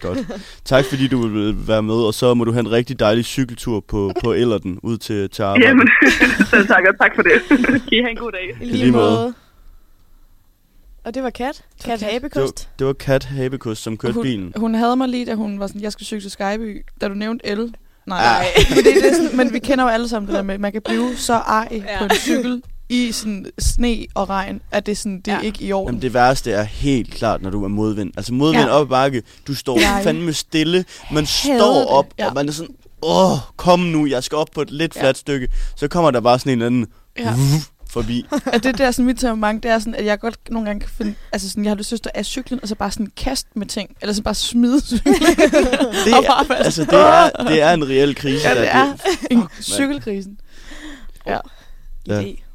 Godt. 0.00 0.18
Tak 0.64 0.84
fordi 0.84 1.06
du 1.08 1.26
vil 1.26 1.54
være 1.68 1.82
med, 1.82 1.94
og 1.94 2.14
så 2.14 2.34
må 2.34 2.44
du 2.44 2.52
have 2.52 2.60
en 2.60 2.72
rigtig 2.72 3.00
dejlig 3.00 3.24
cykeltur 3.24 3.84
på, 3.88 4.12
på 4.24 4.32
Ellerden 4.32 4.78
ud 4.82 4.96
til, 4.98 5.30
til 5.30 5.42
arbejde. 5.42 5.66
Jamen, 5.68 5.88
selv 6.50 6.66
tak, 6.66 6.82
og 6.90 6.94
tak 7.02 7.12
for 7.14 7.22
det. 7.22 7.32
Kan 7.48 7.80
I 7.92 8.00
have 8.00 8.10
en 8.10 8.16
god 8.16 8.32
dag. 8.32 8.56
I 8.60 8.64
lige 8.72 8.92
måde. 8.92 9.34
Og 11.04 11.14
det 11.14 11.22
var 11.22 11.30
Kat. 11.30 11.62
Kat 11.84 11.84
Kat. 11.84 12.00
Det 12.00 12.06
var, 12.06 12.12
Habekost. 12.12 12.68
det 12.78 12.86
var 12.86 12.92
Kat 12.92 13.24
Habekus, 13.24 13.78
som 13.78 13.96
kørte 13.96 14.14
hun, 14.14 14.22
bilen. 14.22 14.52
Hun 14.56 14.74
havde 14.74 14.96
mig 14.96 15.08
lige, 15.08 15.26
da 15.26 15.34
hun 15.34 15.60
var 15.60 15.66
sådan, 15.66 15.82
jeg 15.82 15.92
skal 15.92 16.06
cykle 16.06 16.20
til 16.20 16.30
Skyby. 16.30 16.84
Da 17.00 17.08
du 17.08 17.14
nævnte 17.14 17.46
el. 17.46 17.74
Nej, 18.06 18.18
Ah. 18.24 18.44
men, 18.68 18.76
det, 18.84 18.94
det 18.94 19.10
er 19.10 19.14
sådan, 19.16 19.36
men 19.36 19.52
vi 19.52 19.58
kender 19.58 19.84
jo 19.84 19.90
alle 19.90 20.08
sammen 20.08 20.26
det 20.28 20.36
der 20.36 20.42
med, 20.42 20.54
at 20.54 20.60
man 20.60 20.72
kan 20.72 20.82
blive 20.84 21.16
så 21.16 21.32
ej 21.34 21.68
Ja. 21.70 21.76
ja. 21.92 21.98
på 21.98 22.04
en 22.04 22.10
cykel 22.10 22.62
i 22.88 23.12
sådan 23.12 23.46
sne 23.58 23.96
og 24.14 24.28
regn, 24.28 24.60
at 24.70 24.86
det, 24.86 24.92
er 24.92 24.96
sådan, 24.96 25.20
det 25.20 25.28
er 25.32 25.36
Ja. 25.36 25.40
ikke 25.42 25.64
i 25.64 25.72
orden. 25.72 25.88
Jamen, 25.88 26.02
det 26.02 26.14
værste 26.14 26.52
er 26.52 26.62
helt 26.62 27.10
klart, 27.14 27.42
når 27.42 27.50
du 27.50 27.64
er 27.64 27.68
modvind. 27.68 28.12
Altså 28.16 28.34
modvind 28.34 28.62
Ja. 28.64 28.70
op 28.70 28.82
ad 28.86 28.88
bakke, 28.88 29.22
du 29.46 29.54
står 29.54 29.78
Jeg 29.78 30.00
fandme 30.04 30.32
stille, 30.32 30.84
man 31.12 31.26
hader 31.26 31.58
står 31.58 31.74
det. 31.78 31.86
op, 31.86 32.06
Ja. 32.18 32.26
og 32.28 32.34
man 32.34 32.48
er 32.48 32.52
sådan, 32.52 32.74
åh, 33.02 33.38
kom 33.56 33.80
nu, 33.80 34.06
jeg 34.06 34.24
skal 34.24 34.36
op 34.38 34.48
på 34.54 34.62
et 34.62 34.70
lidt 34.70 34.96
Ja. 34.96 35.00
fladt 35.02 35.18
stykke. 35.18 35.48
Så 35.76 35.88
kommer 35.88 36.10
der 36.10 36.20
bare 36.20 36.38
sådan 36.38 36.52
en 36.52 36.58
eller 36.62 36.66
anden 36.66 36.86
Ja. 37.18 37.34
Forbi. 37.92 38.26
at 38.52 38.64
det 38.64 38.78
der 38.78 38.90
sådan 38.90 39.06
mit 39.06 39.16
temperament, 39.18 39.62
det 39.62 39.70
er 39.70 39.78
sådan, 39.78 39.94
at 39.94 40.04
jeg 40.04 40.20
godt 40.20 40.50
nogle 40.50 40.66
gange 40.66 40.80
kan 40.80 40.88
finde, 40.90 41.14
altså 41.32 41.48
sådan, 41.48 41.64
jeg 41.64 41.70
har 41.70 41.76
lyst 41.76 41.88
til 41.88 41.94
at 41.94 41.98
stå 41.98 42.10
af 42.14 42.24
cyklen, 42.26 42.60
og 42.62 42.68
så 42.68 42.74
bare 42.74 42.90
sådan 42.90 43.12
kaste 43.16 43.48
med 43.54 43.66
ting, 43.66 43.96
eller 44.00 44.12
så 44.12 44.22
bare 44.22 44.34
smide 44.34 44.80
cyklen. 44.86 45.14
Det 45.14 46.14
Og 46.14 46.24
er, 46.24 46.44
bare 46.46 46.58
altså, 46.58 46.84
det 46.84 46.94
er, 46.94 47.30
det 47.50 47.62
er 47.62 47.72
en 47.72 47.88
reel 47.88 48.14
krise. 48.14 48.48
Ja, 48.48 48.54
der. 48.54 48.60
det 48.60 48.68
er 48.72 48.94
en 49.30 49.42
cykelkrisen. 49.62 50.40
Ja. 51.26 51.38
Ja. 52.06 52.22
Idé. 52.22 52.38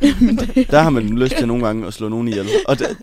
Det, 0.00 0.70
Der 0.70 0.80
har 0.82 0.90
man 0.90 1.18
lyst 1.18 1.36
til 1.36 1.48
nogle 1.48 1.66
gange 1.66 1.86
at 1.86 1.94
slå 1.94 2.08
nogen 2.08 2.28
ihjel. 2.28 2.48
Og 2.68 2.78
det, 2.78 2.96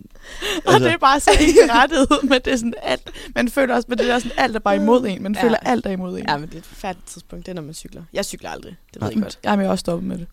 og 0.66 0.80
det 0.80 0.92
er 0.92 0.96
bare 0.98 1.20
så 1.20 1.30
ikke 1.40 1.60
rettet, 1.72 2.08
men 2.22 2.32
det 2.44 2.52
er 2.52 2.56
sådan 2.56 2.74
alt, 2.82 3.10
man 3.34 3.48
føler 3.48 3.74
også, 3.74 3.86
men 3.88 3.98
det 3.98 4.10
er 4.10 4.18
sådan 4.18 4.32
alt 4.36 4.56
er 4.56 4.60
bare 4.60 4.76
imod 4.76 5.06
en, 5.06 5.22
man 5.22 5.34
Ja. 5.34 5.42
føler 5.42 5.56
alt 5.56 5.86
er 5.86 5.90
imod 5.90 6.18
en. 6.18 6.24
Ja, 6.28 6.36
men 6.36 6.48
det 6.48 6.54
er 6.54 6.58
et 6.58 6.64
forfærdeligt 6.66 7.08
tidspunkt, 7.08 7.46
det 7.46 7.52
er, 7.52 7.54
når 7.54 7.62
man 7.62 7.74
cykler. 7.74 8.02
Jeg 8.12 8.24
cykler 8.24 8.50
aldrig, 8.50 8.76
det 8.94 9.02
ved 9.02 9.08
jeg 9.14 9.22
godt. 9.22 9.38
Jeg 9.44 9.54
er 9.64 9.68
også 9.68 9.80
stoppet 9.80 10.08
med 10.08 10.18
det. 10.18 10.26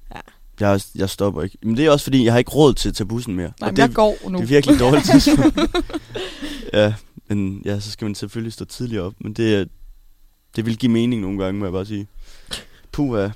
Jeg, 0.59 0.81
jeg 0.95 1.09
stopper 1.09 1.41
ikke. 1.41 1.57
Men 1.63 1.77
det 1.77 1.85
er 1.85 1.91
også 1.91 2.03
fordi, 2.03 2.25
jeg 2.25 2.33
har 2.33 2.37
ikke 2.39 2.51
råd 2.51 2.73
til 2.73 2.89
at 2.89 2.95
tage 2.95 3.07
bussen 3.07 3.35
mere. 3.35 3.45
Nej, 3.45 3.53
og 3.61 3.67
men 3.67 3.75
det, 3.75 3.81
jeg 3.81 3.93
går 3.93 4.17
nu. 4.29 4.37
det 4.37 4.43
er 4.43 4.47
virkelig 4.47 4.79
dårligt 4.79 5.05
tidspunkt. 5.11 5.59
ja, 6.73 6.93
men 7.29 7.61
ja, 7.65 7.79
så 7.79 7.91
skal 7.91 8.05
man 8.05 8.15
selvfølgelig 8.15 8.53
stå 8.53 8.65
tidligere 8.65 9.03
op. 9.03 9.13
Men 9.21 9.33
det, 9.33 9.55
er- 9.55 9.65
det 10.55 10.65
vil 10.65 10.77
give 10.77 10.91
mening 10.91 11.21
nogle 11.21 11.43
gange, 11.43 11.59
må 11.59 11.65
jeg 11.65 11.73
bare 11.73 11.85
sige. 11.85 12.07
Puh, 12.91 13.19
ja. 13.19 13.31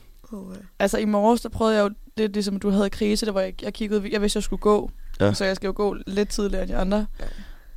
Altså 0.80 0.98
i 0.98 1.06
morges, 1.06 1.42
der 1.42 1.50
prøvede 1.50 1.76
jeg 1.76 1.84
jo, 1.84 1.90
det 2.18 2.34
ligesom 2.34 2.60
du 2.60 2.70
havde 2.70 2.90
krise, 2.90 3.26
der 3.26 3.32
hvor 3.32 3.42
jeg, 3.42 3.64
jeg 3.64 3.74
kiggede 3.74 4.10
jeg 4.12 4.22
vidste, 4.22 4.38
jeg 4.38 4.44
skulle 4.44 4.62
gå. 4.62 4.92
Ja. 5.20 5.34
Så 5.34 5.46
jeg 5.46 5.56
skal 5.56 5.68
jo 5.68 5.74
gå 5.76 5.96
lidt 6.08 6.30
tidligere 6.30 6.64
end 6.64 6.72
de 6.72 6.76
andre. 6.78 7.06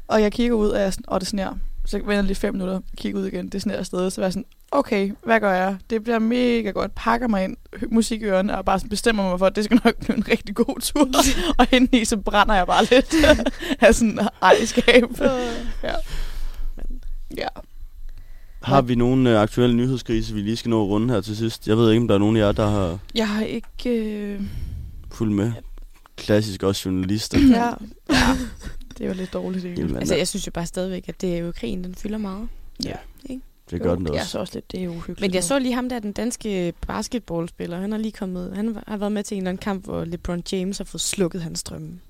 Og 0.09 0.23
jeg 0.23 0.33
kigger 0.33 0.55
ud, 0.57 0.69
og, 0.69 0.79
jeg 0.79 0.87
er 0.87 0.91
sådan, 0.91 1.05
og 1.09 1.21
det 1.21 1.29
sner. 1.29 1.55
Så 1.87 1.97
jeg 1.97 2.07
venter 2.07 2.23
lige 2.23 2.35
fem 2.35 2.55
minutter, 2.55 2.81
kigger 2.97 3.21
ud 3.21 3.27
igen, 3.27 3.49
det 3.49 3.63
sner 3.63 3.77
afsted. 3.77 4.11
Så 4.11 4.21
var 4.21 4.27
jeg 4.27 4.33
sådan, 4.33 4.47
okay, 4.71 5.13
hvad 5.25 5.41
gør 5.41 5.53
jeg? 5.53 5.77
Det 5.91 6.03
bliver 6.03 6.19
mega 6.19 6.71
godt. 6.71 6.95
Pakker 6.95 7.29
mig 7.29 7.45
ind, 7.45 7.57
musik 7.91 8.23
i 8.23 8.25
ørerne, 8.25 8.59
og 8.59 8.65
bare 8.65 8.79
sådan 8.79 8.91
bestemmer 8.91 9.31
mig 9.31 9.39
for, 9.39 9.47
at 9.47 9.57
det 9.57 9.65
skal 9.65 9.81
nok 9.85 9.97
blive 10.05 10.17
en 10.17 10.29
rigtig 10.29 10.55
god 10.55 10.81
tur. 10.81 11.09
og 11.59 11.67
hende 11.71 11.99
i, 12.01 12.05
så 12.05 12.17
brænder 12.17 12.55
jeg 12.55 12.67
bare 12.67 12.85
lidt 12.85 13.15
af 13.81 13.95
sådan 13.95 14.19
ejskab. 14.43 15.05
ja. 15.83 15.95
ja. 17.37 17.49
Har 18.63 18.83
vi 18.83 18.95
nogen 18.95 19.27
øh, 19.27 19.41
aktuelle 19.41 19.77
nyhedskrise, 19.77 20.35
vi 20.35 20.41
lige 20.41 20.57
skal 20.57 20.71
nå 20.71 20.85
at 20.85 20.89
runde 20.89 21.15
her 21.15 21.21
til 21.21 21.37
sidst? 21.37 21.69
Jeg 21.69 21.77
ved 21.77 21.91
ikke, 21.91 22.01
om 22.01 22.09
der 22.09 22.15
er 22.15 22.19
nogen 22.19 22.37
af 22.37 22.41
jer, 22.41 22.53
der 22.53 22.67
har 22.67 22.99
Jeg 23.15 23.29
har 23.29 23.43
ikke... 23.43 23.91
Øh... 23.91 24.41
fulgt 25.13 25.35
med. 25.35 25.53
Klassisk 26.17 26.63
også 26.63 26.89
journalister. 26.89 27.39
Ja. 27.39 27.71
ja. 28.11 28.37
Det 29.03 29.11
var 29.11 29.17
lidt 29.17 29.33
dårligt, 29.33 29.65
egentlig. 29.65 29.83
Jamen, 29.83 29.97
Altså, 29.97 30.15
jeg 30.15 30.29
synes 30.29 30.47
jo 30.47 30.53
bare 30.53 30.67
stadigvæk, 30.67 31.09
at 31.09 31.21
det 31.21 31.35
er 31.35 31.39
jo 31.39 31.53
krigen, 31.53 31.85
den 31.85 31.95
fylder 31.95 32.19
meget. 32.19 32.49
Ja. 32.85 32.93
det 33.71 33.83
gør 33.83 33.95
den 33.95 34.05
da 34.05 34.13
Jeg 34.13 34.21
også. 34.21 34.31
så 34.33 34.39
også 34.39 34.55
lidt, 34.55 34.73
det 34.73 34.85
er 34.85 34.89
uhyggeligt. 34.89 35.21
Men 35.21 35.35
jeg 35.35 35.45
så 35.45 35.59
lige 35.59 35.75
ham 35.75 35.89
der, 35.89 35.99
den 35.99 36.13
danske 36.13 36.73
basketballspiller. 36.87 37.81
Han 37.81 37.93
har 37.93 37.99
lige 37.99 38.13
kommet, 38.13 38.53
han 38.57 38.79
har 38.89 38.97
været 38.97 39.13
med 39.13 39.23
til 39.23 39.35
en 39.35 39.43
eller 39.43 39.51
anden 39.51 39.63
kamp, 39.63 39.85
hvor 39.85 40.05
LeBron 40.05 40.43
James 40.53 40.79
har 40.79 40.85
fået 40.85 41.01
slukket 41.01 41.43
hans 41.43 41.63
drømme. 41.63 42.01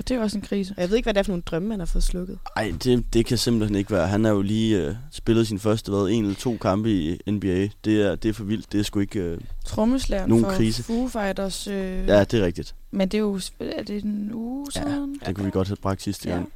Og 0.00 0.08
det 0.08 0.16
er 0.16 0.20
også 0.20 0.38
en 0.38 0.42
krise. 0.42 0.74
Og 0.76 0.80
jeg 0.80 0.90
ved 0.90 0.96
ikke, 0.96 1.06
hvad 1.06 1.14
det 1.14 1.18
er 1.20 1.22
for 1.24 1.30
nogle 1.32 1.42
drømme, 1.42 1.70
han 1.70 1.78
har 1.80 1.86
fået 1.86 2.04
slukket. 2.04 2.38
Ej, 2.56 2.72
det, 2.84 3.04
det 3.12 3.26
kan 3.26 3.38
simpelthen 3.38 3.76
ikke 3.76 3.90
være. 3.90 4.08
Han 4.08 4.24
har 4.24 4.30
jo 4.32 4.42
lige 4.42 4.78
øh, 4.86 4.94
spillet 5.12 5.46
sin 5.46 5.58
første, 5.58 5.90
hvad, 5.92 6.08
en 6.10 6.24
eller 6.24 6.36
to 6.36 6.56
kampe 6.56 6.92
i 6.92 7.18
NBA. 7.30 7.68
Det 7.84 8.02
er, 8.02 8.14
det 8.14 8.28
er 8.28 8.32
for 8.32 8.44
vildt. 8.44 8.72
Det 8.72 8.80
er 8.80 8.84
sgu 8.84 9.00
ikke... 9.00 9.20
Øh, 9.20 9.38
Trommeslæren 9.64 10.28
Nogen 10.28 10.44
for 10.44 10.50
krise. 10.52 10.82
Foo 10.82 11.08
Fighters. 11.08 11.66
Øh... 11.66 11.74
ja, 12.08 12.24
det 12.24 12.40
er 12.40 12.44
rigtigt. 12.46 12.74
Men 12.90 13.08
det 13.08 13.14
er 13.18 13.22
jo... 13.22 13.40
Er 13.60 13.82
det 13.82 14.04
en 14.04 14.30
uge 14.34 14.66
Ja, 14.76 14.82
siden? 14.82 15.20
Det 15.26 15.36
kunne 15.36 15.44
vi 15.44 15.50
godt 15.50 15.68
have 15.68 15.76
bragt 15.76 16.02
sidste 16.02 16.28
Ja. 16.28 16.34
gang. 16.34 16.52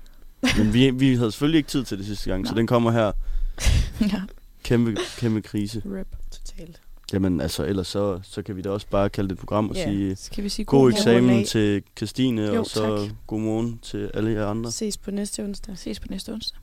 Men 0.58 0.74
vi, 0.74 0.90
vi 0.90 1.14
havde 1.14 1.32
selvfølgelig 1.32 1.58
ikke 1.58 1.68
tid 1.68 1.84
til 1.84 1.98
det 1.98 2.06
sidste 2.06 2.30
gang, 2.30 2.46
så 2.46 2.52
Nej. 2.52 2.58
den 2.58 2.66
kommer 2.66 2.90
her. 2.90 3.12
ja. 4.12 4.22
Kæmpe, 4.62 4.96
kæmpe 5.18 5.40
krise. 5.42 5.82
Rip. 5.86 6.06
Totalt. 6.30 6.80
Jamen 7.14 7.40
altså, 7.40 7.64
ellers 7.64 7.86
så, 7.86 8.20
så 8.22 8.42
kan 8.42 8.56
vi 8.56 8.62
da 8.62 8.70
også 8.70 8.86
bare 8.90 9.08
kalde 9.10 9.28
det 9.28 9.34
et 9.34 9.38
program 9.40 9.68
og 9.70 9.76
Ja. 9.76 9.84
sige 9.84 10.16
Skal 10.16 10.44
vi 10.44 10.48
sige 10.48 10.64
god 10.64 10.78
morgen? 10.78 10.92
eksamen 10.92 11.30
goddag. 11.30 11.46
til 11.46 11.82
Christine, 11.96 12.42
Jo, 12.42 12.60
og 12.60 12.66
så 12.66 12.98
tak. 13.06 13.16
god 13.26 13.40
morgen 13.40 13.78
til 13.82 14.10
alle 14.14 14.30
jer 14.30 14.46
andre. 14.46 14.72
Ses 14.72 14.96
på 14.98 15.10
næste 15.10 15.44
onsdag. 15.44 15.78
Ses 15.78 16.00
på 16.00 16.06
næste 16.10 16.32
onsdag. 16.32 16.58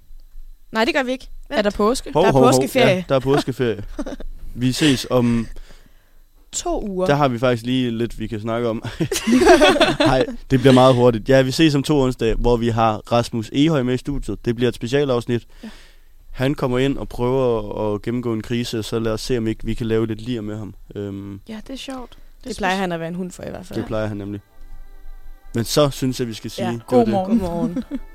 Nej, 0.71 0.85
det 0.85 0.93
gør 0.93 1.03
vi 1.03 1.11
ikke. 1.11 1.27
Vent. 1.49 1.57
Er 1.59 1.61
der 1.61 1.69
påske? 1.69 2.13
Hov, 2.13 2.21
Der 2.23 2.29
er 2.29 2.33
hov, 2.33 2.41
hov. 2.43 2.51
påskeferie. 2.51 2.87
Ja, 2.87 3.03
der 3.09 3.15
er 3.15 3.19
påskeferie. 3.19 3.83
vi 4.55 4.71
ses 4.71 5.07
om 5.09 5.47
to 6.51 6.87
uger. 6.89 7.05
Der 7.07 7.15
har 7.15 7.27
vi 7.27 7.39
faktisk 7.39 7.65
lige 7.65 7.91
lidt, 7.91 8.19
vi 8.19 8.27
kan 8.27 8.39
snakke 8.39 8.67
om. 8.69 8.83
Nej, 9.99 10.25
det 10.51 10.59
bliver 10.59 10.73
meget 10.73 10.95
hurtigt. 10.95 11.29
Ja, 11.29 11.41
vi 11.41 11.51
ses 11.51 11.75
om 11.75 11.83
to 11.83 11.99
onsdage, 12.01 12.35
hvor 12.35 12.57
vi 12.57 12.67
har 12.69 12.97
Rasmus 13.11 13.49
Ehøj 13.53 13.83
med 13.83 13.93
i 13.93 13.97
studiet. 13.97 14.45
Det 14.45 14.55
bliver 14.55 14.69
et 14.69 14.75
specialafsnit. 14.75 15.47
Ja. 15.63 15.69
Han 16.41 16.55
kommer 16.55 16.79
ind 16.79 16.97
og 16.97 17.09
prøver 17.09 17.93
at 17.93 18.01
gennemgå 18.01 18.33
en 18.33 18.41
krise, 18.41 18.83
så 18.83 18.99
lad 18.99 19.11
os 19.11 19.21
se, 19.21 19.37
om 19.37 19.47
ikke 19.47 19.65
vi 19.65 19.73
kan 19.73 19.87
lave 19.87 20.07
lidt 20.07 20.21
lir 20.21 20.41
med 20.41 20.57
ham. 20.57 20.73
Øhm, 20.95 21.41
Ja, 21.49 21.59
det 21.67 21.73
er 21.73 21.77
sjovt. 21.77 22.17
det 22.43 22.57
plejer 22.57 22.75
han 22.75 22.91
at 22.91 22.99
være 22.99 23.09
en 23.09 23.15
hund 23.15 23.31
for 23.31 23.43
i 23.43 23.49
hvert 23.49 23.65
fald. 23.65 23.79
det 23.79 23.87
plejer 23.87 24.07
han 24.07 24.17
nemlig. 24.17 24.41
Men 25.55 25.63
så 25.63 25.89
synes 25.89 26.19
jeg, 26.19 26.27
vi 26.27 26.33
skal 26.33 26.51
sige... 26.51 26.67
Ja. 26.67 26.73
det 26.73 26.87
God 26.87 26.99
det. 26.99 27.09
morgen. 27.09 27.83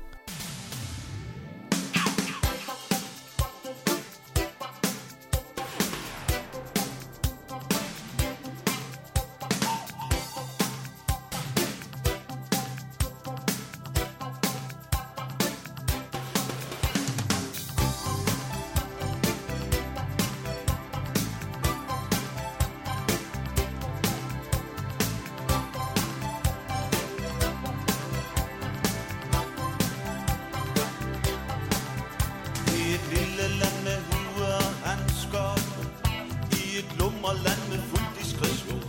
lummerland 37.17 37.61
med 37.69 37.79
fuld 37.89 38.07
diskretion 38.19 38.81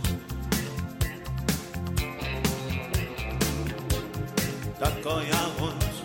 Der 4.79 5.03
går 5.03 5.19
jeg 5.33 5.45
rundt 5.61 5.95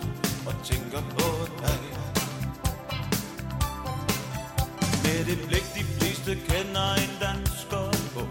og 0.47 0.53
tænker 0.63 1.01
på 1.17 1.27
dig. 1.61 1.79
Med 5.03 5.25
det 5.25 5.47
blik 5.47 5.65
de 5.75 5.83
fleste 5.83 6.31
kender 6.49 6.93
en 7.03 7.13
dansker 7.21 7.85
på 8.13 8.21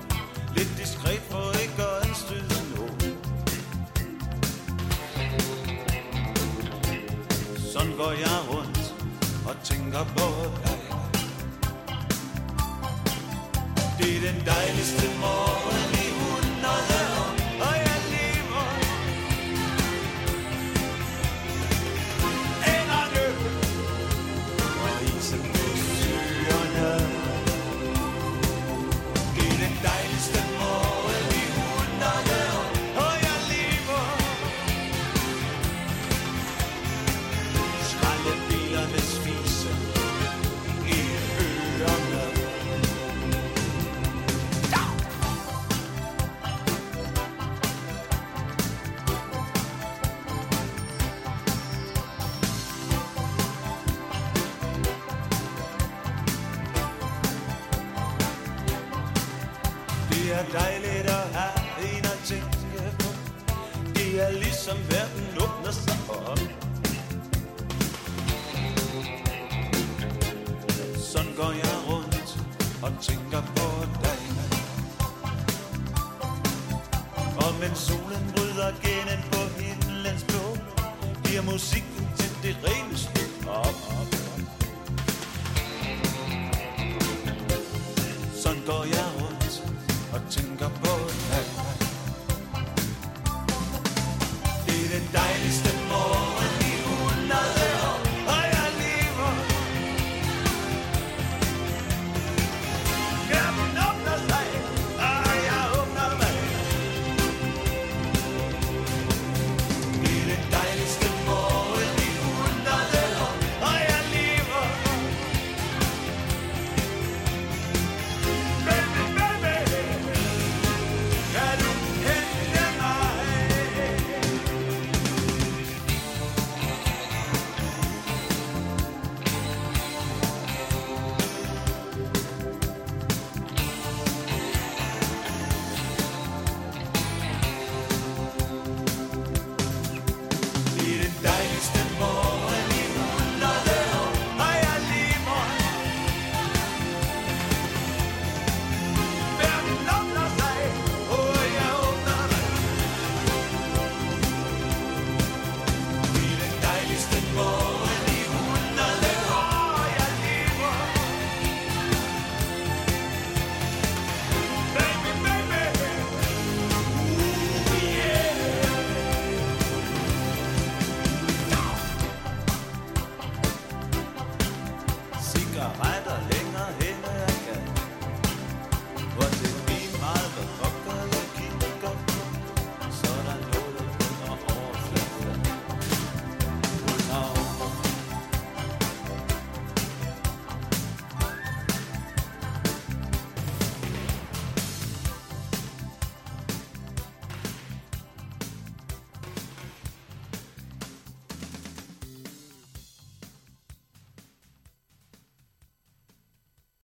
Lidt 0.56 0.72
diskret 0.78 1.20
for 1.30 1.44
ikke 1.62 1.82
at 1.82 2.08
anstøde 2.08 2.76
nogen. 2.76 3.16
Sådan 7.72 7.96
går 7.96 8.12
jeg 8.26 8.38
rundt 8.50 8.94
og 9.48 9.56
tænker 9.64 10.04
på 10.04 10.26
dig. 10.64 10.73
Det 14.04 14.16
er 14.16 14.32
den 14.32 14.42
dejligste 14.46 15.06
morgen 15.20 16.03